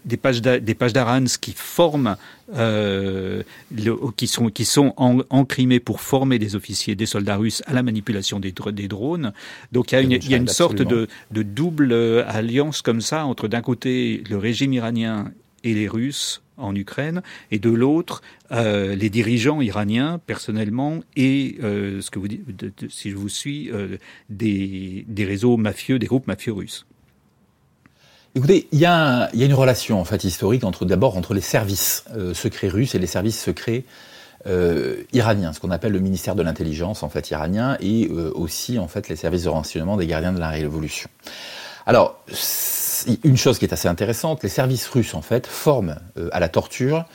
des 0.06 0.18
pages 0.18 0.42
des 0.42 0.76
pages 0.76 0.94
d'Arans 0.94 1.24
qui 1.40 1.54
forment 1.56 2.18
euh, 2.56 3.44
le, 3.76 3.96
qui 4.16 4.28
sont 4.28 4.50
qui 4.50 4.66
sont 4.66 4.94
en, 4.98 5.20
encrimés 5.30 5.80
pour 5.80 6.02
former 6.02 6.40
des 6.40 6.56
officiers, 6.56 6.96
des 6.96 7.06
soldats 7.06 7.38
russes 7.38 7.64
à 7.66 7.74
la 7.74 7.84
manipulation 7.84 8.40
des, 8.40 8.54
des 8.74 8.88
drones. 8.88 9.34
Donc 9.72 9.92
il 9.92 9.96
y 9.96 9.98
a 9.98 10.02
une, 10.02 10.12
il 10.12 10.30
y 10.30 10.34
a 10.34 10.38
une 10.38 10.48
sorte 10.48 10.82
de, 10.82 11.08
de 11.32 11.44
double 11.44 11.92
euh, 11.92 12.24
alliance 12.28 12.82
comme 12.82 13.02
ça 13.02 13.26
entre 13.26 13.48
d'un 13.48 13.62
côté 13.62 14.24
le 14.30 14.38
régime 14.38 14.74
iranien 14.74 15.32
et 15.64 15.74
les 15.74 15.88
Russes 15.88 16.42
en 16.58 16.76
Ukraine, 16.76 17.22
et 17.52 17.60
de 17.60 17.70
l'autre, 17.70 18.22
euh, 18.52 18.96
les 18.96 19.10
dirigeants 19.10 19.62
iraniens, 19.62 20.20
personnellement, 20.26 21.02
et 21.16 21.58
euh, 21.64 22.02
ce 22.02 22.12
que 22.12 22.20
vous 22.20 22.28
dites, 22.28 22.86
si 22.90 23.10
je 23.10 23.16
vous 23.16 23.30
suis, 23.30 23.70
euh, 23.72 23.98
des, 24.30 25.06
des 25.08 25.26
réseaux 25.26 25.58
mafieux, 25.58 26.00
des 26.00 26.08
groupes 26.08 26.28
mafieux 26.28 26.54
russes. 26.54 26.86
Écoutez, 28.38 28.68
il 28.74 28.80
y, 28.80 28.86
a 28.86 29.30
une 29.34 29.54
relation 29.54 29.98
en 29.98 30.04
fait 30.04 30.26
historique 30.26 30.66
entre 30.66 30.84
d'abord 30.84 31.16
entre 31.16 31.34
les 31.34 31.40
services 31.40 32.04
euh, 32.18 32.34
secrets 32.34 32.68
russes 32.68 32.94
et 32.94 33.00
les 33.00 33.08
services 33.08 33.42
secrets 33.42 33.86
euh, 34.46 35.04
iraniens, 35.14 35.54
ce 35.54 35.62
qu'on 35.62 35.72
appelle 35.72 35.94
le 35.94 36.02
ministère 36.02 36.36
de 36.36 36.44
l'intelligence 36.44 37.02
en 37.02 37.08
fait 37.08 37.30
iranien, 37.32 37.78
et 37.80 38.10
euh, 38.12 38.34
aussi 38.36 38.78
en 38.78 38.90
fait 38.90 39.08
les 39.08 39.16
services 39.16 39.44
de 39.44 39.50
renseignement 39.50 39.96
des 39.96 40.06
gardiens 40.06 40.34
de 40.34 40.40
la 40.42 40.50
révolution. 40.50 41.10
Alors, 41.86 42.20
une 43.24 43.38
chose 43.38 43.58
qui 43.58 43.64
est 43.64 43.72
assez 43.72 43.88
intéressante, 43.88 44.44
les 44.44 44.50
services 44.50 44.88
russes 44.90 45.14
en 45.14 45.22
fait 45.22 45.48
forment 45.48 45.96
à 46.34 46.42
la 46.42 46.50
torture 46.50 47.06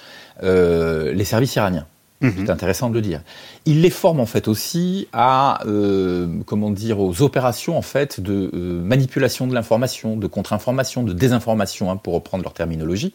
les 0.43 1.25
services 1.25 1.57
iraniens. 1.57 1.87
Mhm. 2.21 2.33
C'est 2.37 2.51
intéressant 2.51 2.91
de 2.91 2.95
le 2.95 3.01
dire. 3.01 3.23
Il 3.65 3.81
les 3.81 3.89
forme 3.89 4.21
en 4.21 4.27
fait 4.27 4.47
aussi 4.47 5.09
à, 5.15 5.61
euh, 5.67 6.27
comment 6.45 6.71
dire, 6.71 7.01
aux 7.01 7.23
opérations 7.23 7.79
en 7.79 7.83
fait 7.83 8.21
de 8.21 8.51
euh, 8.53 8.83
manipulation 8.83 9.47
de 9.47 9.55
l'information, 9.55 10.17
de 10.17 10.27
contre-information, 10.27 11.03
de 11.03 11.15
désinformation, 11.15 11.91
hein, 11.91 11.97
pour 11.97 12.13
reprendre 12.13 12.43
leur 12.43 12.53
terminologie. 12.53 13.15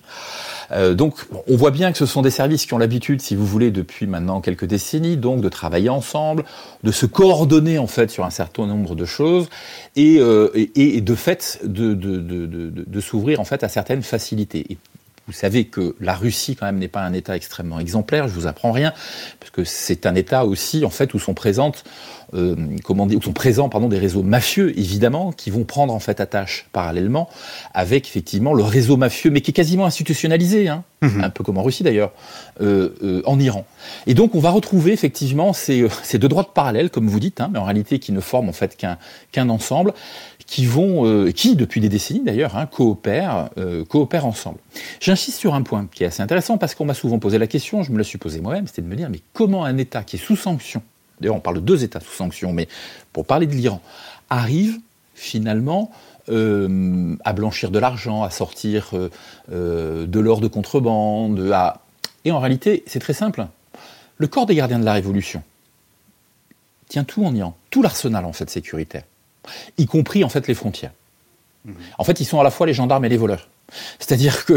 Euh, 0.71 0.95
donc, 0.95 1.27
on 1.47 1.55
voit 1.55 1.69
bien 1.69 1.91
que 1.91 1.99
ce 1.99 2.07
sont 2.07 2.23
des 2.23 2.31
services 2.31 2.65
qui 2.65 2.73
ont 2.73 2.79
l'habitude, 2.79 3.21
si 3.21 3.35
vous 3.35 3.45
voulez, 3.45 3.69
depuis 3.69 4.07
maintenant 4.07 4.41
quelques 4.41 4.65
décennies, 4.65 5.17
donc 5.17 5.41
de 5.41 5.49
travailler 5.49 5.89
ensemble, 5.89 6.43
de 6.83 6.91
se 6.91 7.05
coordonner 7.05 7.77
en 7.77 7.87
fait 7.87 8.09
sur 8.09 8.25
un 8.25 8.31
certain 8.31 8.65
nombre 8.65 8.95
de 8.95 9.05
choses, 9.05 9.49
et, 9.95 10.17
de 10.19 11.15
fait 11.15 11.59
de, 11.63 12.99
s'ouvrir 12.99 13.39
en 13.39 13.45
fait 13.45 13.63
à 13.63 13.69
certaines 13.69 14.01
facilités. 14.01 14.77
Vous 15.27 15.33
savez 15.33 15.65
que 15.65 15.95
la 15.99 16.13
Russie, 16.13 16.55
quand 16.55 16.65
même, 16.65 16.77
n'est 16.77 16.87
pas 16.87 17.01
un 17.01 17.13
État 17.13 17.35
extrêmement 17.35 17.79
exemplaire, 17.79 18.27
je 18.27 18.33
vous 18.33 18.47
apprends 18.47 18.71
rien, 18.71 18.93
parce 19.39 19.51
que 19.51 19.63
c'est 19.63 20.05
un 20.05 20.15
État 20.15 20.45
aussi, 20.45 20.85
en 20.85 20.89
fait, 20.89 21.13
où 21.13 21.19
sont 21.19 21.33
présentes 21.33 21.83
euh, 22.33 22.55
comment 22.83 23.05
dire, 23.05 23.19
où 23.19 23.21
sont 23.21 23.33
présents 23.33 23.69
pardon, 23.69 23.87
des 23.87 23.99
réseaux 23.99 24.23
mafieux, 24.23 24.77
évidemment, 24.77 25.31
qui 25.31 25.51
vont 25.51 25.63
prendre 25.63 25.93
en 25.93 25.99
fait 25.99 26.19
attache 26.19 26.67
parallèlement 26.71 27.29
avec 27.73 28.07
effectivement 28.07 28.53
le 28.53 28.63
réseau 28.63 28.97
mafieux, 28.97 29.29
mais 29.29 29.41
qui 29.41 29.51
est 29.51 29.53
quasiment 29.53 29.85
institutionnalisé, 29.85 30.67
hein, 30.67 30.83
mhm. 31.01 31.23
un 31.23 31.29
peu 31.29 31.43
comme 31.43 31.57
en 31.57 31.63
Russie 31.63 31.83
d'ailleurs, 31.83 32.11
euh, 32.61 32.89
euh, 33.03 33.21
en 33.25 33.39
Iran. 33.39 33.65
Et 34.07 34.15
donc 34.15 34.35
on 34.35 34.39
va 34.39 34.49
retrouver 34.49 34.91
effectivement 34.91 35.53
ces, 35.53 35.87
ces 36.03 36.17
deux 36.17 36.27
droites 36.27 36.53
parallèles, 36.53 36.89
comme 36.89 37.07
vous 37.07 37.19
dites, 37.19 37.41
hein, 37.41 37.49
mais 37.53 37.59
en 37.59 37.63
réalité 37.63 37.99
qui 37.99 38.11
ne 38.11 38.19
forment 38.19 38.49
en 38.49 38.53
fait 38.53 38.75
qu'un 38.75 38.97
qu'un 39.31 39.49
ensemble, 39.49 39.93
qui 40.47 40.65
vont, 40.65 41.31
qui 41.31 41.55
depuis 41.55 41.81
des 41.81 41.89
décennies 41.89 42.21
d'ailleurs, 42.21 42.55
hein, 42.55 42.67
coopèrent, 42.67 43.49
coopèrent 43.89 44.27
ensemble. 44.27 44.59
J'insiste 44.99 45.39
sur 45.39 45.55
un 45.55 45.63
point 45.63 45.87
qui 45.91 46.03
est 46.03 46.07
assez 46.07 46.21
intéressant 46.21 46.57
parce 46.57 46.75
qu'on 46.75 46.85
m'a 46.85 46.93
souvent 46.93 47.17
posé 47.17 47.39
la 47.39 47.47
question, 47.47 47.81
je 47.81 47.91
me 47.91 47.97
la 47.97 48.03
suis 48.03 48.19
posée 48.19 48.41
moi-même, 48.41 48.67
c'était 48.67 48.83
de 48.83 48.87
me 48.87 48.95
dire 48.95 49.09
mais 49.09 49.21
comment 49.33 49.65
un 49.65 49.77
État 49.77 50.03
qui 50.03 50.17
est 50.17 50.19
sous 50.19 50.35
sanction 50.35 50.83
d'ailleurs 51.19 51.35
on 51.35 51.39
parle 51.39 51.57
de 51.57 51.61
deux 51.61 51.83
États 51.83 51.99
sous 51.99 52.13
sanction, 52.13 52.53
mais 52.53 52.67
pour 53.13 53.25
parler 53.25 53.47
de 53.47 53.53
l'Iran, 53.53 53.81
arrive 54.29 54.79
finalement 55.13 55.91
euh, 56.29 57.15
à 57.23 57.33
blanchir 57.33 57.71
de 57.71 57.79
l'argent, 57.79 58.23
à 58.23 58.29
sortir 58.29 58.89
euh, 58.93 59.09
euh, 59.51 60.05
de 60.05 60.19
l'or 60.19 60.41
de 60.41 60.47
contrebande, 60.47 61.51
à... 61.53 61.81
et 62.25 62.31
en 62.31 62.39
réalité 62.39 62.83
c'est 62.87 62.99
très 62.99 63.13
simple. 63.13 63.47
Le 64.17 64.27
corps 64.27 64.45
des 64.45 64.55
gardiens 64.55 64.79
de 64.79 64.85
la 64.85 64.93
Révolution 64.93 65.43
tient 66.87 67.03
tout 67.03 67.25
en 67.25 67.33
Iran, 67.33 67.55
tout 67.69 67.81
l'arsenal 67.81 68.25
en 68.25 68.33
fait 68.33 68.49
sécuritaire, 68.49 69.03
y 69.77 69.85
compris 69.85 70.23
en 70.23 70.29
fait 70.29 70.47
les 70.47 70.53
frontières. 70.53 70.91
Mmh. 71.65 71.71
En 71.97 72.03
fait, 72.03 72.19
ils 72.19 72.25
sont 72.25 72.39
à 72.39 72.43
la 72.43 72.51
fois 72.51 72.67
les 72.67 72.73
gendarmes 72.73 73.05
et 73.05 73.09
les 73.09 73.17
voleurs. 73.17 73.47
C'est-à-dire 73.99 74.45
que 74.45 74.53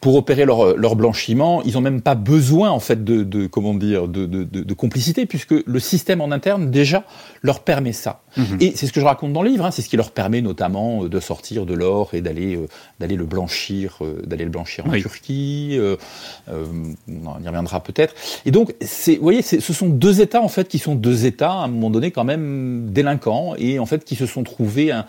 pour 0.00 0.14
opérer 0.14 0.44
leur, 0.44 0.96
blanchiment, 0.96 1.62
ils 1.64 1.74
n'ont 1.74 1.80
même 1.80 2.00
pas 2.00 2.14
besoin 2.14 2.70
en 2.70 2.78
fait 2.78 3.02
de, 3.02 3.46
comment 3.46 3.74
dire 3.74 4.06
de, 4.06 4.74
complicité 4.74 5.26
puisque 5.26 5.54
le 5.66 5.80
système 5.80 6.20
en 6.20 6.30
interne 6.30 6.70
déjà 6.70 7.04
leur 7.42 7.60
permet 7.60 7.92
ça. 7.92 8.22
Mhm. 8.36 8.58
Et 8.60 8.72
c'est 8.76 8.86
ce 8.86 8.92
que 8.92 9.00
je 9.00 9.04
raconte 9.04 9.32
dans 9.32 9.42
le 9.42 9.48
livre. 9.48 9.64
Hein, 9.64 9.70
c'est 9.70 9.82
ce 9.82 9.88
qui 9.88 9.96
leur 9.96 10.10
permet 10.10 10.42
notamment 10.42 11.04
euh, 11.04 11.08
de 11.08 11.20
sortir 11.20 11.64
de 11.64 11.74
l'or 11.74 12.10
et 12.12 12.20
d'aller 12.20 12.54
euh, 12.54 12.68
d'aller 13.00 13.16
le 13.16 13.24
blanchir 13.24 13.98
euh, 14.02 14.22
d'aller 14.24 14.44
le 14.44 14.50
blanchir 14.50 14.86
en 14.86 14.92
Turquie. 14.92 15.78
on 16.48 17.42
y 17.42 17.46
reviendra 17.46 17.82
peut-être. 17.82 18.14
Et 18.44 18.50
donc 18.50 18.74
c'est 18.80 19.16
vous 19.16 19.22
voyez 19.22 19.42
ce 19.42 19.72
sont 19.72 19.88
deux 19.88 20.20
États 20.20 20.42
en 20.42 20.48
fait 20.48 20.68
qui 20.68 20.78
sont 20.78 20.94
deux 20.94 21.26
États 21.26 21.52
à 21.52 21.64
un 21.64 21.68
moment 21.68 21.90
donné 21.90 22.10
quand 22.10 22.24
même 22.24 22.90
délinquants 22.90 23.54
et 23.58 23.78
en 23.78 23.86
fait 23.86 24.04
qui 24.04 24.14
se 24.14 24.26
sont 24.26 24.44
trouvés 24.44 24.92
un, 24.92 25.06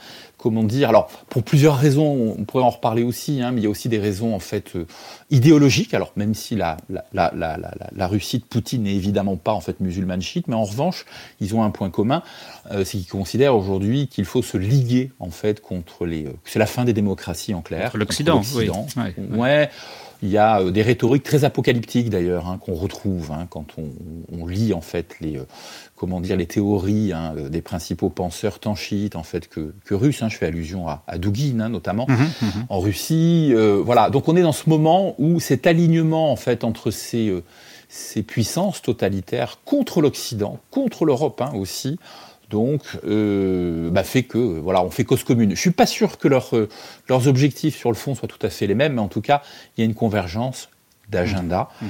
comment 0.47 0.63
dire, 0.63 0.87
alors 0.87 1.09
pour 1.27 1.43
plusieurs 1.43 1.75
raisons, 1.75 2.35
on 2.37 2.45
pourrait 2.45 2.63
en 2.63 2.69
reparler 2.69 3.03
aussi, 3.03 3.41
hein, 3.41 3.51
mais 3.51 3.59
il 3.59 3.63
y 3.65 3.67
a 3.67 3.69
aussi 3.69 3.89
des 3.89 3.99
raisons 3.99 4.33
en 4.33 4.39
fait 4.39 4.75
euh, 4.75 4.85
idéologiques. 5.29 5.93
Alors 5.93 6.13
même 6.15 6.33
si 6.33 6.55
la, 6.55 6.77
la, 6.89 7.03
la, 7.13 7.57
la, 7.93 8.07
Russie 8.07 8.39
de 8.39 8.45
Poutine 8.45 8.83
n'est 8.83 8.95
évidemment 8.95 9.35
pas 9.35 9.51
en 9.51 9.59
fait 9.59 9.81
musulmane 9.81 10.21
chiite, 10.21 10.47
mais 10.47 10.55
en 10.55 10.63
revanche, 10.63 11.05
ils 11.41 11.53
ont 11.53 11.63
un 11.63 11.69
point 11.69 11.89
commun, 11.89 12.23
euh, 12.71 12.85
c'est 12.85 12.97
qu'ils 12.97 13.07
considèrent 13.07 13.55
aujourd'hui 13.55 14.07
qu'il 14.07 14.25
faut 14.25 14.41
se 14.41 14.57
liguer 14.57 15.11
en 15.19 15.29
fait 15.29 15.59
contre 15.59 16.05
les, 16.05 16.27
euh, 16.27 16.33
c'est 16.45 16.59
la 16.59 16.65
fin 16.65 16.85
des 16.85 16.93
démocraties 16.93 17.53
en 17.53 17.61
clair. 17.61 17.91
L'Occident, 17.93 18.41
oui. 18.55 18.69
ouais. 19.31 19.69
Il 20.23 20.29
y 20.29 20.37
a 20.37 20.63
des 20.71 20.81
rhétoriques 20.81 21.23
très 21.23 21.43
apocalyptiques 21.43 22.09
d'ailleurs 22.09 22.47
hein, 22.47 22.59
qu'on 22.63 22.73
retrouve 22.73 23.31
hein, 23.31 23.47
quand 23.49 23.67
on, 23.77 23.89
on, 24.31 24.47
lit 24.47 24.73
en 24.73 24.81
fait 24.81 25.15
les, 25.21 25.39
comment 25.97 26.21
dire, 26.21 26.37
les 26.37 26.45
théories 26.45 27.11
hein, 27.11 27.33
euh, 27.37 27.49
des 27.49 27.61
principaux 27.61 28.09
penseurs 28.09 28.59
tant 28.59 28.75
chiites 28.75 29.15
en 29.15 29.23
fait 29.23 29.49
que, 29.49 29.73
que 29.83 29.93
russes. 29.93 30.23
Je 30.29 30.37
fais 30.37 30.45
allusion 30.45 30.87
à, 30.87 31.03
à 31.07 31.17
Dugin 31.17 31.69
notamment 31.69 32.05
mhm, 32.07 32.29
mhm. 32.41 32.65
en 32.69 32.79
Russie. 32.79 33.51
Euh, 33.53 33.81
voilà, 33.83 34.09
donc 34.09 34.29
on 34.29 34.35
est 34.35 34.41
dans 34.41 34.51
ce 34.51 34.69
moment 34.69 35.15
où 35.17 35.39
cet 35.39 35.67
alignement 35.67 36.31
en 36.31 36.35
fait 36.35 36.63
entre 36.63 36.91
ces, 36.91 37.29
euh, 37.29 37.43
ces 37.89 38.23
puissances 38.23 38.81
totalitaires 38.81 39.59
contre 39.65 40.01
l'Occident, 40.01 40.59
contre 40.71 41.03
l'Europe 41.03 41.43
aussi. 41.53 41.97
Donc, 42.49 42.81
euh, 43.05 43.89
bah 43.89 44.03
fait 44.03 44.23
que 44.23 44.37
voilà, 44.37 44.81
on 44.81 44.89
fait 44.89 45.03
cause 45.03 45.23
commune. 45.23 45.51
Je 45.51 45.59
suis 45.59 45.71
pas 45.71 45.85
sûr 45.85 46.17
que 46.17 46.27
leur, 46.27 46.51
leurs 47.09 47.27
objectifs 47.27 47.77
sur 47.77 47.89
le 47.89 47.95
fond 47.95 48.15
soient 48.15 48.29
tout 48.29 48.45
à 48.45 48.49
fait 48.49 48.67
les 48.67 48.75
mêmes, 48.75 48.93
mais 48.93 49.01
en 49.01 49.09
tout 49.09 49.21
cas, 49.21 49.41
il 49.75 49.81
y 49.81 49.83
a 49.83 49.85
une 49.85 49.95
convergence 49.95 50.69
d'agenda. 51.09 51.69
Mhm. 51.81 51.89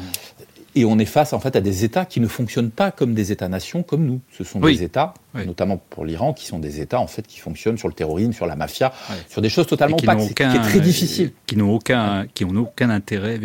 Et 0.75 0.85
on 0.85 0.99
est 0.99 1.05
face 1.05 1.33
en 1.33 1.39
fait 1.39 1.55
à 1.55 1.61
des 1.61 1.83
États 1.85 2.05
qui 2.05 2.19
ne 2.19 2.27
fonctionnent 2.27 2.69
pas 2.69 2.91
comme 2.91 3.15
des 3.15 3.31
États-nations 3.31 3.81
comme 3.81 4.05
nous. 4.05 4.19
Ce 4.31 4.43
sont 4.43 4.59
des 4.59 4.83
États, 4.83 5.15
notamment 5.45 5.77
pour 5.77 6.05
l'Iran, 6.05 6.33
qui 6.33 6.45
sont 6.45 6.59
des 6.59 6.81
États 6.81 6.99
en 6.99 7.07
fait 7.07 7.25
qui 7.25 7.39
fonctionnent 7.39 7.77
sur 7.77 7.87
le 7.87 7.93
terrorisme, 7.93 8.33
sur 8.33 8.45
la 8.45 8.55
mafia, 8.55 8.93
sur 9.29 9.41
des 9.41 9.49
choses 9.49 9.67
totalement 9.67 9.97
pas 9.97 10.15
qui, 10.15 10.43
est 10.43 10.61
très 10.61 10.79
difficile, 10.79 11.31
qui 11.45 11.55
n'ont 11.55 11.73
aucun, 11.73 12.25
qui 12.33 12.45
ont 12.45 12.55
aucun 12.55 12.89
intérêt 12.89 13.39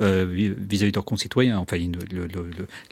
euh, 0.00 0.26
vis-à-vis 0.30 0.90
de 0.90 0.96
leurs 0.96 1.04
concitoyens. 1.04 1.58
Enfin, 1.58 1.76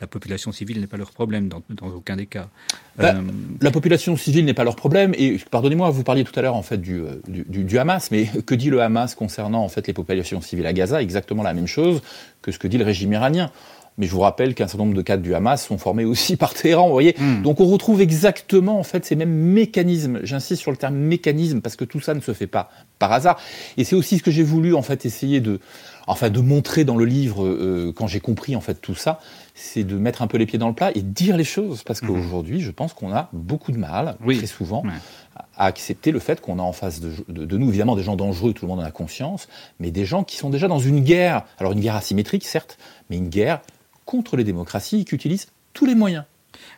la 0.00 0.06
population 0.06 0.52
civile 0.52 0.80
n'est 0.80 0.86
pas 0.86 0.96
leur 0.96 1.10
problème 1.10 1.48
dans, 1.48 1.62
aucun 1.88 2.16
des 2.16 2.26
cas. 2.26 2.48
Bah, 2.96 3.14
euh, 3.14 3.22
la 3.60 3.70
population 3.70 4.16
civile 4.16 4.44
n'est 4.44 4.54
pas 4.54 4.64
leur 4.64 4.76
problème. 4.76 5.14
Et 5.16 5.38
pardonnez-moi, 5.50 5.90
vous 5.90 6.04
parliez 6.04 6.24
tout 6.24 6.38
à 6.38 6.42
l'heure 6.42 6.56
en 6.56 6.62
fait 6.62 6.78
du, 6.78 7.02
du, 7.26 7.64
du, 7.64 7.78
Hamas, 7.78 8.10
mais 8.10 8.26
que 8.46 8.54
dit 8.54 8.70
le 8.70 8.82
Hamas 8.82 9.14
concernant 9.14 9.62
en 9.62 9.68
fait 9.68 9.86
les 9.86 9.92
populations 9.92 10.40
civiles 10.40 10.66
à 10.66 10.72
Gaza? 10.72 11.02
Exactement 11.02 11.42
la 11.42 11.54
même 11.54 11.66
chose 11.66 12.02
que 12.42 12.52
ce 12.52 12.58
que 12.58 12.68
dit 12.68 12.78
le 12.78 12.84
régime 12.84 13.12
iranien. 13.12 13.50
Mais 13.98 14.06
je 14.06 14.12
vous 14.12 14.20
rappelle 14.20 14.54
qu'un 14.54 14.66
certain 14.68 14.84
nombre 14.84 14.96
de 14.96 15.02
cadres 15.02 15.22
du 15.22 15.34
Hamas 15.34 15.66
sont 15.66 15.78
formés 15.78 16.04
aussi 16.04 16.36
par 16.42 16.54
Téhéran, 16.54 16.86
vous 16.86 16.92
voyez. 16.92 17.14
Hmm. 17.18 17.42
Donc 17.42 17.60
on 17.60 17.66
retrouve 17.66 18.00
exactement 18.00 18.78
en 18.78 18.82
fait 18.82 19.04
ces 19.04 19.16
mêmes 19.16 19.34
mécanismes. 19.34 20.20
J'insiste 20.22 20.62
sur 20.62 20.70
le 20.70 20.76
terme 20.76 20.96
mécanisme 20.96 21.60
parce 21.60 21.76
que 21.76 21.84
tout 21.84 22.00
ça 22.00 22.14
ne 22.14 22.20
se 22.20 22.32
fait 22.32 22.46
pas 22.46 22.70
par 22.98 23.12
hasard. 23.12 23.38
Et 23.76 23.84
c'est 23.84 23.96
aussi 23.96 24.18
ce 24.18 24.22
que 24.22 24.30
j'ai 24.30 24.42
voulu 24.42 24.74
en 24.74 24.82
fait 24.82 25.04
essayer 25.04 25.40
de, 25.40 25.60
enfin 26.06 26.30
de 26.30 26.40
montrer 26.40 26.84
dans 26.84 26.96
le 26.96 27.04
livre 27.04 27.44
euh, 27.44 27.92
quand 27.94 28.06
j'ai 28.06 28.20
compris 28.20 28.56
en 28.56 28.60
fait 28.60 28.80
tout 28.80 28.94
ça, 28.94 29.20
c'est 29.54 29.84
de 29.84 29.96
mettre 29.96 30.22
un 30.22 30.26
peu 30.26 30.38
les 30.38 30.46
pieds 30.46 30.58
dans 30.58 30.68
le 30.68 30.74
plat 30.74 30.90
et 30.94 31.02
dire 31.02 31.36
les 31.36 31.44
choses 31.44 31.82
parce 31.82 32.02
hmm. 32.02 32.06
qu'aujourd'hui, 32.06 32.60
je 32.60 32.70
pense 32.70 32.94
qu'on 32.94 33.12
a 33.12 33.28
beaucoup 33.32 33.72
de 33.72 33.78
mal, 33.78 34.16
très 34.24 34.46
souvent, 34.46 34.82
à 35.56 35.66
accepter 35.66 36.12
le 36.12 36.18
fait 36.18 36.40
qu'on 36.40 36.58
a 36.58 36.62
en 36.62 36.72
face 36.72 37.00
de, 37.00 37.12
de, 37.28 37.56
nous, 37.58 37.68
évidemment, 37.68 37.96
des 37.96 38.02
gens 38.02 38.16
dangereux, 38.16 38.52
tout 38.52 38.64
le 38.64 38.70
monde 38.70 38.80
en 38.80 38.84
a 38.84 38.90
conscience, 38.90 39.48
mais 39.80 39.90
des 39.90 40.04
gens 40.04 40.24
qui 40.24 40.36
sont 40.36 40.50
déjà 40.50 40.68
dans 40.68 40.78
une 40.78 41.00
guerre, 41.00 41.44
alors 41.58 41.72
une 41.72 41.80
guerre 41.80 41.96
asymétrique, 41.96 42.44
certes, 42.44 42.78
mais 43.10 43.16
une 43.16 43.28
guerre 43.28 43.60
contre 44.12 44.36
les 44.36 44.44
démocraties 44.44 45.06
qui 45.06 45.14
utilisent 45.14 45.46
tous 45.72 45.86
les 45.86 45.94
moyens. 45.94 46.24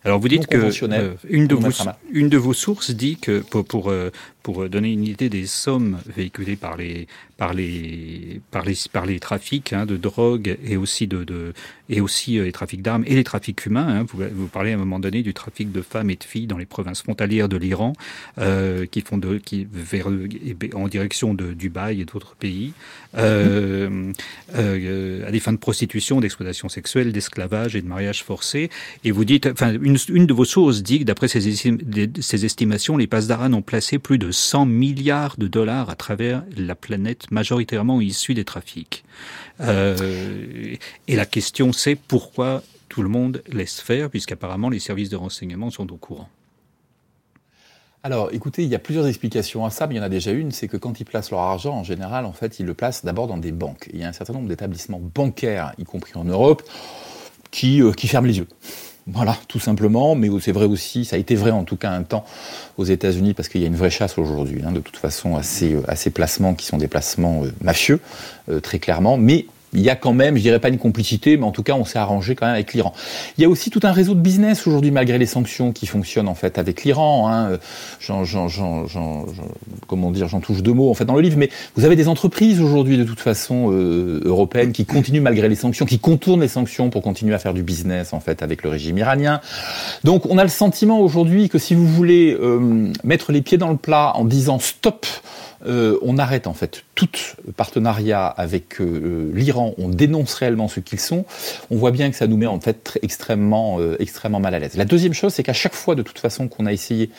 Alors 0.04 0.20
vous 0.20 0.28
dites 0.28 0.46
que 0.46 0.56
euh, 0.56 1.14
une, 1.28 1.48
de 1.48 1.56
vos, 1.56 1.70
une 2.12 2.28
de 2.28 2.36
vos 2.36 2.52
sources 2.52 2.92
dit 2.92 3.16
que 3.16 3.40
pour, 3.40 3.64
pour, 3.64 3.90
euh, 3.90 4.12
pour 4.44 4.68
donner 4.68 4.92
une 4.92 5.04
idée 5.04 5.30
des 5.30 5.46
sommes 5.46 5.98
véhiculées 6.06 6.54
par 6.54 6.76
les, 6.76 7.08
par 7.38 7.54
les, 7.54 8.40
par 8.50 8.62
les, 8.62 8.74
par 8.92 9.06
les 9.06 9.18
trafics 9.18 9.72
hein, 9.72 9.86
de 9.86 9.96
drogue 9.96 10.56
et 10.64 10.76
aussi, 10.76 11.06
de, 11.06 11.24
de 11.24 11.54
et 11.88 12.00
aussi 12.00 12.38
euh, 12.38 12.44
les 12.44 12.52
trafics 12.52 12.82
d'armes 12.82 13.04
et 13.06 13.14
les 13.14 13.24
trafics 13.24 13.64
humains. 13.66 14.00
Hein. 14.00 14.06
Vous, 14.06 14.22
vous 14.32 14.46
parlez 14.46 14.72
à 14.72 14.74
un 14.74 14.78
moment 14.78 15.00
donné 15.00 15.22
du 15.22 15.34
trafic 15.34 15.72
de 15.72 15.82
femmes 15.82 16.10
et 16.10 16.16
de 16.16 16.24
filles 16.24 16.46
dans 16.46 16.58
les 16.58 16.66
provinces 16.66 17.02
frontalières 17.02 17.48
de 17.48 17.56
l'Iran 17.56 17.94
euh, 18.38 18.84
qui 18.86 19.00
font 19.00 19.18
de, 19.18 19.38
qui, 19.38 19.66
vers, 19.72 20.08
en 20.74 20.88
direction 20.88 21.32
de 21.32 21.54
Dubaï 21.54 22.02
et 22.02 22.04
d'autres 22.04 22.36
pays 22.36 22.72
euh, 23.16 24.12
euh, 24.54 25.26
à 25.26 25.30
des 25.30 25.40
fins 25.40 25.52
de 25.52 25.58
prostitution, 25.58 26.20
d'exploitation 26.20 26.68
sexuelle, 26.68 27.12
d'esclavage 27.12 27.76
et 27.76 27.82
de 27.82 27.88
mariage 27.88 28.22
forcé. 28.22 28.70
Et 29.04 29.10
vous 29.10 29.24
dites, 29.24 29.46
enfin, 29.46 29.72
une, 29.72 29.96
une 30.08 30.26
de 30.26 30.34
vos 30.34 30.44
sources 30.44 30.82
dit 30.82 31.00
que 31.00 31.04
d'après 31.04 31.28
ces, 31.28 31.40
ces 31.40 32.44
estimations, 32.44 32.98
les 32.98 33.06
Pasdaran 33.06 33.52
ont 33.54 33.62
placé 33.62 33.98
plus 33.98 34.18
de 34.18 34.33
100 34.34 34.66
milliards 34.66 35.36
de 35.38 35.46
dollars 35.46 35.88
à 35.88 35.94
travers 35.94 36.42
la 36.56 36.74
planète, 36.74 37.30
majoritairement 37.30 38.00
issus 38.00 38.34
des 38.34 38.44
trafics. 38.44 39.04
Euh, 39.60 40.76
et 41.08 41.16
la 41.16 41.26
question, 41.26 41.72
c'est 41.72 41.94
pourquoi 41.94 42.62
tout 42.88 43.02
le 43.02 43.08
monde 43.08 43.42
laisse 43.48 43.80
faire, 43.80 44.10
puisqu'apparemment 44.10 44.68
les 44.68 44.78
services 44.78 45.08
de 45.08 45.16
renseignement 45.16 45.70
sont 45.70 45.90
au 45.92 45.96
courant. 45.96 46.28
Alors, 48.02 48.28
écoutez, 48.32 48.62
il 48.62 48.68
y 48.68 48.74
a 48.74 48.78
plusieurs 48.78 49.06
explications 49.06 49.64
à 49.64 49.70
ça, 49.70 49.86
mais 49.86 49.94
il 49.94 49.96
y 49.96 50.00
en 50.00 50.04
a 50.04 50.10
déjà 50.10 50.30
une, 50.30 50.52
c'est 50.52 50.68
que 50.68 50.76
quand 50.76 51.00
ils 51.00 51.04
placent 51.04 51.30
leur 51.30 51.40
argent, 51.40 51.74
en 51.74 51.84
général, 51.84 52.26
en 52.26 52.34
fait, 52.34 52.60
ils 52.60 52.66
le 52.66 52.74
placent 52.74 53.02
d'abord 53.02 53.26
dans 53.26 53.38
des 53.38 53.50
banques. 53.50 53.88
il 53.94 53.98
y 53.98 54.04
a 54.04 54.08
un 54.08 54.12
certain 54.12 54.34
nombre 54.34 54.48
d'établissements 54.48 55.00
bancaires, 55.00 55.72
y 55.78 55.84
compris 55.84 56.12
en 56.14 56.24
Europe, 56.24 56.62
qui, 57.50 57.80
euh, 57.80 57.92
qui 57.92 58.06
ferment 58.06 58.26
les 58.26 58.36
yeux. 58.36 58.48
Voilà, 59.06 59.36
tout 59.48 59.60
simplement. 59.60 60.14
Mais 60.14 60.28
c'est 60.40 60.52
vrai 60.52 60.64
aussi, 60.64 61.04
ça 61.04 61.16
a 61.16 61.18
été 61.18 61.34
vrai 61.34 61.50
en 61.50 61.64
tout 61.64 61.76
cas 61.76 61.90
un 61.90 62.02
temps 62.02 62.24
aux 62.78 62.84
États-Unis 62.84 63.34
parce 63.34 63.48
qu'il 63.48 63.60
y 63.60 63.64
a 63.64 63.66
une 63.66 63.76
vraie 63.76 63.90
chasse 63.90 64.18
aujourd'hui, 64.18 64.62
hein, 64.64 64.72
de 64.72 64.80
toute 64.80 64.96
façon, 64.96 65.36
à 65.36 65.42
ces, 65.42 65.76
à 65.88 65.96
ces, 65.96 66.10
placements 66.10 66.54
qui 66.54 66.66
sont 66.66 66.78
des 66.78 66.88
placements 66.88 67.44
euh, 67.44 67.52
mafieux, 67.60 68.00
euh, 68.48 68.60
très 68.60 68.78
clairement. 68.78 69.16
Mais 69.18 69.46
il 69.74 69.82
y 69.82 69.90
a 69.90 69.96
quand 69.96 70.12
même, 70.12 70.36
je 70.36 70.42
dirais 70.42 70.60
pas 70.60 70.68
une 70.68 70.78
complicité, 70.78 71.36
mais 71.36 71.44
en 71.44 71.50
tout 71.50 71.62
cas, 71.62 71.74
on 71.74 71.84
s'est 71.84 71.98
arrangé 71.98 72.34
quand 72.34 72.46
même 72.46 72.54
avec 72.54 72.72
l'Iran. 72.72 72.92
Il 73.36 73.42
y 73.42 73.44
a 73.44 73.48
aussi 73.48 73.70
tout 73.70 73.80
un 73.82 73.92
réseau 73.92 74.14
de 74.14 74.20
business 74.20 74.66
aujourd'hui, 74.66 74.90
malgré 74.90 75.18
les 75.18 75.26
sanctions, 75.26 75.72
qui 75.72 75.86
fonctionne 75.86 76.28
en 76.28 76.34
fait 76.34 76.58
avec 76.58 76.84
l'Iran. 76.84 77.28
Hein. 77.28 77.58
J'en, 78.00 78.24
j'en, 78.24 78.48
comment 79.86 80.10
dire, 80.10 80.28
j'en 80.28 80.40
touche 80.40 80.62
deux 80.62 80.72
mots 80.72 80.90
en 80.90 80.94
fait 80.94 81.04
dans 81.04 81.14
le 81.14 81.20
livre, 81.20 81.36
mais 81.38 81.50
vous 81.76 81.84
avez 81.84 81.96
des 81.96 82.08
entreprises 82.08 82.60
aujourd'hui 82.60 82.96
de 82.96 83.04
toute 83.04 83.20
façon 83.20 83.70
euh, 83.72 84.20
européennes 84.24 84.72
qui 84.72 84.84
continuent 84.84 85.22
malgré 85.22 85.48
les 85.48 85.56
sanctions, 85.56 85.86
qui 85.86 85.98
contournent 85.98 86.40
les 86.40 86.48
sanctions 86.48 86.90
pour 86.90 87.02
continuer 87.02 87.34
à 87.34 87.38
faire 87.38 87.54
du 87.54 87.62
business 87.62 88.12
en 88.12 88.20
fait 88.20 88.42
avec 88.42 88.62
le 88.62 88.70
régime 88.70 88.98
iranien. 88.98 89.40
Donc, 90.04 90.26
on 90.26 90.38
a 90.38 90.42
le 90.42 90.48
sentiment 90.50 91.00
aujourd'hui 91.00 91.48
que 91.48 91.58
si 91.58 91.74
vous 91.74 91.86
voulez 91.86 92.36
euh, 92.40 92.92
mettre 93.02 93.32
les 93.32 93.42
pieds 93.42 93.58
dans 93.58 93.70
le 93.70 93.76
plat 93.76 94.12
en 94.14 94.24
disant 94.24 94.58
stop 94.58 95.06
euh, 95.66 95.98
on 96.02 96.18
arrête 96.18 96.46
en 96.46 96.54
fait 96.54 96.84
tout 96.94 97.08
partenariat 97.56 98.26
avec 98.26 98.80
euh, 98.80 99.30
l'Iran, 99.34 99.74
on 99.78 99.88
dénonce 99.88 100.34
réellement 100.34 100.68
ce 100.68 100.80
qu'ils 100.80 101.00
sont, 101.00 101.24
on 101.70 101.76
voit 101.76 101.90
bien 101.90 102.10
que 102.10 102.16
ça 102.16 102.26
nous 102.26 102.36
met 102.36 102.46
en 102.46 102.60
fait 102.60 102.98
extrêmement, 103.02 103.78
extrêmement 103.98 104.40
mal 104.40 104.54
à 104.54 104.58
l'aise. 104.58 104.76
La 104.76 104.84
deuxième 104.84 105.14
chose, 105.14 105.34
c'est 105.34 105.42
qu'à 105.42 105.52
chaque 105.52 105.74
fois, 105.74 105.94
de 105.94 106.02
toute 106.02 106.18
façon, 106.18 106.48
qu'on 106.48 106.66
a 106.66 106.72
essayé 106.72 107.10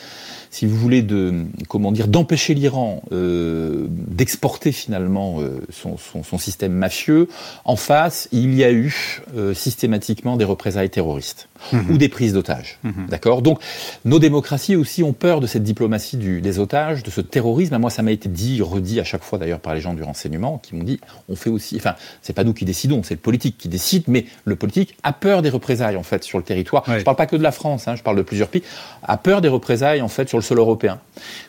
si 0.56 0.66
vous 0.66 0.78
voulez, 0.78 1.02
de 1.02 1.48
comment 1.68 1.92
dire, 1.92 2.08
d'empêcher 2.08 2.54
l'Iran 2.54 3.04
euh, 3.12 3.88
d'exporter 3.90 4.72
finalement 4.72 5.42
euh, 5.42 5.60
son, 5.70 5.98
son, 5.98 6.24
son, 6.24 6.38
système 6.38 6.72
mafieux. 6.72 7.28
En 7.66 7.76
face, 7.76 8.30
il 8.32 8.56
y 8.56 8.64
a 8.64 8.72
eu 8.72 9.22
euh, 9.36 9.54
systématiquement 9.54 10.38
des 10.38 10.46
représailles 10.46 10.90
terroristes 10.90 11.50
mmh. 11.74 11.92
ou 11.92 11.98
des 11.98 12.08
prises 12.08 12.32
d'otages. 12.32 12.80
Mmh. 12.84 12.92
D'accord? 13.10 13.42
Donc, 13.42 13.60
nos 14.06 14.18
démocraties 14.18 14.78
aussi 14.78 15.04
ont 15.04 15.12
peur 15.12 15.42
de 15.42 15.48
cette 15.48 15.64
diplomatie 15.64 16.16
du, 16.16 16.40
des 16.40 16.58
otages, 16.58 17.04
de 17.04 17.12
ce 17.12 17.20
terrorisme. 17.20 17.78
Moi, 17.78 17.90
ça 17.90 18.02
m'a 18.02 18.14
été 18.14 18.30
dit, 18.30 18.62
redit 18.62 19.02
à 19.02 19.04
chaque 19.04 19.26
fois 19.26 19.38
d'ailleurs 19.38 19.60
par 19.60 19.76
les 19.76 19.82
gens 19.82 19.94
du 19.94 20.04
renseignement, 20.04 20.60
qui 20.60 20.74
m'ont 20.78 20.86
dit, 20.86 21.02
on 21.28 21.36
fait 21.36 21.50
aussi, 21.50 21.76
enfin, 21.76 21.96
c'est 22.22 22.32
pas 22.32 22.46
nous 22.46 22.54
qui 22.54 22.64
décidons, 22.64 23.04
c'est 23.04 23.16
le 23.16 23.20
politique 23.20 23.58
qui 23.58 23.68
décide, 23.68 24.06
mais 24.08 24.26
le 24.46 24.56
politique 24.56 24.96
a 25.04 25.12
peur 25.12 25.42
des 25.42 25.50
représailles 25.50 25.98
en 25.98 26.04
fait 26.04 26.24
sur 26.24 26.38
le 26.38 26.46
territoire. 26.46 26.88
Ouais. 26.88 27.00
Je 27.00 27.04
parle 27.04 27.18
pas 27.18 27.28
que 27.28 27.36
de 27.36 27.44
la 27.44 27.52
France, 27.52 27.90
hein, 27.90 27.98
je 27.98 28.04
parle 28.04 28.16
de 28.16 28.22
plusieurs 28.22 28.48
pays. 28.48 28.64
A 29.04 29.18
peur 29.18 29.42
des 29.42 29.50
représailles 29.50 30.02
en 30.02 30.08
fait 30.08 30.30
sur 30.30 30.38
le 30.38 30.45
sol 30.46 30.60
européen. 30.60 31.00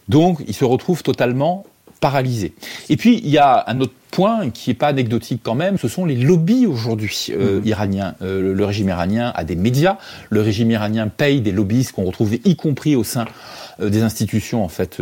Donc, 0.09 0.43
il 0.47 0.55
se 0.55 0.65
retrouve 0.65 1.03
totalement 1.03 1.65
paralysé. 2.01 2.53
Et 2.89 2.97
puis, 2.97 3.21
il 3.23 3.31
y 3.31 3.39
a 3.39 3.65
un 3.67 3.81
autre 3.81 3.95
point 4.11 4.51
qui 4.51 4.71
n'est 4.71 4.75
pas 4.75 4.89
anecdotique 4.89 5.41
quand 5.43 5.55
même, 5.55 5.79
ce 5.79 5.89
sont 5.89 6.05
les 6.05 6.17
lobbies 6.17 6.67
aujourd'hui 6.67 7.29
euh, 7.31 7.61
mmh. 7.61 7.67
iraniens. 7.67 8.15
Euh, 8.23 8.55
le 8.55 8.65
régime 8.65 8.89
iranien 8.89 9.33
a 9.35 9.45
des 9.45 9.57
médias, 9.57 9.99
le 10.31 10.41
régime 10.41 10.71
iranien 10.71 11.09
paye 11.09 11.41
des 11.41 11.53
lobbyistes 11.53 11.93
qu'on 11.93 12.05
retrouve 12.05 12.35
y 12.45 12.57
compris 12.57 12.97
au 12.97 13.05
sein 13.05 13.27
euh, 13.81 13.91
des 13.91 14.03
institutions 14.03 14.65
en 14.65 14.69
fait 14.69 15.01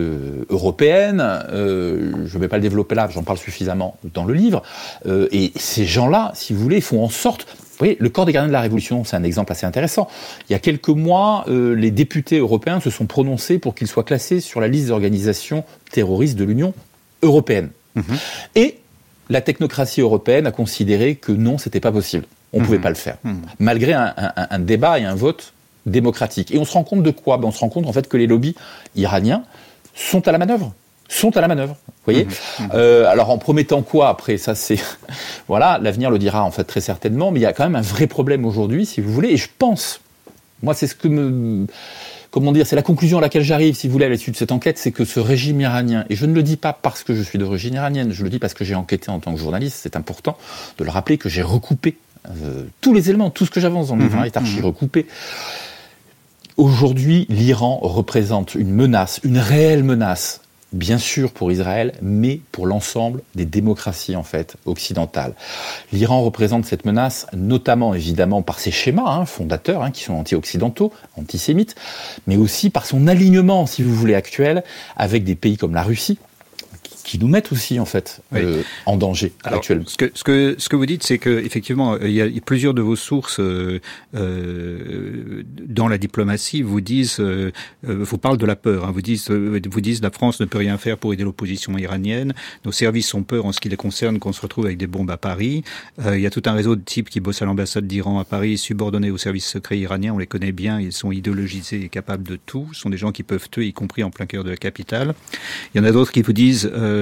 européennes. 0.51 1.23
Je 1.53 2.35
ne 2.35 2.39
vais 2.39 2.49
pas 2.49 2.57
le 2.57 2.63
développer 2.63 2.95
là, 2.95 3.09
j'en 3.13 3.23
parle 3.23 3.39
suffisamment 3.39 3.97
dans 4.15 4.25
le 4.25 4.35
livre. 4.35 4.63
et 5.07 5.53
ces 5.57 5.85
gens-là, 5.85 6.33
si 6.35 6.53
vous 6.53 6.61
voulez, 6.61 6.81
font 6.81 7.05
en 7.05 7.09
sorte 7.09 7.47
vous 7.75 7.79
voyez, 7.79 7.97
le 7.99 8.09
corps 8.09 8.25
des 8.25 8.33
gardiens 8.33 8.49
de 8.49 8.53
la 8.53 8.61
Révolution, 8.61 9.03
c'est 9.03 9.17
un 9.17 9.25
exemple 9.25 9.51
assez 9.51 9.67
intéressant. 9.67 10.09
Il 10.49 10.53
y 10.53 10.57
a 10.57 10.61
quelques 10.61 10.89
mois, 10.89 11.45
euh, 11.49 11.75
les 11.75 11.91
députés 11.91 12.39
européens 12.39 12.79
se 12.79 12.89
sont 12.89 13.07
prononcés 13.07 13.59
pour 13.59 13.75
qu'il 13.75 13.89
soit 13.89 14.05
classé 14.05 14.41
sur 14.41 14.61
la 14.61 14.69
liste 14.69 14.87
des 14.87 14.91
organisations 14.93 15.65
terroristes 15.91 16.37
de 16.37 16.45
l'Union 16.45 16.73
européenne. 17.23 17.71
Mmh. 17.97 18.03
Et 18.55 18.79
la 19.29 19.41
technocratie 19.41 20.01
européenne 20.01 20.47
a 20.47 20.53
considéré 20.53 21.17
que 21.17 21.33
non, 21.33 21.59
c'était 21.59 21.81
pas 21.81 21.91
possible. 21.91 22.27
On 22.53 22.59
ne 22.59 22.63
mmh. 22.63 22.67
pouvait 22.67 22.79
pas 22.79 22.91
le 22.91 22.95
faire, 22.95 23.17
mmh. 23.25 23.35
malgré 23.59 23.93
un, 23.93 24.15
un, 24.17 24.33
un, 24.51 24.59
débat 24.61 25.01
et 25.01 25.05
un 25.05 25.17
vote 25.17 25.53
démocratique. 25.85 26.55
Et 26.55 26.59
on 26.59 26.65
se 26.65 26.73
rend 26.75 26.85
compte 26.85 27.03
de 27.03 27.11
quoi? 27.11 27.39
Ben, 27.39 27.49
On 27.49 27.51
se 27.51 27.59
rend 27.59 27.71
compte 27.71 27.87
en 27.87 27.93
fait 27.93 28.09
que 28.09 28.17
les 28.17 28.29
lobbies 28.29 28.55
iraniens 28.95 29.43
sont 29.97 30.29
à 30.29 30.33
la 30.33 30.39
manœuvre 30.39 30.75
sont 31.09 31.37
à 31.37 31.41
la 31.41 31.49
manœuvre. 31.49 31.77
Vous 31.87 32.13
voyez 32.13 32.25
mmh, 32.25 32.29
mmh. 32.29 32.69
Euh, 32.75 33.07
Alors 33.07 33.31
en 33.31 33.39
promettant 33.39 33.83
quoi 33.83 34.09
après 34.09 34.37
ça 34.37 34.55
c'est 34.55 34.79
voilà 35.49 35.79
l'avenir 35.81 36.11
le 36.11 36.19
dira 36.19 36.45
en 36.45 36.51
fait 36.51 36.65
très 36.65 36.81
certainement 36.81 37.31
mais 37.31 37.41
il 37.41 37.43
y 37.43 37.47
a 37.47 37.53
quand 37.53 37.65
même 37.65 37.77
un 37.77 37.83
vrai 37.83 38.07
problème 38.07 38.45
aujourd'hui 38.45 38.87
si 38.87 39.01
vous 39.01 39.13
voulez 39.13 39.31
et 39.31 39.37
je 39.37 39.49
pense 39.59 40.01
moi 40.63 40.75
c'est 40.75 40.87
ce 40.87 40.95
que 40.95 41.09
me 41.09 41.67
comment 42.31 42.53
dire 42.53 42.67
c'est 42.67 42.77
la 42.77 42.83
conclusion 42.83 43.19
à 43.19 43.21
laquelle 43.23 43.43
j'arrive 43.43 43.75
si 43.75 43.87
vous 43.87 43.93
voulez 43.93 44.05
à 44.05 44.09
l'issue 44.11 44.31
de 44.31 44.37
cette 44.37 44.53
enquête 44.53 44.77
c'est 44.77 44.93
que 44.93 45.05
ce 45.05 45.19
régime 45.19 45.61
iranien 45.61 46.05
et 46.11 46.17
je 46.17 46.27
ne 46.27 46.35
le 46.35 46.43
dis 46.43 46.57
pas 46.57 46.73
parce 46.75 47.05
que 47.05 47.15
je 47.15 47.23
suis 47.23 47.39
d'origine 47.39 47.75
iranienne 47.75 48.13
je 48.13 48.23
le 48.23 48.29
dis 48.29 48.39
parce 48.39 48.55
que 48.55 48.65
j'ai 48.65 48.75
enquêté 48.75 49.11
en 49.11 49.21
tant 49.21 49.33
que 49.33 49.41
journaliste 49.41 49.79
c'est 49.83 49.97
important 49.97 50.37
de 50.79 50.85
le 50.85 50.91
rappeler 50.91 51.17
que 51.17 51.31
j'ai 51.31 51.43
recoupé 51.43 51.97
euh, 52.29 52.65
tous 52.83 52.93
les 52.93 53.09
éléments 53.09 53.31
tout 53.31 53.47
ce 53.47 53.51
que 53.51 53.61
j'avance 53.61 53.89
dans 53.89 53.97
le 53.97 54.03
livre 54.03 54.21
mmh, 54.21 54.25
est 54.25 54.37
archi 54.37 54.61
recoupé 54.61 55.07
Aujourd'hui, 56.57 57.27
l'Iran 57.31 57.81
représente 57.83 58.55
une 58.55 58.71
menace, 58.71 59.21
une 59.25 59.39
réelle 59.39 59.83
menace 59.83 60.41
bien 60.75 60.99
sûr 60.99 61.31
pour 61.31 61.53
Israël, 61.53 61.93
mais 62.03 62.41
pour 62.53 62.67
l'ensemble 62.67 63.23
des 63.35 63.47
démocraties 63.47 64.17
en 64.17 64.25
fait 64.25 64.57
occidentales. 64.67 65.35
L'Iran 65.93 66.23
représente 66.23 66.67
cette 66.67 66.85
menace 66.85 67.27
notamment 67.33 67.95
évidemment 67.95 68.43
par 68.43 68.59
ses 68.59 68.71
schémas 68.71 69.07
hein, 69.07 69.25
fondateurs 69.25 69.83
hein, 69.83 69.91
qui 69.91 70.03
sont 70.03 70.15
anti-occidentaux, 70.15 70.93
antisémites, 71.17 71.77
mais 72.27 72.37
aussi 72.37 72.71
par 72.71 72.87
son 72.87 73.07
alignement, 73.07 73.67
si 73.67 73.83
vous 73.83 73.95
voulez, 73.95 74.15
actuel 74.15 74.65
avec 74.97 75.25
des 75.25 75.37
pays 75.37 75.57
comme 75.57 75.75
la 75.75 75.83
Russie, 75.83 76.19
qui 77.05 77.19
nous 77.19 77.29
mettent 77.29 77.53
aussi 77.53 77.79
en 77.79 77.85
fait 77.85 78.23
oui. 78.33 78.41
euh, 78.43 78.63
en 78.87 78.97
danger 78.97 79.33
Alors, 79.45 79.59
actuellement. 79.59 79.85
Ce 79.87 79.97
que, 79.97 80.11
ce 80.15 80.25
que 80.25 80.57
ce 80.59 80.69
que 80.69 80.77
vous 80.77 80.87
dites, 80.87 81.03
c'est 81.03 81.19
que 81.19 81.31
effectivement, 81.31 81.99
il 81.99 82.11
y, 82.11 82.21
a, 82.21 82.27
il 82.27 82.35
y 82.35 82.39
a 82.39 82.41
plusieurs 82.41 82.75
de 82.75 82.83
vos 82.83 82.97
sources 82.97 83.39
euh, 83.41 83.81
euh, 84.15 85.43
dans 85.69 85.89
la 85.89 85.99
diplomatie 85.99 86.63
vous 86.63 86.81
disent, 86.81 87.21
euh, 87.21 87.53
vous 87.83 88.19
parlent 88.19 88.39
de 88.39 88.47
la 88.47 88.57
peur. 88.57 88.87
Hein, 88.87 88.93
vous 88.93 89.03
disent, 89.03 89.31
vous 89.31 89.81
disent, 89.81 90.03
la 90.03 90.11
France 90.11 90.41
ne 90.41 90.47
peut 90.47 90.59
rien 90.59 90.79
faire 90.79 90.99
pour 90.99 91.13
aider 91.13 91.25
l'opposition 91.25 91.77
iranienne. 91.77 92.35
Nos 92.65 92.73
services 92.73 93.13
ont 93.15 93.23
peur 93.23 93.47
en 93.47 93.53
ce 93.53 93.61
qui 93.61 93.69
les 93.69 93.77
concerne 93.77 94.19
qu'on 94.19 94.33
se 94.33 94.41
retrouve 94.41 94.67
avec 94.67 94.79
des 94.79 94.87
bombes 94.87 95.11
à 95.11 95.17
Paris. 95.17 95.63
il 96.07 96.21
y 96.21 96.27
a 96.27 96.31
tout 96.31 96.43
un 96.47 96.53
réseau 96.53 96.77
de 96.77 96.83
types 96.83 97.11
qui 97.11 97.21
bossent 97.21 97.43
à 97.43 97.45
l'ambassade 97.45 97.87
d'Iran 97.87 98.19
à 98.19 98.25
Paris, 98.25 98.59
subordonnés 98.59 99.11
aux 99.11 99.19
services 99.19 99.47
secrets 99.47 99.79
iraniens. 99.79 100.15
On 100.15 100.19
les 100.19 100.27
connaît 100.27 100.53
bien. 100.53 100.81
Ils 100.81 100.93
sont 100.93 101.13
idéologisés 101.13 101.83
et 101.85 101.89
capables 101.89 102.25
de 102.25 102.37
tout. 102.37 102.69
Ce 102.73 102.81
sont 102.81 102.91
des 102.91 102.97
gens 102.97 103.13
qui 103.13 103.23
peuvent 103.23 103.49
tuer, 103.51 103.67
y 103.67 103.73
compris 103.73 104.03
en 104.03 104.11
plein 104.11 104.27
cœur 104.27 104.45
de 104.45 104.51
la 104.51 104.57
capitale. 104.57 105.15
Il 105.75 105.79
y 105.79 105.81
en 105.81 105.85
a 105.85 105.93
d'autres 105.93 106.13
qui 106.13 106.23
vous 106.23 106.33
disent 106.33 106.71
euh, 106.73 106.94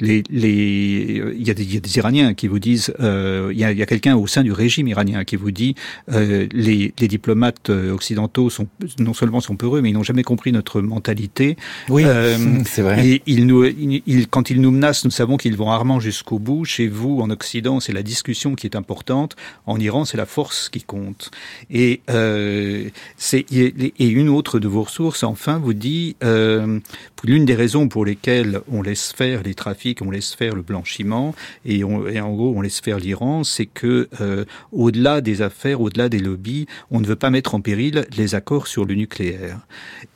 les, 0.00 0.22
les, 0.30 1.22
il 1.36 1.46
y, 1.46 1.50
a 1.50 1.54
des, 1.54 1.62
il 1.62 1.74
y 1.74 1.76
a 1.76 1.80
des 1.80 1.96
Iraniens 1.98 2.34
qui 2.34 2.48
vous 2.48 2.58
disent, 2.58 2.94
euh, 3.00 3.50
il 3.52 3.58
y 3.58 3.64
a, 3.64 3.72
il 3.72 3.78
y 3.78 3.82
a 3.82 3.86
quelqu'un 3.86 4.16
au 4.16 4.26
sein 4.26 4.42
du 4.42 4.52
régime 4.52 4.88
iranien 4.88 5.24
qui 5.24 5.36
vous 5.36 5.50
dit, 5.50 5.74
euh, 6.10 6.46
les, 6.52 6.92
les, 6.98 7.08
diplomates 7.08 7.70
euh, 7.70 7.92
occidentaux 7.92 8.50
sont 8.50 8.66
non 8.98 9.14
seulement 9.14 9.40
sont 9.40 9.56
peureux, 9.56 9.80
mais 9.80 9.90
ils 9.90 9.94
n'ont 9.94 10.02
jamais 10.02 10.22
compris 10.22 10.52
notre 10.52 10.80
mentalité. 10.80 11.56
Oui, 11.88 12.04
euh, 12.04 12.36
c'est 12.64 12.82
vrai. 12.82 13.06
Et 13.06 13.22
ils 13.26 13.46
nous, 13.46 13.64
ils, 13.64 14.28
quand 14.28 14.50
ils 14.50 14.60
nous 14.60 14.70
menacent, 14.70 15.04
nous 15.04 15.10
savons 15.10 15.36
qu'ils 15.36 15.56
vont 15.56 15.66
rarement 15.66 16.00
jusqu'au 16.00 16.38
bout. 16.38 16.64
Chez 16.64 16.88
vous, 16.88 17.20
en 17.20 17.30
Occident, 17.30 17.80
c'est 17.80 17.92
la 17.92 18.02
discussion 18.02 18.54
qui 18.54 18.66
est 18.66 18.76
importante. 18.76 19.36
En 19.66 19.78
Iran, 19.78 20.04
c'est 20.04 20.16
la 20.16 20.26
force 20.26 20.68
qui 20.68 20.82
compte. 20.82 21.30
Et 21.70 22.00
euh, 22.10 22.88
c'est 23.16 23.46
et 23.50 24.08
une 24.08 24.28
autre 24.28 24.58
de 24.58 24.68
vos 24.68 24.82
ressources, 24.82 25.22
enfin, 25.22 25.58
vous 25.58 25.74
dit 25.74 26.16
l'une 27.24 27.44
des 27.44 27.54
raisons 27.54 27.88
pour 27.88 28.04
lesquelles 28.04 28.60
on 28.70 28.82
laisse 28.82 29.12
faire 29.12 29.37
les 29.42 29.54
trafics, 29.54 30.02
on 30.02 30.10
laisse 30.10 30.34
faire 30.34 30.54
le 30.54 30.62
blanchiment 30.62 31.34
et, 31.64 31.84
on, 31.84 32.06
en 32.06 32.34
gros 32.34 32.54
on 32.56 32.60
laisse 32.60 32.80
faire 32.80 32.98
l'Iran, 32.98 33.44
c'est 33.44 33.66
que 33.66 34.08
euh, 34.20 34.44
au-delà 34.72 35.20
des 35.20 35.42
affaires, 35.42 35.80
au-delà 35.80 36.08
des 36.08 36.18
lobbies, 36.18 36.66
on 36.90 37.00
ne 37.00 37.06
veut 37.06 37.16
pas 37.16 37.30
mettre 37.30 37.54
en 37.54 37.60
péril 37.60 38.06
les 38.16 38.34
accords 38.34 38.66
sur 38.66 38.84
le 38.84 38.94
nucléaire. 38.94 39.58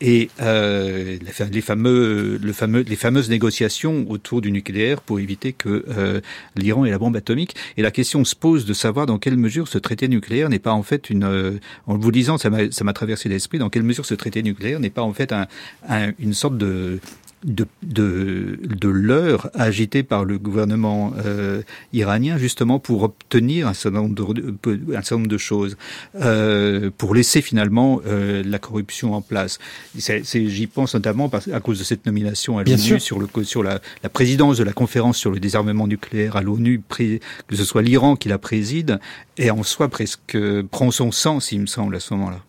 Et 0.00 0.30
euh, 0.40 1.18
les, 1.20 1.50
les 1.50 2.96
fameuses 2.96 3.30
négociations 3.30 4.06
autour 4.08 4.40
du 4.40 4.52
nucléaire 4.52 5.00
pour 5.00 5.20
éviter 5.20 5.52
que 5.52 5.84
euh, 5.88 6.20
l'Iran 6.56 6.84
ait 6.84 6.90
la 6.90 6.98
bombe 6.98 7.16
atomique. 7.16 7.54
Et 7.76 7.82
la 7.82 7.90
question 7.90 8.24
se 8.24 8.34
pose 8.34 8.64
de 8.64 8.74
savoir 8.74 9.06
dans 9.06 9.18
quelle 9.18 9.36
mesure 9.36 9.68
ce 9.68 9.78
traité 9.78 10.08
nucléaire 10.08 10.48
n'est 10.48 10.58
pas 10.58 10.72
en 10.72 10.82
fait 10.82 11.10
une, 11.10 11.60
en 11.86 11.96
vous 11.96 12.12
disant, 12.12 12.38
ça 12.38 12.50
m'a 12.50 12.92
traversé 12.92 13.28
l'esprit, 13.28 13.58
dans 13.58 13.70
quelle 13.70 13.82
mesure 13.82 14.06
ce 14.06 14.14
traité 14.14 14.42
nucléaire 14.42 14.80
n'est 14.80 14.90
pas 14.90 15.02
en 15.02 15.12
fait 15.12 15.32
un, 15.32 15.46
un, 15.88 16.12
une 16.18 16.34
sorte 16.34 16.58
de 16.58 17.00
de, 17.44 17.66
de, 17.82 18.58
de 18.62 18.88
l'heure 18.88 19.50
agitée 19.54 20.02
par 20.02 20.24
le 20.24 20.38
gouvernement 20.38 21.12
euh, 21.24 21.62
iranien 21.92 22.38
justement 22.38 22.78
pour 22.78 23.02
obtenir 23.02 23.66
un 23.66 23.74
certain 23.74 24.02
nombre 24.02 24.34
de, 24.34 24.54
un 24.90 25.02
certain 25.02 25.16
nombre 25.16 25.28
de 25.28 25.38
choses, 25.38 25.76
euh, 26.20 26.90
pour 26.96 27.14
laisser 27.14 27.42
finalement 27.42 28.00
euh, 28.06 28.42
la 28.44 28.58
corruption 28.58 29.14
en 29.14 29.20
place. 29.20 29.58
J'y 29.96 30.66
pense 30.66 30.94
notamment 30.94 31.28
parce, 31.28 31.48
à 31.48 31.60
cause 31.60 31.78
de 31.78 31.84
cette 31.84 32.06
nomination 32.06 32.58
à 32.58 32.64
l'ONU 32.64 33.00
sur, 33.00 33.18
le, 33.18 33.28
sur 33.44 33.62
la, 33.62 33.80
la 34.02 34.08
présidence 34.08 34.58
de 34.58 34.64
la 34.64 34.72
conférence 34.72 35.16
sur 35.16 35.30
le 35.30 35.40
désarmement 35.40 35.86
nucléaire 35.86 36.36
à 36.36 36.42
l'ONU, 36.42 36.80
que 36.88 37.56
ce 37.56 37.64
soit 37.64 37.82
l'Iran 37.82 38.16
qui 38.16 38.28
la 38.28 38.38
préside, 38.38 39.00
et 39.36 39.50
en 39.50 39.62
soi 39.62 39.88
presque 39.88 40.38
prend 40.70 40.90
son 40.90 41.10
sens, 41.10 41.52
il 41.52 41.60
me 41.60 41.66
semble, 41.66 41.96
à 41.96 42.00
ce 42.00 42.14
moment-là. 42.14 42.40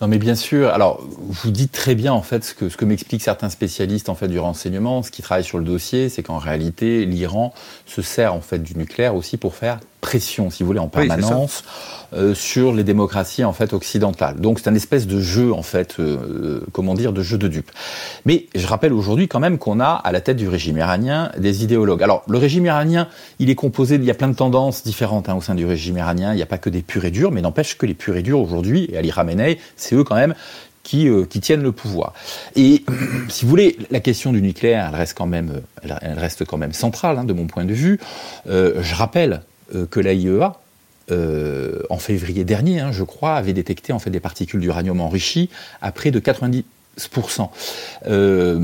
Non, 0.00 0.08
mais 0.08 0.18
bien 0.18 0.34
sûr. 0.34 0.70
Alors, 0.70 1.02
vous 1.02 1.50
dites 1.50 1.72
très 1.72 1.94
bien 1.94 2.12
en 2.14 2.22
fait 2.22 2.42
ce 2.42 2.54
que 2.54 2.70
ce 2.70 2.78
que 2.78 2.86
m'expliquent 2.86 3.22
certains 3.22 3.50
spécialistes 3.50 4.08
en 4.08 4.14
fait 4.14 4.28
du 4.28 4.38
renseignement, 4.38 5.02
ce 5.02 5.10
qui 5.10 5.20
travaillent 5.20 5.44
sur 5.44 5.58
le 5.58 5.64
dossier, 5.64 6.08
c'est 6.08 6.22
qu'en 6.22 6.38
réalité, 6.38 7.04
l'Iran 7.04 7.52
se 7.84 8.00
sert 8.00 8.34
en 8.34 8.40
fait 8.40 8.62
du 8.62 8.76
nucléaire 8.76 9.14
aussi 9.14 9.36
pour 9.36 9.54
faire 9.54 9.78
pression, 10.00 10.50
si 10.50 10.62
vous 10.62 10.68
voulez, 10.68 10.78
en 10.80 10.88
permanence 10.88 11.64
oui, 12.12 12.18
euh, 12.18 12.34
sur 12.34 12.72
les 12.72 12.84
démocraties 12.84 13.44
en 13.44 13.52
fait 13.52 13.72
occidentales. 13.72 14.36
Donc 14.36 14.58
c'est 14.58 14.68
un 14.68 14.74
espèce 14.74 15.06
de 15.06 15.20
jeu 15.20 15.52
en 15.52 15.62
fait, 15.62 15.96
euh, 16.00 16.60
comment 16.72 16.94
dire, 16.94 17.12
de 17.12 17.22
jeu 17.22 17.38
de 17.38 17.48
dupes. 17.48 17.70
Mais 18.24 18.46
je 18.54 18.66
rappelle 18.66 18.92
aujourd'hui 18.92 19.28
quand 19.28 19.40
même 19.40 19.58
qu'on 19.58 19.80
a 19.80 19.90
à 19.90 20.12
la 20.12 20.20
tête 20.20 20.36
du 20.36 20.48
régime 20.48 20.78
iranien 20.78 21.30
des 21.38 21.62
idéologues. 21.62 22.02
Alors 22.02 22.22
le 22.28 22.38
régime 22.38 22.66
iranien, 22.66 23.08
il 23.38 23.50
est 23.50 23.54
composé, 23.54 23.96
il 23.96 24.04
y 24.04 24.10
a 24.10 24.14
plein 24.14 24.28
de 24.28 24.34
tendances 24.36 24.82
différentes 24.82 25.28
hein, 25.28 25.34
au 25.34 25.40
sein 25.40 25.54
du 25.54 25.66
régime 25.66 25.98
iranien. 25.98 26.32
Il 26.32 26.36
n'y 26.36 26.42
a 26.42 26.46
pas 26.46 26.58
que 26.58 26.70
des 26.70 26.82
purs 26.82 27.04
et 27.04 27.10
durs, 27.10 27.30
mais 27.30 27.42
n'empêche 27.42 27.76
que 27.76 27.86
les 27.86 27.94
purs 27.94 28.16
et 28.16 28.22
durs 28.22 28.40
aujourd'hui, 28.40 28.88
et 28.92 28.96
Ali 28.96 29.12
Khamenei, 29.12 29.58
c'est 29.76 29.94
eux 29.94 30.04
quand 30.04 30.16
même 30.16 30.34
qui, 30.82 31.08
euh, 31.08 31.24
qui, 31.24 31.40
tiennent 31.40 31.62
le 31.62 31.72
pouvoir. 31.72 32.14
Et 32.56 32.84
si 33.28 33.44
vous 33.44 33.50
voulez, 33.50 33.78
la 33.90 34.00
question 34.00 34.32
du 34.32 34.42
nucléaire, 34.42 34.88
elle 34.88 34.98
reste 34.98 35.16
quand 35.16 35.26
même, 35.26 35.60
elle 35.82 36.18
reste 36.18 36.44
quand 36.44 36.56
même 36.56 36.72
centrale 36.72 37.18
hein, 37.18 37.24
de 37.24 37.32
mon 37.32 37.46
point 37.46 37.64
de 37.64 37.72
vue. 37.72 38.00
Euh, 38.48 38.82
je 38.82 38.94
rappelle 38.94 39.32
euh, 39.32 39.38
que 39.90 40.00
la 40.00 40.12
IEA, 40.12 40.54
euh, 41.10 41.82
en 41.90 41.98
février 41.98 42.44
dernier, 42.44 42.80
hein, 42.80 42.92
je 42.92 43.02
crois, 43.02 43.34
avait 43.34 43.52
détecté 43.52 43.92
en 43.92 43.98
fait 43.98 44.10
des 44.10 44.20
particules 44.20 44.60
d'uranium 44.60 45.00
enrichi 45.00 45.50
à 45.80 45.92
près 45.92 46.10
de 46.10 46.20
90% 46.20 46.64
Euh, 48.06 48.60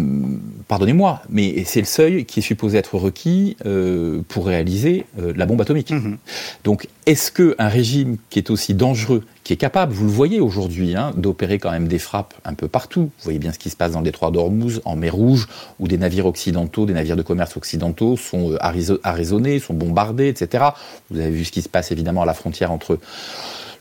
Pardonnez-moi, 0.69 1.23
mais 1.31 1.65
c'est 1.65 1.81
le 1.81 1.87
seuil 1.87 2.25
qui 2.25 2.41
est 2.41 2.43
supposé 2.43 2.79
être 2.79 2.97
requis 2.97 3.57
euh, 3.67 4.23
pour 4.29 4.47
réaliser 4.47 5.07
euh, 5.21 5.33
la 5.37 5.47
bombe 5.47 5.61
atomique. 5.61 5.91
Mhm. 5.91 6.19
Donc, 6.65 6.89
est-ce 7.07 7.31
qu'un 7.31 7.69
régime 7.69 8.17
qui 8.31 8.39
est 8.39 8.51
aussi 8.51 8.75
dangereux, 8.75 9.25
qui 9.47 9.53
est 9.53 9.57
capable, 9.57 9.93
vous 9.93 10.07
le 10.07 10.11
voyez 10.11 10.41
aujourd'hui, 10.41 10.97
hein, 10.97 11.13
d'opérer 11.17 11.61
quand 11.61 11.71
même 11.71 11.87
des 11.87 12.01
frappes 12.01 12.35
un 12.45 12.55
peu 12.55 12.67
partout, 12.67 13.03
vous 13.03 13.23
voyez 13.23 13.39
bien 13.39 13.53
ce 13.53 13.61
qui 13.61 13.71
se 13.71 13.77
passe 13.77 13.93
dans 13.93 14.01
le 14.01 14.05
détroit 14.05 14.33
d'Ormuz, 14.33 14.81
en 14.85 14.97
mer 14.97 15.15
Rouge, 15.15 15.47
où 15.79 15.87
des 15.87 15.99
navires 15.99 16.27
occidentaux, 16.27 16.85
des 16.85 16.95
navires 16.95 17.15
de 17.15 17.23
commerce 17.23 17.57
occidentaux 17.57 18.17
sont 18.17 18.55
euh, 18.55 18.99
arraisonnés, 19.05 19.61
sont 19.61 19.75
bombardés, 19.75 20.27
etc. 20.27 20.65
Vous 21.11 21.21
avez 21.21 21.31
vu 21.31 21.45
ce 21.45 21.53
qui 21.53 21.63
se 21.63 21.69
passe 21.69 21.93
évidemment 21.93 22.23
à 22.23 22.27
la 22.27 22.35
frontière 22.35 22.73
entre 22.73 22.99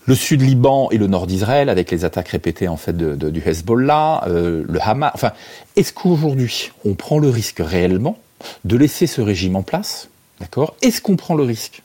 le 0.06 0.14
sud 0.14 0.44
Liban 0.44 0.90
et 0.92 1.00
le 1.00 1.08
nord 1.08 1.26
d'Israël, 1.26 1.70
avec 1.70 1.90
les 1.90 2.06
attaques 2.06 2.30
répétées 2.30 2.68
en 2.68 2.78
fait 2.78 2.96
du 2.96 3.42
Hezbollah, 3.44 4.26
euh, 4.28 4.64
le 4.70 4.80
Hamas. 4.80 5.14
Enfin, 5.16 5.32
est-ce 5.76 5.94
qu'aujourd'hui 5.94 6.74
on 6.86 6.94
prend 6.94 7.18
le 7.18 7.30
risque 7.30 7.58
réellement 7.60 8.20
de 8.66 8.78
laisser 8.78 9.08
ce 9.08 9.20
régime 9.20 9.56
en 9.56 9.64
place? 9.64 10.10
D'accord? 10.40 10.76
Est-ce 10.84 11.02
qu'on 11.02 11.16
prend 11.16 11.34
le 11.34 11.44
risque 11.44 11.82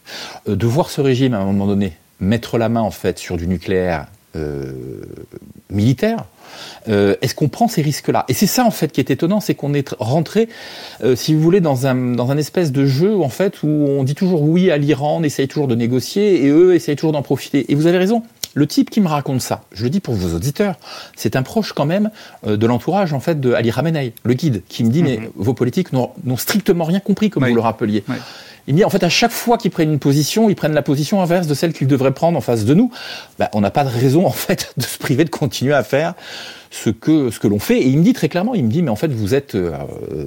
euh, 0.51 0.55
de 0.55 0.66
voir 0.66 0.91
ce 0.91 1.01
régime 1.01 1.33
à 1.33 1.39
un 1.39 1.47
moment 1.47 1.66
donné 1.66 1.95
mettre 2.20 2.58
la 2.58 2.68
main 2.68 2.82
en 2.82 2.90
fait 2.90 3.18
sur 3.18 3.36
du 3.36 3.46
nucléaire 3.46 4.06
euh, 4.36 4.72
militaire 5.70 6.24
euh, 6.88 7.16
Est-ce 7.20 7.34
qu'on 7.34 7.48
prend 7.48 7.66
ces 7.66 7.82
risques-là? 7.82 8.24
Et 8.28 8.34
c'est 8.34 8.46
ça 8.46 8.64
en 8.64 8.70
fait 8.70 8.92
qui 8.92 9.00
est 9.00 9.10
étonnant, 9.10 9.40
c'est 9.40 9.54
qu'on 9.54 9.74
est 9.74 9.94
rentré, 9.98 10.48
euh, 11.02 11.16
si 11.16 11.34
vous 11.34 11.40
voulez, 11.40 11.60
dans 11.60 11.86
un, 11.86 11.94
dans 12.14 12.30
un 12.30 12.36
espèce 12.36 12.70
de 12.70 12.86
jeu 12.86 13.16
en 13.16 13.28
fait 13.28 13.62
où 13.64 13.68
on 13.68 14.04
dit 14.04 14.14
toujours 14.14 14.42
oui 14.42 14.70
à 14.70 14.76
l'Iran, 14.76 15.18
on 15.20 15.22
essaye 15.24 15.48
toujours 15.48 15.66
de 15.66 15.74
négocier 15.74 16.44
et 16.44 16.48
eux 16.48 16.74
essayent 16.74 16.94
toujours 16.94 17.12
d'en 17.12 17.22
profiter. 17.22 17.72
Et 17.72 17.74
vous 17.74 17.86
avez 17.86 17.98
raison. 17.98 18.22
Le 18.54 18.66
type 18.66 18.90
qui 18.90 19.00
me 19.00 19.06
raconte 19.06 19.40
ça, 19.40 19.62
je 19.72 19.84
le 19.84 19.90
dis 19.90 20.00
pour 20.00 20.14
vos 20.14 20.34
auditeurs, 20.34 20.74
c'est 21.14 21.36
un 21.36 21.44
proche 21.44 21.72
quand 21.72 21.86
même 21.86 22.10
de 22.44 22.66
l'entourage 22.66 23.12
en 23.12 23.20
fait 23.20 23.40
de 23.40 23.52
Ali 23.52 23.70
Khamenei, 23.70 24.12
le 24.24 24.34
guide, 24.34 24.62
qui 24.68 24.82
me 24.82 24.90
dit 24.90 25.04
mais 25.04 25.18
mhm. 25.18 25.30
vos 25.36 25.54
politiques 25.54 25.92
n'ont 25.92 26.10
strictement 26.36 26.82
rien 26.82 26.98
compris 26.98 27.30
comme 27.30 27.46
vous 27.46 27.54
le 27.54 27.60
rappeliez. 27.60 28.02
Il 28.70 28.76
dit 28.76 28.84
en 28.84 28.88
fait 28.88 29.02
à 29.02 29.08
chaque 29.08 29.32
fois 29.32 29.58
qu'ils 29.58 29.72
prennent 29.72 29.92
une 29.92 29.98
position, 29.98 30.48
ils 30.48 30.54
prennent 30.54 30.74
la 30.74 30.82
position 30.82 31.20
inverse 31.20 31.48
de 31.48 31.54
celle 31.54 31.72
qu'ils 31.72 31.88
devraient 31.88 32.14
prendre 32.14 32.38
en 32.38 32.40
face 32.40 32.64
de 32.64 32.72
nous. 32.72 32.92
Ben, 33.36 33.48
on 33.52 33.60
n'a 33.60 33.72
pas 33.72 33.82
de 33.82 33.88
raison 33.88 34.26
en 34.26 34.30
fait 34.30 34.72
de 34.76 34.84
se 34.84 34.96
priver 34.96 35.24
de 35.24 35.30
continuer 35.30 35.74
à 35.74 35.82
faire 35.82 36.14
ce 36.70 36.90
que, 36.90 37.30
ce 37.30 37.40
que 37.40 37.48
l'on 37.48 37.58
fait. 37.58 37.80
Et 37.80 37.88
il 37.88 37.98
me 37.98 38.04
dit 38.04 38.12
très 38.12 38.28
clairement, 38.28 38.54
il 38.54 38.64
me 38.64 38.70
dit, 38.70 38.82
mais 38.82 38.90
en 38.90 38.96
fait, 38.96 39.12
vous 39.12 39.34
êtes, 39.34 39.56
euh, 39.56 39.72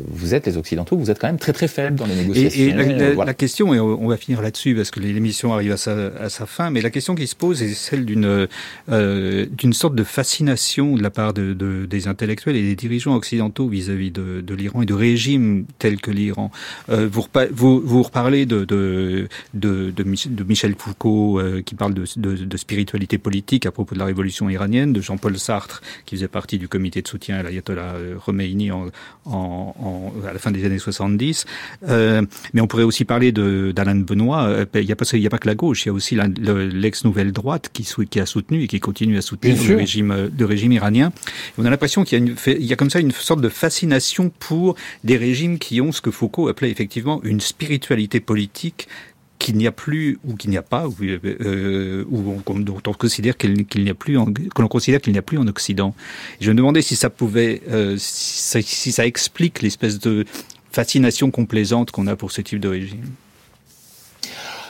vous 0.07 0.35
êtes 0.35 0.45
les 0.45 0.57
Occidentaux, 0.57 0.97
vous 0.97 1.09
êtes 1.09 1.19
quand 1.19 1.27
même 1.27 1.39
très 1.39 1.53
très 1.53 1.69
faibles 1.69 1.95
dans 1.95 2.05
les 2.05 2.15
négociations. 2.15 2.61
Et, 2.61 3.15
la, 3.15 3.33
question, 3.33 3.73
et 3.73 3.79
on 3.79 4.07
va 4.07 4.17
finir 4.17 4.41
là-dessus 4.41 4.75
parce 4.75 4.91
que 4.91 4.99
l'émission 4.99 5.53
arrive 5.53 5.71
à 5.71 5.77
sa, 5.77 6.07
à 6.19 6.29
sa, 6.29 6.45
fin, 6.45 6.69
mais 6.69 6.81
la 6.81 6.89
question 6.89 7.15
qui 7.15 7.27
se 7.27 7.35
pose 7.35 7.63
est 7.63 7.73
celle 7.73 8.05
d'une 8.05 8.47
euh, 8.89 9.45
d'une 9.57 9.73
sorte 9.73 9.95
de 9.95 10.03
fascination 10.03 10.95
de 10.95 11.01
la 11.01 11.09
part 11.09 11.33
de, 11.33 11.53
de, 11.53 11.85
des 11.85 12.07
intellectuels 12.07 12.57
et 12.57 12.61
des 12.61 12.75
dirigeants 12.75 13.15
occidentaux 13.15 13.69
vis-à-vis 13.69 14.11
de, 14.11 14.41
de 14.41 14.53
l'Iran 14.53 14.81
et 14.81 14.85
de 14.85 14.93
régimes 14.93 15.65
tels 15.79 16.01
que 16.01 16.11
l'Iran. 16.11 16.51
Euh, 16.89 17.07
vous, 17.09 17.25
vous, 17.51 17.81
vous 17.81 18.03
reparlez 18.03 18.45
de, 18.45 18.65
de, 18.65 19.29
de, 19.53 19.91
de, 19.91 20.43
Michel 20.43 20.75
Foucault 20.77 21.39
euh, 21.39 21.61
qui 21.61 21.75
parle 21.75 21.93
de, 21.93 22.03
de, 22.17 22.35
de 22.35 22.57
spiritualité 22.57 23.17
politique 23.17 23.65
à 23.65 23.71
propos 23.71 23.95
de 23.95 23.99
la 23.99 24.05
révolution 24.05 24.49
iranienne, 24.49 24.91
de 24.91 25.01
Jean-Paul 25.01 25.37
Sartre 25.39 25.81
qui 26.05 26.15
faisait 26.15 26.27
partie 26.33 26.57
du 26.57 26.67
comité 26.67 27.01
de 27.01 27.07
soutien 27.07 27.37
à 27.37 27.43
l'ayatollah 27.43 27.93
euh, 27.95 28.15
Khomeini 28.17 28.71
en, 28.71 28.87
en, 29.25 30.11
à 30.27 30.33
la 30.33 30.39
fin 30.39 30.51
des 30.51 30.65
années 30.65 30.79
70. 30.79 31.45
Euh, 31.87 32.23
mais 32.53 32.59
on 32.59 32.67
pourrait 32.67 32.83
aussi 32.83 33.05
parler 33.05 33.31
d'Alain 33.31 33.95
Benoît. 33.95 34.43
Euh, 34.47 34.65
il 34.75 34.85
n'y 34.85 34.91
a, 34.91 34.95
a 34.95 35.29
pas 35.29 35.37
que 35.37 35.47
la 35.47 35.55
gauche, 35.55 35.85
il 35.85 35.87
y 35.87 35.91
a 35.91 35.93
aussi 35.93 36.17
l'ex-nouvelle 36.17 37.31
droite 37.31 37.69
qui, 37.71 37.87
qui 38.09 38.19
a 38.19 38.25
soutenu 38.25 38.63
et 38.63 38.67
qui 38.67 38.81
continue 38.81 39.17
à 39.17 39.21
soutenir 39.21 39.55
le 39.65 39.75
régime, 39.77 40.29
le 40.37 40.45
régime 40.45 40.73
iranien. 40.73 41.13
on 41.57 41.65
a 41.65 41.69
l'impression 41.69 42.03
qu'il 42.03 42.35
y, 42.47 42.65
y 42.65 42.73
a 42.73 42.75
comme 42.75 42.89
ça 42.89 42.99
une 42.99 43.11
sorte 43.11 43.41
de 43.41 43.49
fascination 43.49 44.31
pour 44.39 44.75
des 45.03 45.15
régimes 45.15 45.59
qui 45.59 45.79
ont 45.79 45.91
ce 45.91 46.01
que 46.01 46.11
Foucault 46.11 46.47
appelait 46.49 46.71
effectivement 46.71 47.21
une 47.23 47.39
spiritualité 47.39 48.19
politique 48.19 48.87
qu'il 49.43 49.57
n'y 49.57 49.67
a 49.67 49.73
plus 49.73 50.19
ou 50.23 50.35
qu'il 50.35 50.51
n'y 50.51 50.57
a 50.57 50.61
pas 50.61 50.87
ou, 50.87 50.95
euh, 51.01 52.05
ou 52.09 52.41
on 52.47 52.93
considère 52.93 53.35
qu'il 53.35 53.65
n'y 53.75 53.89
a 53.89 53.93
plus 53.93 54.17
que 54.55 54.61
l'on 54.61 54.67
considère 54.69 55.01
qu'il 55.01 55.11
n'y 55.11 55.19
a 55.19 55.21
plus 55.21 55.37
en 55.37 55.47
Occident. 55.47 55.93
je 56.39 56.49
me 56.49 56.55
demandais 56.55 56.81
si 56.81 56.95
ça 56.95 57.09
pouvait 57.09 57.61
euh, 57.69 57.97
si, 57.99 58.63
si 58.63 58.91
ça 58.93 59.05
explique 59.05 59.61
l'espèce 59.61 59.99
de 59.99 60.23
fascination 60.71 61.29
complaisante 61.29 61.91
qu'on 61.91 62.07
a 62.07 62.15
pour 62.15 62.31
ce 62.31 62.39
type 62.39 62.61
de 62.61 62.69
régime. 62.69 63.03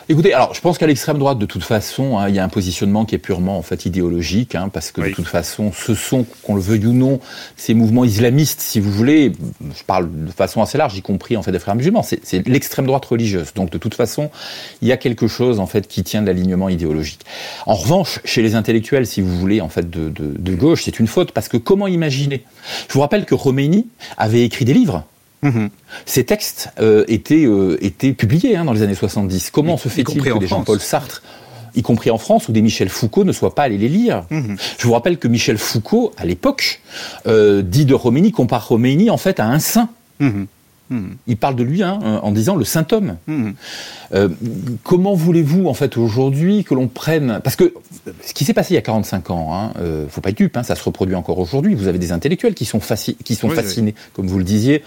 Écoutez, 0.09 0.33
alors 0.33 0.53
je 0.53 0.59
pense 0.59 0.77
qu'à 0.77 0.85
l'extrême 0.85 1.17
droite, 1.17 1.39
de 1.39 1.45
toute 1.45 1.63
façon, 1.63 2.17
hein, 2.17 2.27
il 2.27 2.35
y 2.35 2.39
a 2.39 2.43
un 2.43 2.49
positionnement 2.49 3.05
qui 3.05 3.15
est 3.15 3.19
purement 3.19 3.57
en 3.57 3.61
fait 3.61 3.85
idéologique, 3.85 4.53
hein, 4.53 4.69
parce 4.71 4.91
que 4.91 4.99
de 4.99 5.13
toute 5.13 5.27
façon, 5.27 5.71
ce 5.71 5.95
sont, 5.95 6.25
qu'on 6.41 6.55
le 6.55 6.61
veuille 6.61 6.85
ou 6.87 6.91
non, 6.91 7.21
ces 7.55 7.73
mouvements 7.73 8.03
islamistes, 8.03 8.59
si 8.59 8.81
vous 8.81 8.91
voulez, 8.91 9.31
je 9.61 9.83
parle 9.85 10.09
de 10.11 10.31
façon 10.31 10.61
assez 10.61 10.77
large, 10.77 10.97
y 10.97 11.01
compris 11.01 11.37
en 11.37 11.41
fait 11.41 11.53
des 11.53 11.59
frères 11.59 11.75
musulmans, 11.75 12.03
c'est 12.03 12.47
l'extrême 12.47 12.85
droite 12.85 13.05
religieuse. 13.05 13.53
Donc 13.53 13.69
de 13.69 13.77
toute 13.77 13.95
façon, 13.95 14.29
il 14.81 14.89
y 14.89 14.91
a 14.91 14.97
quelque 14.97 15.27
chose 15.27 15.61
en 15.61 15.67
fait 15.67 15.87
qui 15.87 16.03
tient 16.03 16.21
de 16.21 16.27
l'alignement 16.27 16.67
idéologique. 16.67 17.21
En 17.65 17.75
revanche, 17.75 18.19
chez 18.25 18.41
les 18.41 18.55
intellectuels, 18.55 19.07
si 19.07 19.21
vous 19.21 19.39
voulez, 19.39 19.61
en 19.61 19.69
fait 19.69 19.89
de, 19.89 20.09
de, 20.09 20.33
de 20.37 20.55
gauche, 20.55 20.83
c'est 20.83 20.99
une 20.99 21.07
faute, 21.07 21.31
parce 21.31 21.47
que 21.47 21.55
comment 21.55 21.87
imaginer? 21.87 22.43
Je 22.89 22.93
vous 22.93 22.99
rappelle 22.99 23.23
que 23.23 23.35
Khomeini 23.35 23.87
avait 24.17 24.43
écrit 24.43 24.65
des 24.65 24.73
livres 24.73 25.05
Mhm. 25.43 25.69
Ces 26.05 26.23
textes 26.23 26.69
euh, 26.79 27.05
étaient, 27.07 27.45
euh, 27.45 27.77
étaient 27.81 28.13
publiés 28.13 28.55
hein, 28.55 28.65
dans 28.65 28.73
les 28.73 28.81
années 28.81 28.95
70. 28.95 29.51
Comment 29.51 29.77
se 29.77 29.89
fait-il 29.89 30.21
que 30.21 30.39
des 30.39 30.47
Jean-Paul 30.47 30.79
Sartre 30.79 31.21
y 31.75 31.81
compris 31.81 32.11
en 32.11 32.19
France, 32.19 32.49
ou 32.49 32.51
des 32.51 32.61
Michel 32.61 32.87
Foucault 32.87 33.23
ne 33.23 33.31
soient 33.31 33.55
pas 33.55 33.63
allés 33.63 33.77
les 33.79 33.89
lire? 33.89 34.25
Mhm. 34.29 34.57
Je 34.77 34.87
vous 34.87 34.93
rappelle 34.93 35.17
que 35.17 35.27
Michel 35.27 35.57
Foucault, 35.57 36.13
à 36.17 36.25
l'époque, 36.25 36.81
euh, 37.27 37.61
dit 37.61 37.85
de 37.85 37.93
Roménie, 37.93 38.31
compare 38.31 38.67
Roménie 38.67 39.09
en 39.09 39.17
fait 39.17 39.39
à 39.39 39.47
un 39.47 39.59
saint. 39.59 39.89
Mhm. 40.89 41.15
Il 41.27 41.37
parle 41.37 41.55
de 41.55 41.63
lui 41.63 41.83
hein, 41.83 41.99
en 42.21 42.31
disant 42.31 42.55
le 42.55 42.65
saint 42.65 42.85
homme. 42.91 43.17
Euh, 44.13 44.29
comment 44.83 45.13
voulez-vous, 45.15 45.67
en 45.67 45.73
fait, 45.73 45.97
aujourd'hui, 45.97 46.63
que 46.63 46.73
l'on 46.73 46.87
prenne... 46.87 47.39
Parce 47.43 47.55
que 47.55 47.73
ce 48.25 48.33
qui 48.33 48.45
s'est 48.45 48.53
passé 48.53 48.73
il 48.73 48.75
y 48.75 48.79
a 48.79 48.81
45 48.81 49.29
ans, 49.31 49.53
hein, 49.53 49.73
euh, 49.79 50.05
faut 50.09 50.21
pas 50.21 50.29
être 50.29 50.37
dupe, 50.37 50.57
hein, 50.57 50.63
ça 50.63 50.75
se 50.75 50.83
reproduit 50.83 51.15
encore 51.15 51.39
aujourd'hui. 51.39 51.73
Vous 51.73 51.87
avez 51.87 51.99
des 51.99 52.11
intellectuels 52.11 52.53
qui 52.53 52.65
sont, 52.65 52.79
qui 53.23 53.35
sont 53.35 53.49
fascinés, 53.49 53.95
comme 54.13 54.27
vous 54.27 54.37
le 54.37 54.43
disiez, 54.43 54.83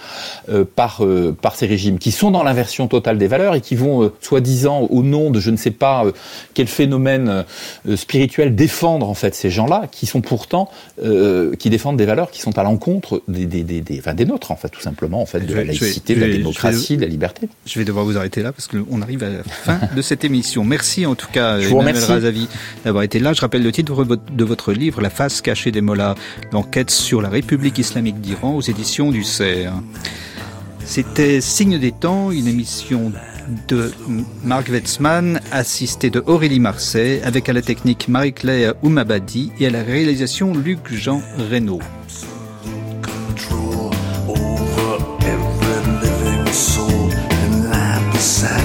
euh, 0.49 0.65
par, 0.65 1.05
euh, 1.05 1.37
par 1.41 1.57
ces 1.57 1.67
régimes, 1.67 1.99
qui 1.99 2.13
sont 2.13 2.31
dans 2.31 2.43
l'inversion 2.43 2.89
totale 2.89 3.19
des 3.19 3.27
valeurs 3.27 3.55
et 3.55 3.61
qui 3.61 3.75
vont, 3.75 4.13
soi-disant, 4.21 4.87
au 4.91 5.03
nom 5.03 5.31
de 5.31 5.41
je 5.41 5.51
ne 5.51 5.57
sais 5.57 5.71
pas 5.71 6.05
quel 6.55 6.67
phénomène 6.67 7.45
spirituel, 7.97 8.55
défendre, 8.55 9.09
en 9.09 9.15
fait, 9.15 9.35
ces 9.35 9.51
gens-là, 9.51 9.85
qui 9.91 10.07
sont 10.07 10.21
pourtant... 10.21 10.71
qui 11.59 11.71
défendent 11.71 11.97
des 11.97 12.07
valeurs 12.07 12.31
qui 12.31 12.41
sont 12.41 12.59
à 12.59 12.63
l'encontre 12.63 13.23
des, 13.29 13.47
des, 13.47 13.63
des, 13.63 13.81
des, 13.81 13.99
enfin, 13.99 14.15
des 14.15 14.25
nôtres, 14.25 14.51
en 14.51 14.57
fait, 14.57 14.69
tout 14.69 14.81
simplement, 14.81 15.23
en 15.23 15.27
fait, 15.27 15.41
de 15.41 15.55
la 15.55 15.65
laïcité, 15.65 15.86
de 16.07 16.20
la 16.20 16.28
démocratie, 16.28 16.97
de 16.97 17.03
la 17.03 17.09
liberté. 17.09 17.49
Je 17.66 17.78
vais 17.78 17.84
devoir 17.84 18.05
vous 18.05 18.16
arrêter 18.16 18.43
là, 18.43 18.53
parce 18.53 18.68
qu'on 18.68 19.03
arrive 19.03 19.22
à 19.24 19.30
la 19.30 19.43
fin 19.43 19.78
de 19.95 20.03
cette 20.03 20.24
émission. 20.24 20.64
Merci 20.64 21.07
en 21.07 21.14
tout 21.14 21.28
cas, 21.32 21.59
Emmanuel 21.59 22.05
Razavi, 22.05 22.49
d'avoir 22.84 23.05
été 23.05 23.18
là. 23.18 23.32
Je 23.32 23.41
rappelle 23.41 23.62
le 23.62 23.72
titre 23.72 24.05
de 24.05 24.45
votre 24.45 24.72
livre, 24.72 25.01
La 25.01 25.11
face 25.11 25.41
cachée 25.41 25.72
des 25.72 25.80
mollahs, 25.80 26.14
l'enquête 26.53 26.91
sur 26.91 27.22
la 27.22 27.28
République 27.28 27.78
islamique 27.78 28.20
d'Iran 28.20 28.55
aux 28.55 28.62
éditions 28.62 29.11
du 29.11 29.24
CERF. 29.24 29.74
C'était 30.84 31.41
Signe 31.41 31.78
des 31.78 31.91
temps, 31.93 32.30
une 32.30 32.47
émission 32.47 33.12
de 33.68 33.93
Marc 34.45 34.68
Wetzmann, 34.70 35.41
assistée 35.51 36.11
de 36.11 36.22
Aurélie 36.26 36.61
Marseille, 36.61 37.20
avec 37.24 37.49
à 37.49 37.53
la 37.53 37.62
technique 37.62 38.09
Marie-Claire 38.09 38.74
Oumabadi 38.82 39.51
et 39.59 39.66
à 39.66 39.70
la 39.70 39.82
réalisation 39.82 40.55
Luc-Jean 40.55 41.22
Reynaud. 41.51 41.80
Yes. 48.27 48.56